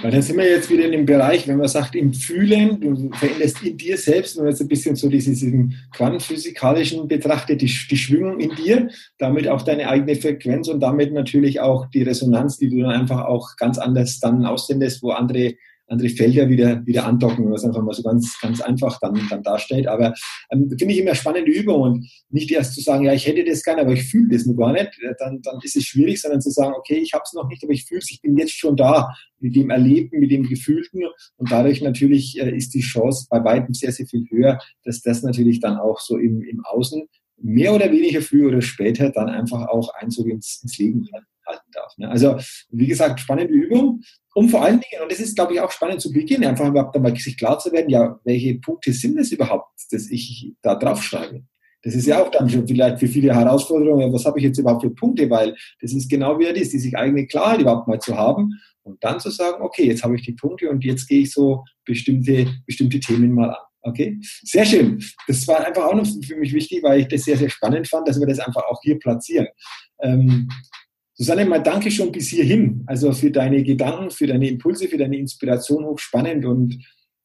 Weil 0.00 0.10
dann 0.10 0.22
sind 0.22 0.36
wir 0.36 0.48
jetzt 0.48 0.70
wieder 0.70 0.84
in 0.84 0.92
dem 0.92 1.06
Bereich, 1.06 1.46
wenn 1.46 1.58
man 1.58 1.68
sagt, 1.68 1.94
im 1.94 2.12
Fühlen, 2.12 2.80
du 2.80 3.10
veränderst 3.12 3.62
in 3.62 3.76
dir 3.76 3.98
selbst, 3.98 4.36
wenn 4.36 4.44
man 4.44 4.52
jetzt 4.52 4.60
ein 4.60 4.68
bisschen 4.68 4.96
so 4.96 5.08
diesen 5.08 5.76
quantenphysikalischen 5.92 7.08
betrachtet, 7.08 7.60
die, 7.60 7.66
die 7.90 7.96
Schwingung 7.96 8.40
in 8.40 8.54
dir, 8.54 8.88
damit 9.18 9.48
auch 9.48 9.62
deine 9.62 9.88
eigene 9.88 10.16
Frequenz 10.16 10.68
und 10.68 10.80
damit 10.80 11.12
natürlich 11.12 11.60
auch 11.60 11.86
die 11.90 12.02
Resonanz, 12.02 12.58
die 12.58 12.70
du 12.70 12.80
dann 12.80 12.90
einfach 12.90 13.24
auch 13.24 13.56
ganz 13.56 13.78
anders 13.78 14.20
dann 14.20 14.46
aussendest, 14.46 15.02
wo 15.02 15.10
andere 15.10 15.54
andere 15.88 16.08
Felder 16.08 16.48
wieder, 16.48 16.84
wieder 16.86 17.06
andocken, 17.06 17.50
was 17.50 17.64
einfach 17.64 17.82
mal 17.82 17.94
so 17.94 18.02
ganz, 18.02 18.38
ganz 18.40 18.60
einfach 18.60 18.98
dann, 19.00 19.20
dann 19.30 19.42
darstellt. 19.42 19.86
Aber 19.86 20.14
ähm, 20.50 20.68
finde 20.78 20.94
ich 20.94 21.00
immer 21.00 21.14
spannende 21.14 21.50
Übung 21.50 21.80
und 21.80 22.10
nicht 22.30 22.50
erst 22.50 22.74
zu 22.74 22.80
sagen, 22.80 23.04
ja, 23.04 23.12
ich 23.12 23.26
hätte 23.26 23.44
das 23.44 23.62
gerne, 23.62 23.82
aber 23.82 23.92
ich 23.92 24.04
fühle 24.04 24.28
das 24.30 24.46
nur 24.46 24.56
gar 24.56 24.72
nicht, 24.72 24.90
dann, 25.18 25.40
dann 25.42 25.58
ist 25.62 25.76
es 25.76 25.84
schwierig, 25.84 26.20
sondern 26.20 26.40
zu 26.40 26.50
sagen, 26.50 26.74
okay, 26.76 26.96
ich 26.96 27.12
habe 27.12 27.22
es 27.24 27.32
noch 27.32 27.48
nicht, 27.48 27.62
aber 27.62 27.72
ich 27.72 27.84
fühle 27.84 28.00
es, 28.00 28.10
ich 28.10 28.20
bin 28.20 28.36
jetzt 28.36 28.58
schon 28.58 28.76
da 28.76 29.14
mit 29.38 29.54
dem 29.54 29.70
Erlebten, 29.70 30.18
mit 30.18 30.30
dem 30.30 30.48
Gefühlten 30.48 31.02
und 31.36 31.50
dadurch 31.50 31.82
natürlich 31.82 32.38
äh, 32.40 32.56
ist 32.56 32.74
die 32.74 32.80
Chance 32.80 33.26
bei 33.30 33.42
weitem 33.44 33.74
sehr, 33.74 33.92
sehr 33.92 34.06
viel 34.06 34.26
höher, 34.30 34.58
dass 34.84 35.02
das 35.02 35.22
natürlich 35.22 35.60
dann 35.60 35.76
auch 35.76 36.00
so 36.00 36.16
im, 36.16 36.42
im 36.42 36.64
Außen 36.64 37.06
mehr 37.38 37.74
oder 37.74 37.90
weniger 37.90 38.22
früher 38.22 38.48
oder 38.48 38.62
später 38.62 39.10
dann 39.10 39.28
einfach 39.28 39.68
auch 39.68 39.92
Einzug 39.94 40.28
ins, 40.28 40.60
ins 40.62 40.78
Leben 40.78 41.06
halten 41.46 41.70
darf. 41.72 41.96
Ne? 41.98 42.08
Also, 42.08 42.36
wie 42.70 42.86
gesagt, 42.86 43.20
spannende 43.20 43.52
Übung. 43.52 44.02
Um 44.36 44.50
vor 44.50 44.62
allen 44.62 44.80
Dingen, 44.80 45.02
und 45.02 45.10
das 45.10 45.18
ist, 45.18 45.34
glaube 45.34 45.54
ich, 45.54 45.60
auch 45.62 45.70
spannend 45.70 46.02
zu 46.02 46.12
Beginn, 46.12 46.44
einfach 46.44 46.68
überhaupt 46.68 46.94
einmal 46.94 47.16
sich 47.16 47.38
klar 47.38 47.58
zu 47.58 47.72
werden, 47.72 47.88
ja, 47.88 48.20
welche 48.22 48.56
Punkte 48.56 48.92
sind 48.92 49.16
es 49.18 49.32
überhaupt, 49.32 49.70
dass 49.90 50.10
ich 50.10 50.52
da 50.60 50.74
drauf 50.74 51.02
schreibe? 51.02 51.42
Das 51.82 51.94
ist 51.94 52.04
ja 52.06 52.22
auch 52.22 52.30
dann 52.30 52.46
schon 52.50 52.68
vielleicht 52.68 52.98
für 52.98 53.08
viele 53.08 53.34
Herausforderungen, 53.34 54.12
was 54.12 54.26
habe 54.26 54.38
ich 54.38 54.44
jetzt 54.44 54.58
überhaupt 54.58 54.82
für 54.82 54.90
Punkte, 54.90 55.30
weil 55.30 55.56
das 55.80 55.94
ist 55.94 56.10
genau 56.10 56.38
wie 56.38 56.44
er 56.44 56.54
ist, 56.54 56.74
die 56.74 56.78
sich 56.78 56.94
eigene 56.94 57.26
Klarheit 57.26 57.62
überhaupt 57.62 57.88
mal 57.88 57.98
zu 57.98 58.14
haben 58.14 58.60
und 58.82 59.02
dann 59.02 59.18
zu 59.20 59.30
sagen, 59.30 59.62
okay, 59.62 59.86
jetzt 59.86 60.04
habe 60.04 60.16
ich 60.16 60.22
die 60.22 60.34
Punkte 60.34 60.68
und 60.68 60.84
jetzt 60.84 61.08
gehe 61.08 61.22
ich 61.22 61.32
so 61.32 61.64
bestimmte, 61.86 62.46
bestimmte 62.66 63.00
Themen 63.00 63.32
mal 63.32 63.48
an. 63.48 63.64
Okay, 63.80 64.18
sehr 64.42 64.66
schön. 64.66 65.02
Das 65.26 65.48
war 65.48 65.64
einfach 65.66 65.84
auch 65.84 65.94
noch 65.94 66.06
für 66.26 66.36
mich 66.36 66.52
wichtig, 66.52 66.82
weil 66.82 67.00
ich 67.00 67.08
das 67.08 67.22
sehr, 67.22 67.38
sehr 67.38 67.48
spannend 67.48 67.88
fand, 67.88 68.06
dass 68.06 68.20
wir 68.20 68.26
das 68.26 68.40
einfach 68.40 68.64
auch 68.64 68.80
hier 68.82 68.98
platzieren. 68.98 69.46
Ähm, 70.02 70.48
Susanne, 71.18 71.46
mal 71.46 71.62
danke 71.62 71.90
schon 71.90 72.12
bis 72.12 72.28
hierhin. 72.28 72.84
Also 72.86 73.10
für 73.12 73.30
deine 73.30 73.62
Gedanken, 73.64 74.10
für 74.10 74.26
deine 74.26 74.48
Impulse, 74.48 74.86
für 74.86 74.98
deine 74.98 75.16
Inspiration 75.16 75.84
hochspannend 75.86 76.44
und 76.44 76.78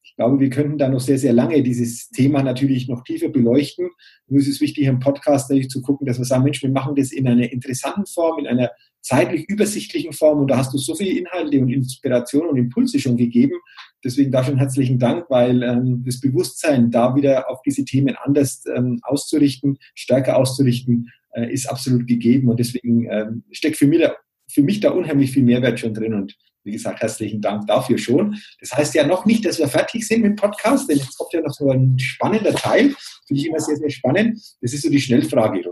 ich 0.04 0.16
glaube, 0.16 0.40
wir 0.40 0.50
könnten 0.50 0.78
da 0.78 0.90
noch 0.90 1.00
sehr, 1.00 1.18
sehr 1.18 1.32
lange 1.32 1.64
dieses 1.64 2.10
Thema 2.10 2.44
natürlich 2.44 2.88
noch 2.88 3.04
tiefer 3.04 3.30
beleuchten. 3.30 3.90
Nur 4.28 4.42
ist 4.42 4.48
es 4.50 4.60
wichtig, 4.60 4.86
im 4.86 5.00
Podcast 5.00 5.50
natürlich 5.50 5.70
zu 5.70 5.82
gucken, 5.82 6.06
dass 6.06 6.18
wir 6.18 6.26
sagen, 6.26 6.44
Mensch, 6.44 6.62
wir 6.62 6.70
machen 6.70 6.96
das 6.96 7.12
in 7.12 7.28
einer 7.28 7.52
interessanten 7.52 8.06
Form, 8.06 8.40
in 8.40 8.48
einer 8.48 8.72
zeitlich 9.02 9.50
übersichtlichen 9.50 10.14
Form 10.14 10.40
und 10.40 10.48
da 10.48 10.58
hast 10.58 10.74
du 10.74 10.78
so 10.78 10.96
viele 10.96 11.18
Inhalte 11.18 11.60
und 11.60 11.70
Inspiration 11.70 12.48
und 12.48 12.58
Impulse 12.58 13.00
schon 13.00 13.18
gegeben. 13.18 13.56
Deswegen 14.04 14.32
da 14.32 14.44
schon 14.44 14.58
herzlichen 14.58 15.00
Dank, 15.00 15.26
weil 15.30 15.64
ähm, 15.64 16.04
das 16.06 16.20
Bewusstsein, 16.20 16.92
da 16.92 17.16
wieder 17.16 17.50
auf 17.50 17.62
diese 17.62 17.86
Themen 17.86 18.16
anders 18.22 18.64
ähm, 18.76 19.00
auszurichten, 19.04 19.78
stärker 19.96 20.38
auszurichten, 20.38 21.10
äh, 21.34 21.52
ist 21.52 21.68
absolut 21.68 22.08
gegeben 22.08 22.50
und 22.50 22.60
deswegen 22.60 23.08
ähm, 23.10 23.44
steckt 23.52 23.78
für 23.78 23.88
mich, 23.88 24.02
da, 24.02 24.16
für 24.50 24.62
mich 24.62 24.80
da 24.80 24.92
unheimlich 24.92 25.32
viel 25.32 25.44
Mehrwert 25.44 25.80
schon 25.80 25.94
drin 25.94 26.14
und 26.14 26.36
wie 26.64 26.72
gesagt, 26.72 27.02
herzlichen 27.02 27.42
Dank 27.42 27.66
dafür 27.68 27.98
schon. 27.98 28.38
Das 28.60 28.72
heißt 28.74 28.94
ja 28.94 29.06
noch 29.06 29.26
nicht, 29.26 29.46
dass 29.46 29.58
wir 29.58 29.68
fertig 29.68 30.08
sind 30.08 30.22
mit 30.22 30.32
dem 30.32 30.36
Podcast, 30.36 30.90
denn 30.90 30.98
jetzt 30.98 31.18
kommt 31.18 31.34
ja 31.34 31.42
noch 31.42 31.54
so 31.54 31.72
ein 31.72 31.98
spannender 31.98 32.54
Teil, 32.54 32.94
finde 33.28 33.42
ich 33.42 33.48
immer 33.48 33.60
sehr, 33.60 33.78
sehr 33.78 33.90
spannend. 33.90 34.40
Das 34.62 34.74
ist 34.74 34.84
so 34.84 34.90
die 34.90 35.02
Schnellfragerunde. 35.02 35.72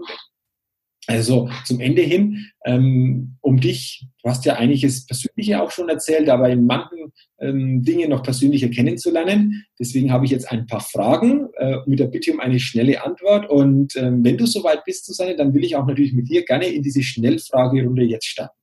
Also 1.09 1.49
zum 1.65 1.79
Ende 1.79 2.03
hin, 2.03 2.45
ähm, 2.65 3.35
um 3.41 3.59
dich, 3.59 4.05
du 4.21 4.29
hast 4.29 4.45
ja 4.45 4.57
einiges 4.57 5.07
Persönliche 5.07 5.59
auch 5.59 5.71
schon 5.71 5.89
erzählt, 5.89 6.29
aber 6.29 6.51
in 6.51 6.67
manchen 6.67 7.11
ähm, 7.39 7.81
Dingen 7.81 8.11
noch 8.11 8.21
persönlicher 8.21 8.69
kennenzulernen. 8.69 9.65
Deswegen 9.79 10.11
habe 10.11 10.25
ich 10.25 10.31
jetzt 10.31 10.51
ein 10.51 10.67
paar 10.67 10.81
Fragen 10.81 11.49
äh, 11.57 11.77
mit 11.87 11.97
der 11.97 12.05
Bitte 12.05 12.31
um 12.31 12.39
eine 12.39 12.59
schnelle 12.59 13.03
Antwort. 13.03 13.49
Und 13.49 13.95
ähm, 13.95 14.23
wenn 14.23 14.37
du 14.37 14.45
soweit 14.45 14.85
bist, 14.85 15.07
Susanne, 15.07 15.35
dann 15.35 15.51
will 15.55 15.63
ich 15.63 15.75
auch 15.75 15.87
natürlich 15.87 16.13
mit 16.13 16.29
dir 16.29 16.45
gerne 16.45 16.67
in 16.67 16.83
diese 16.83 17.01
Schnellfragerunde 17.01 18.03
jetzt 18.03 18.27
starten. 18.27 18.59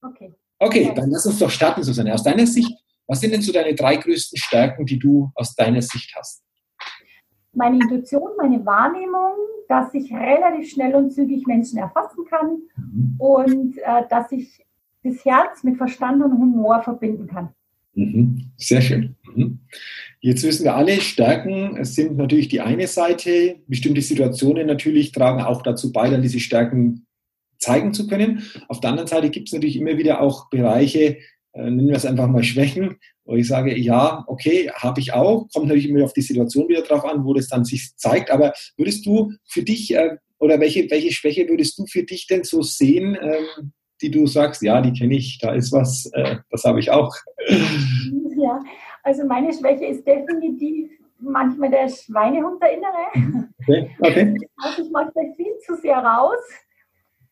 Okay. 0.00 0.32
Okay, 0.60 0.92
dann 0.94 1.10
lass 1.10 1.26
uns 1.26 1.40
doch 1.40 1.50
starten, 1.50 1.82
Susanne. 1.82 2.14
Aus 2.14 2.22
deiner 2.22 2.46
Sicht, 2.46 2.70
was 3.08 3.20
sind 3.20 3.32
denn 3.32 3.42
so 3.42 3.52
deine 3.52 3.74
drei 3.74 3.96
größten 3.96 4.38
Stärken, 4.38 4.86
die 4.86 5.00
du 5.00 5.32
aus 5.34 5.56
deiner 5.56 5.82
Sicht 5.82 6.14
hast? 6.16 6.44
Meine 7.54 7.80
Intuition, 7.80 8.30
meine 8.36 8.64
Wahrnehmung, 8.64 9.47
dass 9.68 9.92
ich 9.94 10.12
relativ 10.12 10.70
schnell 10.70 10.94
und 10.94 11.12
zügig 11.12 11.46
Menschen 11.46 11.78
erfassen 11.78 12.24
kann 12.28 12.58
mhm. 12.76 13.14
und 13.18 13.78
äh, 13.78 14.02
dass 14.08 14.32
ich 14.32 14.64
das 15.04 15.24
Herz 15.24 15.62
mit 15.62 15.76
Verstand 15.76 16.22
und 16.22 16.32
Humor 16.32 16.82
verbinden 16.82 17.26
kann. 17.26 17.50
Mhm. 17.94 18.50
Sehr 18.56 18.80
schön. 18.80 19.14
Mhm. 19.34 19.60
Jetzt 20.20 20.42
wissen 20.42 20.64
wir 20.64 20.74
alle, 20.74 21.00
Stärken 21.00 21.84
sind 21.84 22.16
natürlich 22.16 22.48
die 22.48 22.60
eine 22.60 22.86
Seite. 22.86 23.56
Bestimmte 23.66 24.02
Situationen 24.02 24.66
natürlich 24.66 25.12
tragen 25.12 25.42
auch 25.42 25.62
dazu 25.62 25.92
bei, 25.92 26.10
dann 26.10 26.22
diese 26.22 26.40
Stärken 26.40 27.06
zeigen 27.58 27.92
zu 27.92 28.06
können. 28.06 28.42
Auf 28.68 28.80
der 28.80 28.90
anderen 28.90 29.08
Seite 29.08 29.30
gibt 29.30 29.48
es 29.48 29.52
natürlich 29.52 29.76
immer 29.76 29.98
wieder 29.98 30.20
auch 30.20 30.48
Bereiche, 30.48 31.18
nennen 31.52 31.88
wir 31.88 31.96
es 31.96 32.06
einfach 32.06 32.28
mal 32.28 32.42
Schwächen, 32.42 32.96
wo 33.24 33.34
ich 33.34 33.48
sage, 33.48 33.76
ja, 33.76 34.24
okay, 34.26 34.70
habe 34.74 35.00
ich 35.00 35.12
auch, 35.12 35.48
kommt 35.52 35.66
natürlich 35.66 35.88
immer 35.88 36.04
auf 36.04 36.12
die 36.12 36.22
Situation 36.22 36.68
wieder 36.68 36.82
drauf 36.82 37.04
an, 37.04 37.24
wo 37.24 37.34
das 37.34 37.48
dann 37.48 37.64
sich 37.64 37.96
zeigt. 37.96 38.30
Aber 38.30 38.52
würdest 38.76 39.04
du 39.06 39.32
für 39.46 39.62
dich 39.62 39.94
äh, 39.94 40.16
oder 40.38 40.60
welche, 40.60 40.90
welche 40.90 41.12
Schwäche 41.12 41.48
würdest 41.48 41.78
du 41.78 41.86
für 41.86 42.04
dich 42.04 42.26
denn 42.26 42.44
so 42.44 42.62
sehen, 42.62 43.16
ähm, 43.20 43.72
die 44.00 44.10
du 44.10 44.26
sagst, 44.26 44.62
ja, 44.62 44.80
die 44.80 44.92
kenne 44.92 45.16
ich, 45.16 45.38
da 45.40 45.52
ist 45.52 45.72
was, 45.72 46.10
äh, 46.14 46.36
das 46.50 46.64
habe 46.64 46.80
ich 46.80 46.90
auch. 46.90 47.14
Ja, 47.48 48.62
also 49.02 49.24
meine 49.26 49.52
Schwäche 49.52 49.86
ist 49.86 50.06
definitiv 50.06 50.90
manchmal 51.18 51.70
der 51.70 51.88
Schweinehund 51.88 52.62
der 52.62 52.72
Innere. 52.72 53.44
Okay, 53.60 53.90
okay. 54.00 54.36
Also 54.58 54.82
ich 54.82 54.90
mache 54.90 55.10
vielleicht 55.12 55.36
viel 55.36 55.58
zu 55.66 55.74
sehr 55.76 55.98
raus 55.98 56.38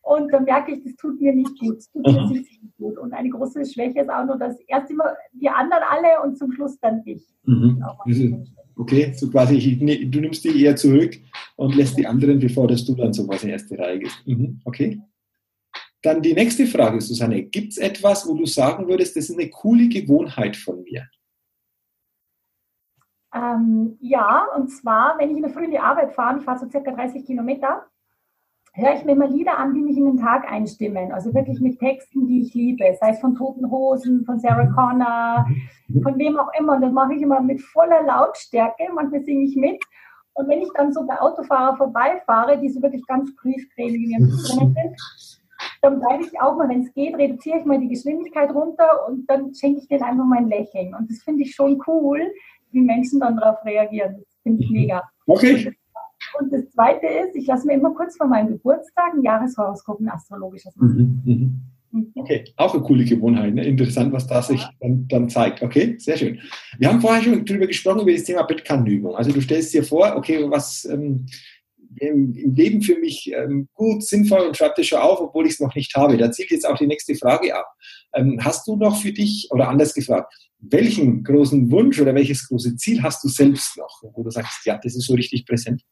und 0.07 0.31
dann 0.31 0.45
merke 0.45 0.73
ich, 0.73 0.83
das 0.83 0.95
tut 0.95 1.19
mir 1.19 1.33
nicht 1.33 1.59
gut. 1.59 1.77
Das 1.77 1.91
tut 1.91 2.05
mir 2.05 2.21
mhm. 2.21 2.31
nicht 2.31 2.77
gut. 2.77 2.97
Und 2.97 3.13
eine 3.13 3.29
große 3.29 3.65
Schwäche 3.65 4.01
ist 4.01 4.09
auch 4.09 4.25
nur, 4.25 4.37
dass 4.37 4.59
erst 4.61 4.89
immer 4.89 5.15
die 5.33 5.49
anderen 5.49 5.83
alle 5.89 6.21
und 6.23 6.37
zum 6.37 6.51
Schluss 6.53 6.79
dann 6.79 7.01
ich. 7.05 7.23
Mhm. 7.43 7.83
Okay, 8.77 9.11
so 9.13 9.29
quasi, 9.29 9.77
du 10.09 10.19
nimmst 10.21 10.43
die 10.43 10.63
eher 10.63 10.75
zurück 10.75 11.17
und 11.55 11.75
lässt 11.75 11.97
die 11.97 12.05
anderen, 12.05 12.39
bevor 12.39 12.67
dass 12.67 12.85
du 12.85 12.95
dann 12.95 13.11
so 13.11 13.27
was 13.27 13.43
in 13.43 13.49
erste 13.49 13.77
Reihe 13.77 13.99
gehst. 13.99 14.25
Mhm. 14.25 14.61
Okay. 14.63 15.01
Dann 16.03 16.21
die 16.21 16.33
nächste 16.33 16.67
Frage, 16.67 17.01
Susanne. 17.01 17.43
Gibt 17.43 17.73
es 17.73 17.77
etwas, 17.77 18.27
wo 18.27 18.35
du 18.35 18.45
sagen 18.45 18.87
würdest, 18.87 19.17
das 19.17 19.29
ist 19.29 19.37
eine 19.37 19.49
coole 19.49 19.89
Gewohnheit 19.89 20.55
von 20.55 20.83
mir? 20.83 21.07
Ähm, 23.33 23.97
ja, 23.99 24.47
und 24.55 24.69
zwar, 24.69 25.17
wenn 25.17 25.31
ich 25.31 25.37
in 25.37 25.43
der 25.43 25.51
Früh 25.51 25.65
in 25.65 25.71
die 25.71 25.79
Arbeit 25.79 26.13
fahre, 26.13 26.37
ich 26.37 26.45
fahre 26.45 26.59
so 26.59 26.69
circa 26.69 26.91
30 26.91 27.25
Kilometer, 27.25 27.85
höre 28.77 28.95
ich 28.95 29.05
mir 29.05 29.13
immer 29.13 29.27
Lieder 29.27 29.57
an, 29.57 29.73
die 29.73 29.81
mich 29.81 29.97
in 29.97 30.05
den 30.05 30.17
Tag 30.17 30.49
einstimmen. 30.49 31.11
Also 31.11 31.33
wirklich 31.33 31.59
mit 31.59 31.79
Texten, 31.79 32.27
die 32.27 32.41
ich 32.41 32.53
liebe. 32.53 32.95
Sei 32.99 33.09
es 33.09 33.19
von 33.19 33.35
Toten 33.35 33.69
Hosen, 33.69 34.23
von 34.23 34.39
Sarah 34.39 34.67
Connor, 34.67 35.47
von 36.03 36.17
wem 36.17 36.37
auch 36.37 36.51
immer. 36.59 36.75
Und 36.75 36.81
das 36.81 36.91
mache 36.91 37.15
ich 37.15 37.21
immer 37.21 37.41
mit 37.41 37.59
voller 37.61 38.03
Lautstärke. 38.03 38.83
Manchmal 38.93 39.23
singe 39.23 39.45
ich 39.45 39.55
mit. 39.55 39.83
Und 40.33 40.47
wenn 40.47 40.61
ich 40.61 40.69
dann 40.75 40.93
so 40.93 41.05
bei 41.07 41.19
Autofahrer 41.19 41.75
vorbeifahre, 41.77 42.59
die 42.59 42.69
so 42.69 42.81
wirklich 42.81 43.05
ganz 43.07 43.35
griesgrämig 43.35 44.03
in 44.03 44.11
ihrem 44.11 44.29
sind, 44.29 44.77
dann 45.81 45.99
bleibe 45.99 46.23
ich 46.23 46.39
auch 46.39 46.55
mal, 46.55 46.69
wenn 46.69 46.83
es 46.83 46.93
geht, 46.93 47.17
reduziere 47.17 47.59
ich 47.59 47.65
mal 47.65 47.79
die 47.79 47.87
Geschwindigkeit 47.87 48.53
runter 48.53 49.07
und 49.07 49.27
dann 49.27 49.55
schenke 49.55 49.79
ich 49.79 49.87
denen 49.87 50.03
einfach 50.03 50.25
mein 50.25 50.47
Lächeln. 50.47 50.93
Und 50.93 51.09
das 51.09 51.23
finde 51.23 51.43
ich 51.43 51.55
schon 51.55 51.81
cool, 51.87 52.21
wie 52.71 52.81
Menschen 52.81 53.19
dann 53.19 53.37
darauf 53.37 53.65
reagieren. 53.65 54.17
Das 54.19 54.37
finde 54.43 54.63
ich 54.63 54.69
mega. 54.69 55.01
Okay. 55.25 55.75
Und 56.39 56.53
das 56.53 56.69
Zweite 56.69 57.07
ist, 57.07 57.35
ich 57.35 57.47
lasse 57.47 57.67
mir 57.67 57.73
immer 57.73 57.93
kurz 57.93 58.17
vor 58.17 58.27
meinem 58.27 58.49
Geburtstag 58.49 59.13
ein 59.13 59.23
Jahreshoroskop, 59.23 59.99
ein 59.99 60.09
astrologisches 60.09 60.75
machen. 60.75 61.21
Mhm, 61.25 61.33
mhm. 61.33 61.61
Mhm. 61.91 62.11
Okay, 62.15 62.45
auch 62.57 62.73
eine 62.73 62.83
coole 62.83 63.05
Gewohnheit. 63.05 63.53
Ne? 63.53 63.65
Interessant, 63.65 64.11
was 64.11 64.27
da 64.27 64.41
sich 64.41 64.61
dann, 64.79 65.07
dann, 65.07 65.29
zeigt. 65.29 65.61
Okay, 65.61 65.95
sehr 65.99 66.17
schön. 66.17 66.39
Wir 66.77 66.89
haben 66.89 67.01
vorher 67.01 67.23
schon 67.23 67.45
darüber 67.45 67.67
gesprochen, 67.67 68.01
über 68.01 68.11
das 68.11 68.23
Thema 68.23 68.43
Bettkannenübung. 68.43 69.15
Also 69.15 69.31
du 69.31 69.41
stellst 69.41 69.73
dir 69.73 69.83
vor, 69.83 70.15
okay, 70.15 70.45
was 70.49 70.85
ähm, 70.85 71.25
im, 71.99 72.35
im, 72.35 72.55
Leben 72.55 72.81
für 72.81 72.99
mich 72.99 73.31
ähm, 73.33 73.69
gut, 73.73 74.03
sinnvoll 74.03 74.47
und 74.47 74.57
schreib 74.57 74.75
das 74.75 74.85
schon 74.85 74.99
auf, 74.99 75.19
obwohl 75.19 75.45
ich 75.45 75.53
es 75.53 75.59
noch 75.59 75.73
nicht 75.75 75.95
habe. 75.95 76.17
Da 76.17 76.31
zielt 76.31 76.51
jetzt 76.51 76.67
auch 76.67 76.77
die 76.77 76.87
nächste 76.87 77.15
Frage 77.15 77.55
ab. 77.55 77.65
Ähm, 78.13 78.39
hast 78.43 78.67
du 78.67 78.75
noch 78.75 79.01
für 79.01 79.11
dich, 79.11 79.47
oder 79.51 79.69
anders 79.69 79.93
gefragt, 79.93 80.33
welchen 80.59 81.23
großen 81.23 81.71
Wunsch 81.71 81.99
oder 81.99 82.15
welches 82.15 82.47
große 82.47 82.75
Ziel 82.77 83.01
hast 83.03 83.23
du 83.23 83.29
selbst 83.29 83.77
noch, 83.77 84.01
wo 84.13 84.23
du 84.23 84.29
sagst, 84.29 84.65
ja, 84.65 84.79
das 84.81 84.95
ist 84.95 85.05
so 85.05 85.13
richtig 85.13 85.45
präsent? 85.45 85.83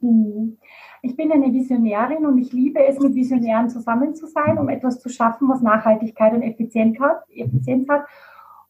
Hm. 0.00 0.58
Ich 1.02 1.16
bin 1.16 1.32
eine 1.32 1.52
Visionärin 1.52 2.26
und 2.26 2.38
ich 2.38 2.52
liebe 2.52 2.84
es, 2.84 2.98
mit 2.98 3.14
Visionären 3.14 3.68
zusammen 3.68 4.14
zu 4.14 4.26
sein, 4.26 4.58
um 4.58 4.68
etwas 4.68 5.00
zu 5.00 5.08
schaffen, 5.08 5.48
was 5.48 5.62
Nachhaltigkeit 5.62 6.32
und 6.34 6.42
Effizienz 6.42 6.98
hat. 6.98 8.06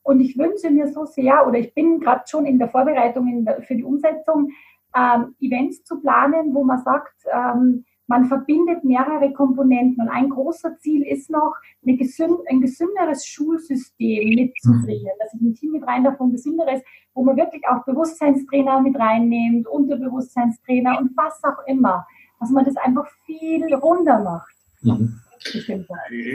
Und 0.02 0.20
ich 0.20 0.38
wünsche 0.38 0.70
mir 0.70 0.88
so 0.88 1.04
sehr, 1.04 1.46
oder 1.46 1.58
ich 1.58 1.74
bin 1.74 2.00
gerade 2.00 2.22
schon 2.26 2.46
in 2.46 2.58
der 2.58 2.68
Vorbereitung 2.68 3.46
für 3.60 3.74
die 3.74 3.84
Umsetzung, 3.84 4.50
ähm, 4.96 5.34
Events 5.40 5.84
zu 5.84 6.00
planen, 6.00 6.54
wo 6.54 6.64
man 6.64 6.78
sagt, 6.78 7.14
ähm, 7.30 7.84
man 8.08 8.26
verbindet 8.26 8.84
mehrere 8.84 9.32
Komponenten 9.32 10.02
und 10.02 10.08
ein 10.08 10.30
großer 10.30 10.76
Ziel 10.78 11.02
ist 11.06 11.30
noch, 11.30 11.52
gesünd, 11.82 12.38
ein 12.50 12.60
gesünderes 12.60 13.24
Schulsystem 13.26 14.34
mitzubringen, 14.34 15.12
dass 15.20 15.34
ich 15.34 15.40
ein 15.40 15.54
Team 15.54 15.72
mit 15.72 15.86
rein 15.86 16.04
davon 16.04 16.32
gesünderes, 16.32 16.80
wo 17.14 17.22
man 17.22 17.36
wirklich 17.36 17.62
auch 17.68 17.84
Bewusstseinstrainer 17.84 18.80
mit 18.80 18.98
reinnimmt, 18.98 19.68
Unterbewusstseinstrainer 19.68 20.98
und 20.98 21.10
was 21.16 21.42
auch 21.44 21.66
immer, 21.66 22.06
dass 22.40 22.50
man 22.50 22.64
das 22.64 22.76
einfach 22.76 23.06
viel 23.26 23.72
runder 23.74 24.20
macht. 24.20 24.54
Mhm. 24.80 25.20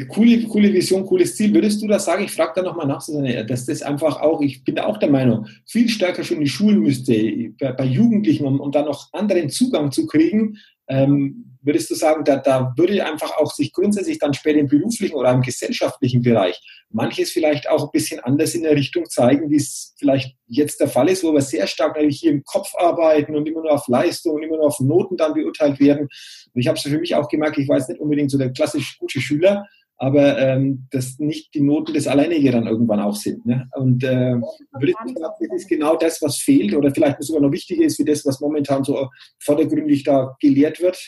Coole, 0.10 0.44
coole 0.48 0.74
Vision, 0.74 1.06
cooles 1.06 1.36
Ziel. 1.36 1.54
Würdest 1.54 1.82
du 1.82 1.88
das 1.88 2.06
sagen? 2.06 2.24
Ich 2.24 2.32
frage 2.32 2.54
da 2.56 2.62
nochmal 2.62 2.88
nach, 2.88 3.06
dass 3.48 3.66
das 3.66 3.82
einfach 3.82 4.22
auch, 4.22 4.42
ich 4.42 4.64
bin 4.64 4.80
auch 4.80 4.98
der 4.98 5.10
Meinung, 5.10 5.48
viel 5.66 5.90
stärker 5.90 6.24
schon 6.24 6.38
in 6.38 6.44
die 6.44 6.50
Schulen 6.50 6.80
müsste, 6.80 7.14
bei, 7.60 7.74
bei 7.74 7.84
Jugendlichen, 7.84 8.46
um, 8.46 8.60
um 8.62 8.72
da 8.72 8.82
noch 8.82 9.12
anderen 9.12 9.50
Zugang 9.50 9.92
zu 9.92 10.08
kriegen, 10.08 10.58
ähm, 10.88 11.58
würdest 11.62 11.90
du 11.90 11.96
sagen, 11.96 12.24
da, 12.26 12.38
da 12.38 12.74
würde 12.76 13.06
einfach 13.06 13.38
auch 13.38 13.52
sich 13.54 13.72
grundsätzlich 13.72 14.20
dann 14.20 14.34
später 14.34 14.60
im 14.60 14.68
beruflichen 14.68 15.16
oder 15.16 15.32
im 15.32 15.42
gesellschaftlichen 15.42 16.22
Bereich 16.22 16.60
manches 16.94 17.32
vielleicht 17.32 17.68
auch 17.70 17.84
ein 17.84 17.92
bisschen 17.92 18.20
anders 18.20 18.54
in 18.54 18.64
der 18.64 18.76
Richtung 18.76 19.06
zeigen, 19.10 19.50
wie 19.50 19.56
es 19.56 19.96
vielleicht 19.98 20.36
jetzt 20.48 20.80
der 20.80 20.88
Fall 20.88 21.10
ist, 21.10 21.24
wo 21.24 21.34
wir 21.34 21.42
sehr 21.42 21.68
stark 21.68 21.98
eigentlich 21.98 22.20
hier 22.20 22.32
im 22.32 22.44
Kopf 22.44 22.72
arbeiten 22.78 23.36
und 23.36 23.48
immer 23.48 23.62
nur 23.62 23.72
auf 23.72 23.88
Leistung 23.88 24.36
und 24.36 24.44
immer 24.44 24.58
nur 24.58 24.68
auf 24.68 24.80
Noten 24.80 25.18
dann 25.18 25.34
beurteilt 25.34 25.80
werden. 25.80 26.08
Und 26.54 26.62
ich 26.62 26.68
habe 26.68 26.78
es 26.78 26.84
für 26.84 27.00
mich 27.00 27.16
auch 27.16 27.28
gemerkt, 27.28 27.58
ich 27.58 27.68
war 27.68 27.78
jetzt 27.78 27.90
nicht 27.90 28.00
unbedingt 28.00 28.30
so 28.30 28.38
der 28.38 28.52
klassisch 28.52 28.98
gute 29.00 29.20
Schüler, 29.20 29.66
aber 29.98 30.38
ähm, 30.40 30.88
dass 30.92 31.20
nicht 31.20 31.54
die 31.54 31.62
Noten 31.62 31.94
das 31.94 32.08
Alleinige 32.08 32.52
dann 32.52 32.68
irgendwann 32.68 33.00
auch 33.00 33.16
sind. 33.16 33.46
Ne? 33.46 33.70
Und 33.76 34.04
äh, 34.04 34.36
würde 34.36 34.90
ich 34.90 34.96
sagen, 34.96 35.16
das 35.22 35.62
ist 35.62 35.70
genau 35.70 35.96
das, 35.96 36.22
was 36.22 36.38
fehlt 36.38 36.74
oder 36.74 36.92
vielleicht 36.92 37.22
sogar 37.24 37.42
noch 37.42 37.52
wichtiger 37.52 37.84
ist, 37.84 38.00
wie 38.00 38.06
das, 38.06 38.26
was 38.26 38.40
momentan 38.42 38.84
so 38.84 39.10
vordergründig 39.40 40.04
da 40.04 40.36
gelehrt 40.40 40.82
wird? 40.82 41.00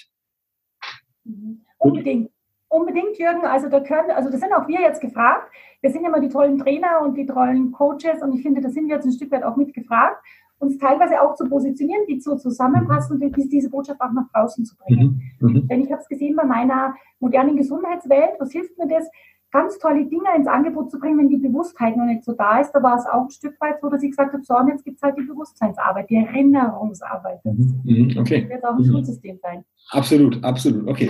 Mhm. 1.24 1.66
Unbedingt. 1.78 2.32
Unbedingt, 2.68 3.18
Jürgen. 3.18 3.46
Also 3.46 3.70
da 3.70 3.80
können, 3.80 4.12
also 4.12 4.30
das 4.30 4.40
sind 4.40 4.52
auch 4.52 4.68
wir 4.68 4.82
jetzt 4.82 5.00
gefragt. 5.00 5.52
Wir 5.82 5.92
sind 5.92 6.06
immer 6.06 6.20
die 6.20 6.30
tollen 6.30 6.58
Trainer 6.58 7.02
und 7.02 7.16
die 7.16 7.26
tollen 7.26 7.72
Coaches 7.72 8.22
und 8.22 8.34
ich 8.34 8.42
finde, 8.42 8.60
da 8.60 8.70
sind 8.70 8.88
wir 8.88 8.96
jetzt 8.96 9.06
ein 9.06 9.14
Stück 9.14 9.32
weit 9.32 9.44
auch 9.44 9.56
mitgefragt 9.56 10.18
uns 10.60 10.78
teilweise 10.78 11.22
auch 11.22 11.36
zu 11.36 11.46
positionieren, 11.46 12.06
die 12.08 12.20
so 12.20 12.36
zusammenpassen 12.36 13.22
und 13.22 13.52
diese 13.52 13.70
Botschaft 13.70 14.02
auch 14.02 14.12
nach 14.12 14.30
draußen 14.34 14.66
zu 14.66 14.76
bringen. 14.78 15.22
Mhm. 15.40 15.50
Mhm. 15.50 15.68
Denn 15.68 15.82
ich 15.82 15.92
habe 15.92 16.02
es 16.02 16.08
gesehen 16.08 16.36
bei 16.36 16.46
meiner 16.46 16.96
modernen 17.20 17.58
Gesundheitswelt, 17.58 18.36
was 18.40 18.52
hilft 18.52 18.78
mir 18.78 18.88
das, 18.88 19.10
ganz 19.56 19.80
tolle 19.80 20.06
Dinge 20.06 20.28
ins 20.36 20.48
Angebot 20.48 20.92
zu 20.92 21.00
bringen, 21.00 21.18
wenn 21.18 21.30
die 21.30 21.38
Bewusstheit 21.38 21.96
noch 21.96 22.06
nicht 22.06 22.26
so 22.26 22.34
da 22.34 22.60
ist. 22.60 22.74
Da 22.74 22.84
war 22.84 22.98
es 22.98 23.06
auch 23.06 23.24
ein 23.24 23.30
Stück 23.30 23.56
weit 23.62 23.80
so, 23.82 23.90
dass 23.90 24.04
ich 24.04 24.10
gesagt 24.10 24.34
habe, 24.34 24.44
so, 24.44 24.54
und 24.54 24.68
jetzt 24.68 24.84
gibt 24.84 24.98
es 24.98 25.02
halt 25.02 25.16
die 25.18 25.24
Bewusstseinsarbeit, 25.24 26.10
die 26.10 26.16
Erinnerungsarbeit. 26.16 27.40
Mhm. 27.46 27.82
mhm. 27.86 28.18
Okay. 28.18 28.42
Das 28.42 28.50
wird 28.50 28.66
auch 28.66 28.76
ein 28.76 28.82
mhm. 28.82 28.92
Schulsystem 28.92 29.40
sein. 29.42 29.64
Absolut, 29.92 30.44
absolut. 30.44 30.88
Okay. 30.90 31.10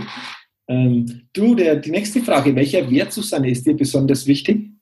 Ähm, 0.67 1.05
du, 1.33 1.55
der, 1.55 1.77
die 1.77 1.89
nächste 1.89 2.19
Frage, 2.19 2.55
welcher 2.55 2.89
Wert, 2.89 3.11
Susanne, 3.11 3.49
ist 3.49 3.65
dir 3.65 3.75
besonders 3.75 4.27
wichtig? 4.27 4.74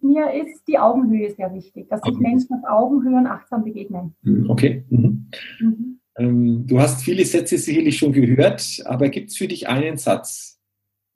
Mir 0.00 0.32
ist 0.32 0.62
die 0.68 0.78
Augenhöhe 0.78 1.30
sehr 1.30 1.52
wichtig, 1.54 1.88
dass 1.88 2.00
sich 2.02 2.14
okay. 2.14 2.22
Menschen 2.22 2.54
auf 2.54 2.70
Augenhöhe 2.70 3.16
und 3.16 3.26
achtsam 3.26 3.64
begegnen. 3.64 4.14
Mhm, 4.22 4.50
okay. 4.50 4.84
Mhm. 4.90 5.30
Mhm. 5.60 6.00
Ähm, 6.16 6.66
du 6.66 6.80
hast 6.80 7.02
viele 7.02 7.24
Sätze 7.24 7.58
sicherlich 7.58 7.98
schon 7.98 8.12
gehört, 8.12 8.82
aber 8.84 9.08
gibt 9.08 9.30
es 9.30 9.36
für 9.36 9.48
dich 9.48 9.68
einen 9.68 9.96
Satz, 9.96 10.60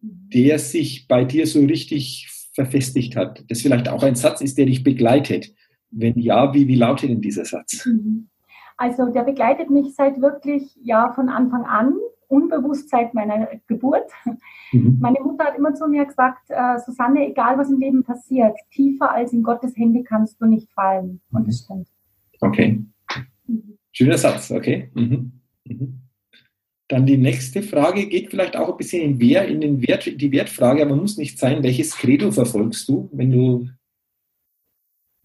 mhm. 0.01 0.29
der 0.33 0.59
sich 0.59 1.07
bei 1.09 1.25
dir 1.25 1.47
so 1.47 1.61
richtig 1.61 2.29
verfestigt 2.55 3.17
hat? 3.17 3.45
Das 3.49 3.63
vielleicht 3.63 3.89
auch 3.89 4.03
ein 4.03 4.15
Satz 4.15 4.41
ist, 4.41 4.59
der 4.59 4.67
dich 4.67 4.83
begleitet. 4.83 5.55
Wenn 5.91 6.19
ja, 6.19 6.55
wie, 6.55 6.69
wie 6.69 6.77
lautet 6.77 7.11
denn 7.11 7.21
dieser 7.21 7.45
Satz? 7.45 7.87
Mhm. 7.87 8.29
Also 8.77 9.07
der 9.13 9.23
begleitet 9.23 9.71
mich 9.71 9.95
seit 9.95 10.21
wirklich 10.21 10.77
ja 10.83 11.13
von 11.13 11.29
Anfang 11.29 11.65
an 11.65 11.95
unbewusst 12.33 12.89
seit 12.89 13.13
meiner 13.15 13.49
Geburt. 13.67 14.11
Mhm. 14.73 14.99
Meine 15.01 15.21
Mutter 15.21 15.45
hat 15.45 15.59
immer 15.59 15.75
zu 15.75 15.87
mir 15.87 16.07
gesagt, 16.07 16.49
äh, 16.49 16.79
Susanne, 16.79 17.29
egal 17.29 17.59
was 17.59 17.71
im 17.71 17.79
Leben 17.79 18.03
passiert, 18.03 18.57
tiefer 18.71 19.13
als 19.13 19.35
in 19.35 19.43
Gottes 19.43 19.77
Hände 19.77 20.03
kannst 20.03 20.41
du 20.41 20.47
nicht 20.47 20.73
fallen. 20.73 21.21
Und 21.31 21.47
das 21.47 21.61
stimmt. 21.61 21.89
Okay. 22.41 22.81
Mhm. 23.47 23.79
Schöner 23.93 24.17
Satz, 24.17 24.51
okay. 24.51 24.91
Mhm. 24.95 25.33
Mhm. 25.65 26.01
Dann 26.89 27.05
die 27.05 27.19
nächste 27.19 27.63
Frage 27.63 28.07
geht 28.07 28.31
vielleicht 28.31 28.57
auch 28.57 28.71
ein 28.71 28.77
bisschen 28.79 29.03
in, 29.03 29.21
Wer, 29.21 29.47
in 29.47 29.61
den 29.61 29.87
Wert, 29.87 30.07
die 30.07 30.33
Wertfrage, 30.33 30.83
aber 30.83 30.97
muss 30.97 31.19
nicht 31.19 31.39
sein, 31.39 31.63
welches 31.63 31.95
Credo 31.97 32.31
verfolgst 32.31 32.89
du, 32.89 33.11
wenn 33.13 33.31
du 33.31 33.69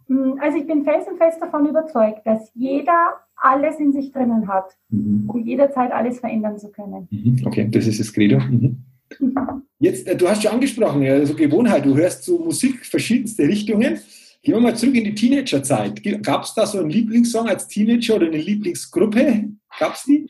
hm, 0.08 0.40
also 0.42 0.58
ich 0.58 0.68
bin 0.68 0.84
felsenfest 0.84 1.42
davon 1.42 1.68
überzeugt, 1.68 2.26
dass 2.26 2.52
jeder 2.54 3.27
alles 3.38 3.80
in 3.80 3.94
sich 3.94 4.12
drinnen 4.12 4.48
hat, 4.48 4.76
mhm. 4.90 5.30
um 5.30 5.44
jederzeit 5.46 5.92
alles 5.92 6.20
verändern 6.20 6.58
zu 6.58 6.72
können. 6.72 7.08
Mhm. 7.12 7.44
Okay, 7.46 7.68
das 7.70 7.88
ist 7.88 8.00
das 8.00 8.12
Credo. 8.12 8.40
Mhm. 8.40 8.84
Jetzt, 9.80 10.08
äh, 10.08 10.16
du 10.16 10.28
hast 10.28 10.44
schon 10.44 10.52
angesprochen, 10.52 11.06
also 11.06 11.36
Gewohnheit, 11.36 11.86
du 11.86 11.96
hörst 11.96 12.24
so 12.24 12.40
Musik, 12.40 12.86
verschiedenste 12.86 13.44
Richtungen. 13.44 14.00
Gehen 14.42 14.56
wir 14.56 14.62
mal 14.62 14.76
zurück 14.76 14.96
in 14.96 15.04
die 15.04 15.16
Teenagerzeit. 15.16 16.02
Gab 16.24 16.44
es 16.44 16.54
da 16.54 16.66
so 16.66 16.80
einen 16.80 16.90
Lieblingssong 16.90 17.48
als 17.48 17.68
Teenager 17.68 18.16
oder 18.16 18.28
eine 18.28 18.38
Lieblingsgruppe? 18.38 19.50
Gab 19.80 19.94
es 19.94 20.04
die? 20.04 20.28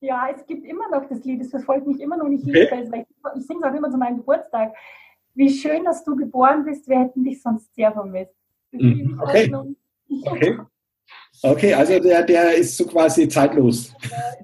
Ja, 0.00 0.28
es 0.34 0.44
gibt 0.46 0.64
immer 0.66 0.88
noch 0.90 1.08
das 1.08 1.24
Lied, 1.24 1.40
das 1.40 1.50
verfolgt 1.50 1.86
mich 1.86 2.00
immer 2.00 2.16
noch 2.16 2.28
nicht. 2.28 2.44
Okay. 2.44 2.68
Ich, 2.72 3.40
ich 3.40 3.46
singe 3.46 3.60
es 3.60 3.64
auch 3.64 3.74
immer 3.74 3.90
zu 3.90 3.98
meinem 3.98 4.18
Geburtstag. 4.18 4.72
Wie 5.34 5.48
schön, 5.48 5.84
dass 5.84 6.04
du 6.04 6.16
geboren 6.16 6.64
bist, 6.64 6.88
wir 6.88 6.98
hätten 7.00 7.24
dich 7.24 7.40
sonst 7.40 7.74
sehr 7.74 7.92
vermisst. 7.92 8.34
Mhm. 8.72 9.20
Okay. 9.22 9.54
okay. 10.24 10.58
Okay, 11.42 11.74
also 11.74 11.98
der, 11.98 12.22
der 12.22 12.54
ist 12.54 12.76
so 12.76 12.86
quasi 12.86 13.28
zeitlos. 13.28 13.92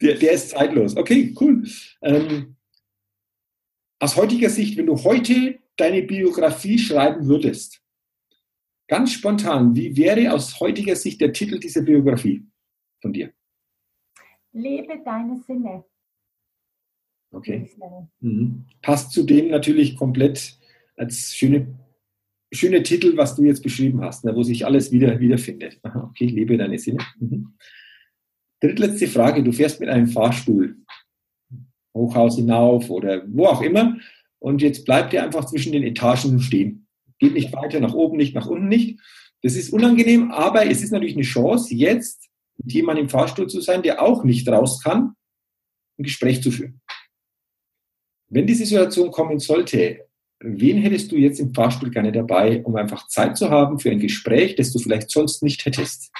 der, 0.00 0.14
der 0.14 0.32
ist 0.32 0.50
zeitlos. 0.50 0.96
Okay, 0.96 1.34
cool. 1.40 1.66
Ähm, 2.02 2.56
aus 3.98 4.16
heutiger 4.16 4.50
Sicht, 4.50 4.76
wenn 4.76 4.86
du 4.86 5.02
heute 5.02 5.58
deine 5.76 6.02
Biografie 6.02 6.78
schreiben 6.78 7.26
würdest, 7.26 7.82
ganz 8.86 9.12
spontan, 9.12 9.74
wie 9.74 9.96
wäre 9.96 10.32
aus 10.32 10.60
heutiger 10.60 10.94
Sicht 10.94 11.20
der 11.20 11.32
Titel 11.32 11.58
dieser 11.58 11.82
Biografie 11.82 12.46
von 13.00 13.12
dir? 13.12 13.32
Lebe 14.52 15.00
deine 15.04 15.36
Sinne. 15.46 15.84
Okay. 17.30 17.70
Mhm. 18.20 18.66
Passt 18.82 19.12
zudem 19.12 19.48
natürlich 19.48 19.96
komplett 19.96 20.58
als 20.96 21.34
schöne 21.34 21.78
schöne 22.52 22.82
Titel, 22.82 23.16
was 23.16 23.34
du 23.36 23.44
jetzt 23.44 23.62
beschrieben 23.62 24.02
hast, 24.02 24.24
ne, 24.24 24.34
wo 24.34 24.42
sich 24.42 24.64
alles 24.64 24.90
wieder 24.90 25.18
wiederfindet. 25.20 25.78
Aha, 25.82 26.04
okay, 26.10 26.26
lebe 26.26 26.56
deine 26.56 26.78
Sinne. 26.78 27.04
Mhm. 27.18 27.54
Drittletzte 28.60 29.06
Frage, 29.06 29.42
du 29.42 29.52
fährst 29.52 29.80
mit 29.80 29.88
einem 29.88 30.08
Fahrstuhl 30.08 30.76
Hochhaus 31.94 32.36
hinauf 32.36 32.90
oder 32.90 33.22
wo 33.28 33.46
auch 33.46 33.62
immer 33.62 33.96
und 34.40 34.62
jetzt 34.62 34.84
bleibt 34.84 35.14
er 35.14 35.24
einfach 35.24 35.44
zwischen 35.46 35.72
den 35.72 35.82
Etagen 35.82 36.40
stehen. 36.40 36.86
Geht 37.18 37.34
nicht 37.34 37.52
weiter 37.52 37.80
nach 37.80 37.94
oben, 37.94 38.16
nicht 38.16 38.34
nach 38.34 38.46
unten, 38.46 38.68
nicht. 38.68 39.00
Das 39.42 39.54
ist 39.54 39.72
unangenehm, 39.72 40.30
aber 40.30 40.66
es 40.66 40.82
ist 40.82 40.92
natürlich 40.92 41.14
eine 41.14 41.24
Chance, 41.24 41.74
jetzt 41.74 42.28
mit 42.58 42.72
jemandem 42.72 43.04
im 43.04 43.08
Fahrstuhl 43.08 43.48
zu 43.48 43.60
sein, 43.60 43.82
der 43.82 44.02
auch 44.02 44.24
nicht 44.24 44.48
raus 44.48 44.82
kann, 44.82 45.14
ein 45.98 46.02
Gespräch 46.02 46.42
zu 46.42 46.50
führen. 46.50 46.80
Wenn 48.28 48.46
die 48.46 48.54
Situation 48.54 49.10
kommen 49.10 49.38
sollte, 49.38 50.07
wen 50.40 50.78
hättest 50.78 51.12
du 51.12 51.16
jetzt 51.16 51.40
im 51.40 51.52
Fahrstuhl 51.54 51.90
gerne 51.90 52.12
dabei, 52.12 52.62
um 52.64 52.76
einfach 52.76 53.08
Zeit 53.08 53.36
zu 53.36 53.50
haben 53.50 53.78
für 53.78 53.90
ein 53.90 53.98
Gespräch, 53.98 54.54
das 54.56 54.72
du 54.72 54.78
vielleicht 54.78 55.10
sonst 55.10 55.42
nicht 55.42 55.64
hättest? 55.64 56.12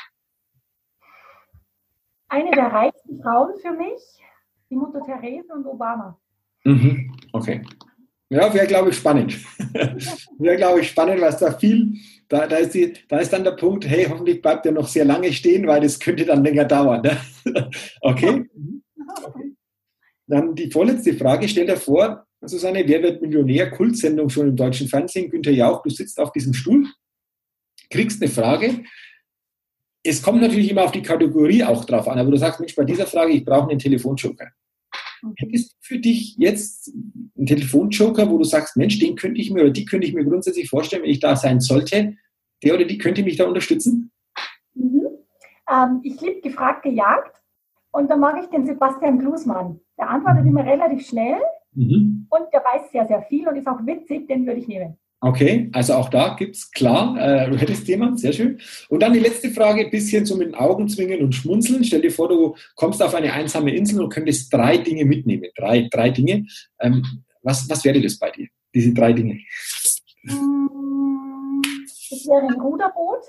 Eine 2.29 2.51
der 2.51 2.67
reichsten 2.67 3.23
Frauen 3.23 3.55
für 3.61 3.73
mich, 3.73 4.01
die 4.71 4.77
Mutter 4.77 5.01
Therese 5.05 5.53
und 5.55 5.67
Obama. 5.67 6.19
Mhm. 6.65 7.15
Okay. 7.33 7.63
Ja, 8.31 8.53
wäre, 8.53 8.67
glaube 8.67 8.91
ich, 8.91 8.97
spannend. 8.97 9.39
wäre, 10.39 10.57
glaube 10.57 10.81
ich, 10.81 10.91
spannend, 10.91 11.21
weil 11.21 11.31
es 11.31 11.39
da 11.39 11.53
viel, 11.53 11.95
da, 12.29 12.47
da, 12.47 12.57
ist 12.57 12.75
die, 12.75 12.93
da 13.09 13.21
ist 13.21 13.33
dann 13.33 13.45
der 13.45 13.53
Punkt, 13.53 13.89
hey, 13.89 14.05
hoffentlich 14.05 14.43
bleibt 14.43 14.67
er 14.67 14.73
noch 14.73 14.87
sehr 14.87 15.07
lange 15.07 15.33
stehen, 15.33 15.67
weil 15.67 15.81
das 15.81 15.99
könnte 15.99 16.27
dann 16.27 16.45
länger 16.45 16.67
dauern. 16.67 17.01
Ne? 17.01 17.17
okay. 18.03 18.45
okay. 19.25 19.55
Dann 20.31 20.55
die 20.55 20.71
vorletzte 20.71 21.15
Frage, 21.15 21.49
stell 21.49 21.65
dir 21.65 21.79
vor, 21.79 22.28
Susanne, 22.43 22.85
Wer 22.87 23.03
wird 23.03 23.21
Millionär? 23.21 23.71
Kultsendung 23.71 24.29
schon 24.29 24.49
im 24.49 24.57
deutschen 24.57 24.89
Fernsehen. 24.89 25.31
Günther 25.31 25.53
Jauch, 25.53 25.83
du 25.83 25.91
sitzt 25.91 26.19
auf 26.21 26.33
diesem 26.33 26.55
Stuhl, 26.55 26.87
kriegst 27.91 28.23
eine 28.23 28.31
Frage. 28.31 28.85
Es 30.05 30.23
kommt 30.23 30.41
natürlich 30.41 30.71
immer 30.71 30.85
auf 30.85 30.93
die 30.93 31.03
Kategorie 31.03 31.65
auch 31.65 31.85
drauf 31.85 32.07
an, 32.09 32.19
aber 32.19 32.31
du 32.31 32.37
sagst, 32.37 32.61
Mensch, 32.61 32.77
bei 32.77 32.85
dieser 32.85 33.07
Frage, 33.07 33.33
ich 33.33 33.45
brauche 33.45 33.69
einen 33.69 33.81
Telefonjoker. 33.81 34.49
Hättest 35.37 35.73
du 35.73 35.77
für 35.81 35.99
dich 35.99 36.37
jetzt 36.39 36.93
einen 37.37 37.47
Telefonjoker, 37.47 38.31
wo 38.31 38.39
du 38.39 38.45
sagst, 38.45 38.77
Mensch, 38.77 39.01
den 39.01 39.17
könnte 39.17 39.41
ich 39.41 39.51
mir 39.51 39.63
oder 39.63 39.71
die 39.71 39.85
könnte 39.85 40.07
ich 40.07 40.15
mir 40.15 40.25
grundsätzlich 40.25 40.71
vorstellen, 40.71 41.03
wenn 41.03 41.11
ich 41.11 41.19
da 41.19 41.35
sein 41.35 41.61
sollte, 41.61 42.17
der 42.63 42.75
oder 42.75 42.85
die 42.85 42.99
könnte 42.99 43.25
mich 43.25 43.37
da 43.37 43.47
unterstützen? 43.47 44.13
Mhm. 44.75 45.09
Ähm, 45.69 46.01
ich 46.05 46.21
liebe 46.21 46.41
gefragt, 46.41 46.85
gejagt 46.85 47.37
und 47.91 48.09
dann 48.09 48.21
mache 48.21 48.41
ich 48.41 48.47
den 48.47 48.65
Sebastian 48.65 49.19
Glusmann. 49.19 49.81
Der 49.99 50.09
antwortet 50.09 50.47
immer 50.47 50.65
relativ 50.65 51.05
schnell 51.05 51.41
Mhm. 51.79 52.27
Und 52.29 52.53
der 52.53 52.61
weiß 52.61 52.91
sehr, 52.91 53.07
sehr 53.07 53.23
viel 53.23 53.47
und 53.47 53.55
ist 53.55 53.69
auch 53.69 53.79
witzig, 53.87 54.27
den 54.27 54.45
würde 54.45 54.59
ich 54.59 54.67
nehmen. 54.67 54.97
Okay, 55.21 55.71
also 55.73 55.95
auch 55.95 56.09
da 56.09 56.35
gibt 56.35 56.57
es 56.57 56.71
klar, 56.71 57.17
äh, 57.19 57.57
hättest 57.57 57.87
jemand, 57.89 58.19
sehr 58.19 58.33
schön. 58.33 58.61
Und 58.89 59.01
dann 59.01 59.13
die 59.13 59.21
letzte 59.21 59.51
Frage, 59.51 59.85
ein 59.85 59.91
bisschen 59.91 60.27
so 60.27 60.37
mit 60.37 60.49
den 60.49 60.55
Augen 60.55 60.89
zwingen 60.89 61.21
und 61.23 61.35
schmunzeln. 61.35 61.85
Stell 61.85 62.01
dir 62.01 62.11
vor, 62.11 62.29
du 62.29 62.55
kommst 62.75 63.03
auf 63.03 63.15
eine 63.15 63.33
einsame 63.33 63.75
Insel 63.75 64.03
und 64.03 64.11
könntest 64.11 64.53
drei 64.53 64.79
Dinge 64.79 65.05
mitnehmen. 65.05 65.51
Drei, 65.57 65.89
drei 65.91 66.11
Dinge. 66.11 66.47
Ähm, 66.81 67.05
was, 67.43 67.69
was 67.71 67.85
wäre 67.85 68.01
das 68.01 68.19
bei 68.19 68.31
dir, 68.31 68.49
diese 68.75 68.93
drei 68.93 69.13
Dinge? 69.13 69.41
Mm, 70.25 71.63
das 72.11 72.27
wäre 72.27 72.43
ein 72.43 72.61
Ruderboot, 72.61 73.23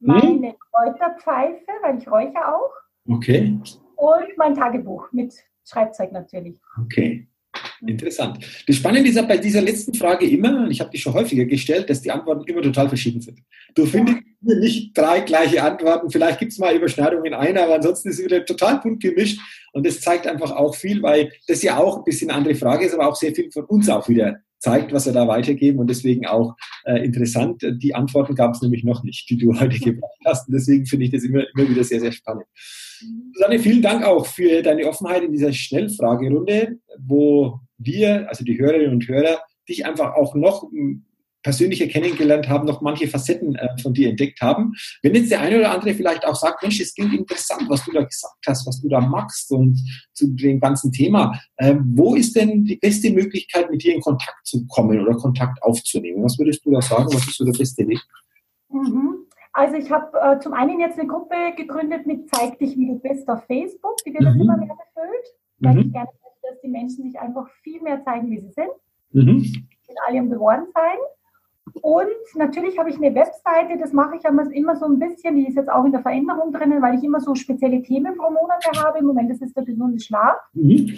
meine 0.00 0.48
hm? 0.48 0.54
Kräuterpfeife, 0.72 1.72
weil 1.82 1.98
ich 1.98 2.08
räuche 2.08 2.48
auch. 2.48 2.72
Okay. 3.08 3.58
Und 3.96 4.36
mein 4.36 4.54
Tagebuch 4.54 5.10
mit 5.12 5.34
Schreibzeug 5.66 6.12
natürlich. 6.12 6.56
Okay. 6.84 7.26
Interessant. 7.86 8.38
Das 8.66 8.76
Spannende 8.76 9.10
ist 9.10 9.28
bei 9.28 9.36
dieser 9.36 9.60
letzten 9.60 9.94
Frage 9.94 10.26
immer, 10.26 10.64
und 10.64 10.70
ich 10.70 10.80
habe 10.80 10.90
die 10.90 10.98
schon 10.98 11.14
häufiger 11.14 11.44
gestellt, 11.44 11.88
dass 11.90 12.00
die 12.00 12.10
Antworten 12.10 12.44
immer 12.50 12.62
total 12.62 12.88
verschieden 12.88 13.20
sind. 13.20 13.40
Du 13.74 13.86
findest 13.86 14.18
ja. 14.40 14.54
nicht 14.56 14.96
drei 14.96 15.20
gleiche 15.20 15.62
Antworten, 15.62 16.10
vielleicht 16.10 16.38
gibt 16.38 16.52
es 16.52 16.58
mal 16.58 16.74
Überschneidungen 16.74 17.26
in 17.26 17.34
einer, 17.34 17.64
aber 17.64 17.76
ansonsten 17.76 18.08
ist 18.08 18.18
es 18.18 18.24
wieder 18.24 18.44
total 18.44 18.80
bunt 18.80 19.02
gemischt 19.02 19.40
und 19.72 19.86
das 19.86 20.00
zeigt 20.00 20.26
einfach 20.26 20.52
auch 20.52 20.74
viel, 20.74 21.02
weil 21.02 21.32
das 21.48 21.62
ja 21.62 21.76
auch 21.78 21.98
ein 21.98 22.04
bisschen 22.04 22.30
eine 22.30 22.38
andere 22.38 22.54
Frage 22.54 22.86
ist, 22.86 22.94
aber 22.94 23.08
auch 23.08 23.16
sehr 23.16 23.34
viel 23.34 23.50
von 23.50 23.64
uns 23.64 23.88
auch 23.88 24.08
wieder 24.08 24.40
zeigt, 24.58 24.92
was 24.92 25.06
wir 25.06 25.12
da 25.12 25.28
weitergeben 25.28 25.78
und 25.78 25.88
deswegen 25.88 26.26
auch 26.26 26.56
äh, 26.84 27.04
interessant. 27.04 27.62
Die 27.62 27.94
Antworten 27.94 28.34
gab 28.34 28.54
es 28.54 28.62
nämlich 28.62 28.84
noch 28.84 29.02
nicht, 29.04 29.28
die 29.28 29.36
du 29.36 29.58
heute 29.58 29.78
gebracht 29.80 30.18
hast. 30.24 30.48
Und 30.48 30.54
deswegen 30.54 30.86
finde 30.86 31.06
ich 31.06 31.12
das 31.12 31.24
immer, 31.24 31.44
immer 31.54 31.68
wieder 31.68 31.84
sehr, 31.84 32.00
sehr 32.00 32.12
spannend. 32.12 32.46
Susanne, 33.34 33.58
vielen 33.58 33.82
Dank 33.82 34.04
auch 34.04 34.26
für 34.26 34.62
deine 34.62 34.86
Offenheit 34.86 35.22
in 35.22 35.32
dieser 35.32 35.52
Schnellfragerunde, 35.52 36.78
wo 36.98 37.60
wir, 37.78 38.28
also 38.28 38.44
die 38.44 38.58
Hörerinnen 38.58 38.92
und 38.92 39.06
Hörer, 39.06 39.40
dich 39.68 39.84
einfach 39.84 40.14
auch 40.14 40.34
noch 40.34 40.64
persönlicher 41.46 41.86
kennengelernt 41.86 42.48
haben, 42.48 42.66
noch 42.66 42.80
manche 42.80 43.06
Facetten 43.06 43.54
äh, 43.54 43.68
von 43.80 43.94
dir 43.94 44.10
entdeckt 44.10 44.40
haben. 44.40 44.72
Wenn 45.00 45.14
jetzt 45.14 45.30
der 45.30 45.40
eine 45.40 45.60
oder 45.60 45.70
andere 45.70 45.94
vielleicht 45.94 46.26
auch 46.26 46.34
sagt, 46.34 46.60
Mensch, 46.60 46.80
es 46.80 46.92
klingt 46.92 47.14
interessant, 47.14 47.66
was 47.68 47.84
du 47.84 47.92
da 47.92 48.02
gesagt 48.02 48.42
hast, 48.48 48.66
was 48.66 48.82
du 48.82 48.88
da 48.88 49.00
machst 49.00 49.52
und 49.52 49.78
zu 50.12 50.26
dem 50.26 50.58
ganzen 50.58 50.90
Thema, 50.90 51.40
äh, 51.58 51.76
wo 51.94 52.16
ist 52.16 52.34
denn 52.34 52.64
die 52.64 52.74
beste 52.74 53.12
Möglichkeit, 53.12 53.70
mit 53.70 53.80
dir 53.84 53.94
in 53.94 54.00
Kontakt 54.00 54.44
zu 54.44 54.66
kommen 54.66 55.00
oder 55.00 55.14
Kontakt 55.14 55.62
aufzunehmen? 55.62 56.24
Was 56.24 56.36
würdest 56.36 56.66
du 56.66 56.72
da 56.72 56.82
sagen? 56.82 57.06
Was 57.14 57.28
ist 57.28 57.36
so 57.36 57.44
der 57.44 57.56
beste 57.56 57.86
Weg? 57.86 58.00
Mhm. 58.68 59.14
Also 59.52 59.76
ich 59.76 59.88
habe 59.92 60.18
äh, 60.18 60.40
zum 60.40 60.52
einen 60.52 60.80
jetzt 60.80 60.98
eine 60.98 61.06
Gruppe 61.06 61.36
gegründet 61.56 62.08
mit 62.08 62.28
Zeig 62.34 62.58
dich, 62.58 62.76
wie 62.76 62.88
du 62.88 62.98
bist 62.98 63.28
auf 63.28 63.44
Facebook. 63.44 63.98
Die 64.04 64.12
wird 64.12 64.22
mhm. 64.22 64.30
jetzt 64.30 64.40
immer 64.40 64.56
mehr 64.56 64.74
befüllt, 64.74 65.26
weil 65.60 65.74
mhm. 65.74 65.80
ich 65.80 65.92
gerne 65.92 66.10
möchte, 66.10 66.40
dass 66.50 66.60
die 66.60 66.68
Menschen 66.68 67.04
sich 67.04 67.20
einfach 67.20 67.48
viel 67.62 67.80
mehr 67.82 68.02
zeigen, 68.04 68.32
wie 68.32 68.40
sie 68.40 68.50
sind. 68.50 68.72
Mhm. 69.12 69.64
In 69.86 69.94
all 70.08 70.14
ihrem 70.16 70.28
Gewordensein. 70.28 70.98
Und 71.72 72.06
natürlich 72.34 72.78
habe 72.78 72.90
ich 72.90 72.96
eine 72.96 73.14
Webseite, 73.14 73.78
das 73.78 73.92
mache 73.92 74.16
ich 74.16 74.24
immer 74.24 74.76
so 74.76 74.86
ein 74.86 74.98
bisschen, 74.98 75.36
die 75.36 75.46
ist 75.48 75.56
jetzt 75.56 75.68
auch 75.68 75.84
in 75.84 75.92
der 75.92 76.00
Veränderung 76.02 76.50
drinnen, 76.52 76.80
weil 76.80 76.96
ich 76.96 77.04
immer 77.04 77.20
so 77.20 77.34
spezielle 77.34 77.82
Themen 77.82 78.16
pro 78.16 78.30
Monat 78.30 78.64
habe. 78.76 78.98
Im 78.98 79.04
Moment 79.06 79.30
ist 79.30 79.42
es 79.42 79.52
der 79.52 79.64
gesunde 79.64 80.00
Schlaf. 80.00 80.36
Mhm. 80.52 80.94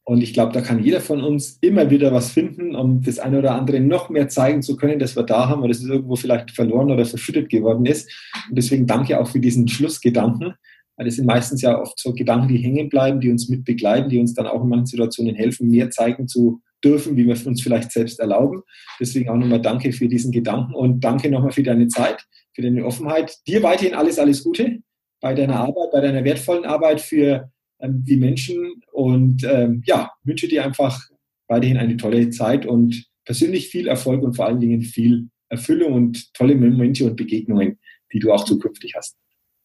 Und 0.06 0.20
ich 0.20 0.34
glaube, 0.34 0.52
da 0.52 0.60
kann 0.60 0.82
jeder 0.82 1.00
von 1.00 1.22
uns 1.22 1.56
immer 1.62 1.88
wieder 1.88 2.12
was 2.12 2.30
finden, 2.30 2.74
um 2.74 3.00
das 3.02 3.18
eine 3.18 3.38
oder 3.38 3.54
andere 3.54 3.80
noch 3.80 4.10
mehr 4.10 4.28
zeigen 4.28 4.60
zu 4.60 4.76
können, 4.76 4.98
dass 4.98 5.16
wir 5.16 5.22
da 5.22 5.48
haben, 5.48 5.62
weil 5.62 5.68
das 5.68 5.78
ist 5.78 5.88
irgendwo 5.88 6.16
vielleicht 6.16 6.50
verloren 6.50 6.90
oder 6.90 7.06
verschüttet 7.06 7.48
geworden 7.48 7.86
ist. 7.86 8.10
Und 8.50 8.56
deswegen 8.56 8.86
danke 8.86 9.18
auch 9.18 9.28
für 9.28 9.40
diesen 9.40 9.66
Schlussgedanken, 9.66 10.54
weil 10.96 11.06
das 11.06 11.14
sind 11.14 11.26
meistens 11.26 11.62
ja 11.62 11.80
oft 11.80 11.98
so 11.98 12.12
Gedanken, 12.12 12.48
die 12.48 12.58
hängen 12.58 12.90
bleiben, 12.90 13.20
die 13.20 13.30
uns 13.30 13.48
mit 13.48 13.64
begleiten, 13.64 14.10
die 14.10 14.18
uns 14.18 14.34
dann 14.34 14.46
auch 14.46 14.62
in 14.62 14.68
manchen 14.68 14.86
Situationen 14.86 15.34
helfen, 15.34 15.70
mehr 15.70 15.88
zeigen 15.90 16.28
zu 16.28 16.60
dürfen, 16.84 17.16
wie 17.16 17.26
wir 17.26 17.46
uns 17.46 17.62
vielleicht 17.62 17.92
selbst 17.92 18.20
erlauben. 18.20 18.62
Deswegen 19.00 19.28
auch 19.30 19.36
nochmal 19.36 19.62
danke 19.62 19.92
für 19.92 20.08
diesen 20.08 20.32
Gedanken 20.32 20.74
und 20.74 21.00
danke 21.00 21.30
nochmal 21.30 21.52
für 21.52 21.62
deine 21.62 21.88
Zeit, 21.88 22.24
für 22.54 22.62
deine 22.62 22.84
Offenheit. 22.84 23.36
Dir 23.46 23.62
weiterhin 23.62 23.94
alles, 23.94 24.18
alles 24.18 24.44
Gute 24.44 24.80
bei 25.20 25.34
deiner 25.34 25.56
Arbeit, 25.56 25.90
bei 25.92 26.00
deiner 26.00 26.24
wertvollen 26.24 26.64
Arbeit 26.64 27.00
für 27.00 27.50
ähm, 27.80 28.04
die 28.06 28.16
Menschen 28.16 28.82
und 28.92 29.44
ähm, 29.44 29.82
ja, 29.86 30.10
wünsche 30.22 30.48
dir 30.48 30.64
einfach 30.64 31.00
weiterhin 31.48 31.76
eine 31.76 31.96
tolle 31.96 32.30
Zeit 32.30 32.66
und 32.66 33.06
persönlich 33.24 33.68
viel 33.68 33.88
Erfolg 33.88 34.22
und 34.22 34.34
vor 34.34 34.46
allen 34.46 34.60
Dingen 34.60 34.82
viel 34.82 35.28
Erfüllung 35.48 35.92
und 35.92 36.34
tolle 36.34 36.54
Momente 36.54 37.04
und 37.04 37.16
Begegnungen, 37.16 37.78
die 38.12 38.18
du 38.18 38.32
auch 38.32 38.44
zukünftig 38.44 38.94
hast. 38.96 39.16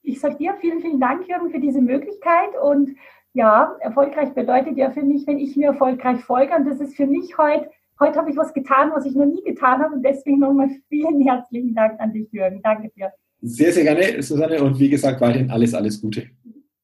Ich 0.01 0.20
sage 0.20 0.38
dir 0.38 0.55
vielen, 0.59 0.82
vielen 0.82 0.99
Dank, 0.99 1.28
Jürgen, 1.28 1.51
für 1.51 1.59
diese 1.59 1.82
Möglichkeit 1.82 2.49
und 2.63 2.95
ja, 3.34 3.75
erfolgreich 3.80 4.34
bedeutet 4.34 4.77
ja 4.77 4.91
für 4.91 5.03
mich, 5.03 5.25
wenn 5.27 5.39
ich 5.39 5.55
mir 5.55 5.67
erfolgreich 5.67 6.21
folge. 6.21 6.55
Und 6.55 6.65
das 6.65 6.80
ist 6.80 6.95
für 6.95 7.07
mich 7.07 7.38
heute, 7.38 7.69
heute 7.99 8.19
habe 8.19 8.32
ich 8.32 8.38
was 8.38 8.53
getan, 8.53 8.91
was 8.93 9.05
ich 9.05 9.15
noch 9.15 9.25
nie 9.25 9.43
getan 9.43 9.82
habe. 9.82 9.95
Und 9.95 10.03
deswegen 10.03 10.39
nochmal 10.39 10.69
vielen 10.89 11.21
herzlichen 11.21 11.75
Dank 11.75 11.99
an 11.99 12.13
dich, 12.13 12.32
Jürgen. 12.32 12.61
Danke 12.63 12.89
dir. 12.95 13.11
Sehr, 13.41 13.71
sehr 13.71 13.84
gerne, 13.84 14.21
Susanne. 14.21 14.61
Und 14.61 14.80
wie 14.80 14.89
gesagt, 14.89 15.21
weiterhin 15.21 15.51
alles, 15.51 15.73
alles 15.73 16.01
Gute. 16.01 16.30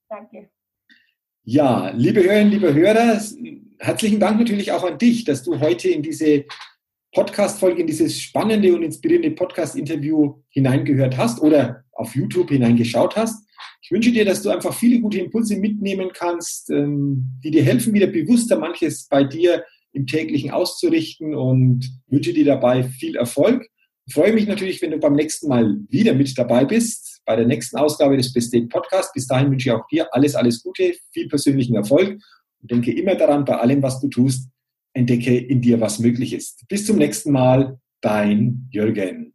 Danke. 0.07 0.49
Ja, 1.43 1.89
liebe 1.89 2.23
Hörerinnen, 2.23 2.53
liebe 2.53 2.73
Hörer, 2.73 3.19
herzlichen 3.79 4.19
Dank 4.19 4.39
natürlich 4.39 4.71
auch 4.71 4.83
an 4.83 4.97
dich, 4.97 5.25
dass 5.25 5.43
du 5.43 5.59
heute 5.59 5.89
in 5.89 6.01
diese 6.01 6.45
Podcast-Folge, 7.13 7.81
in 7.81 7.87
dieses 7.87 8.19
spannende 8.19 8.73
und 8.73 8.83
inspirierende 8.83 9.31
Podcast-Interview 9.31 10.35
hineingehört 10.49 11.17
hast 11.17 11.41
oder 11.41 11.83
auf 11.91 12.15
YouTube 12.15 12.49
hineingeschaut 12.49 13.15
hast. 13.15 13.44
Ich 13.82 13.91
wünsche 13.91 14.12
dir, 14.12 14.26
dass 14.26 14.41
du 14.41 14.49
einfach 14.49 14.74
viele 14.74 14.99
gute 14.99 15.20
Impulse 15.20 15.58
mitnehmen 15.58 16.10
kannst, 16.14 16.70
ähm, 16.72 17.39
die 17.43 17.51
dir 17.51 17.64
helfen, 17.64 17.93
wieder 17.93 18.08
bewusster 18.08 18.58
manches 18.58 19.08
bei 19.08 19.24
dir 19.24 19.64
im 19.93 20.08
täglichen 20.08 20.51
auszurichten 20.51 21.36
und 21.36 21.89
wünsche 22.08 22.34
dir 22.34 22.45
dabei 22.45 22.84
viel 22.84 23.16
Erfolg. 23.16 23.68
Ich 24.08 24.14
freue 24.14 24.34
mich 24.34 24.47
natürlich, 24.47 24.82
wenn 24.82 24.91
du 24.91 24.99
beim 24.99 25.16
nächsten 25.16 25.47
Mal 25.47 25.78
wieder 25.89 26.14
mit 26.14 26.38
dabei 26.38 26.66
bist, 26.66 27.22
bei 27.26 27.36
der 27.36 27.47
nächsten 27.47 27.78
Ausgabe 27.78 28.18
des 28.18 28.34
Best 28.34 28.53
Date 28.53 28.70
Podcast. 28.70 29.14
Bis 29.14 29.28
dahin 29.28 29.49
wünsche 29.51 29.70
ich 29.70 29.76
auch 29.76 29.88
dir 29.88 30.14
alles, 30.14 30.36
alles 30.36 30.62
Gute, 30.62 30.93
viel 31.12 31.28
persönlichen 31.28 31.76
Erfolg 31.76 32.20
und 32.62 32.72
denke 32.72 32.91
immer 32.91 33.16
daran, 33.16 33.45
bei 33.45 33.58
allem, 33.58 33.82
was 33.82 33.99
du 34.01 34.08
tust, 34.08 34.49
entdecke 34.93 35.38
in 35.38 35.62
dir, 35.62 35.80
was 35.80 35.99
möglich 35.99 36.34
ist. 36.34 36.66
Bis 36.68 36.86
zum 36.86 36.97
nächsten 36.97 37.32
Mal, 37.32 37.80
dein 38.01 38.68
Jürgen. 38.72 39.34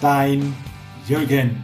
Dein 0.00 0.54
Jürgen. 1.08 1.62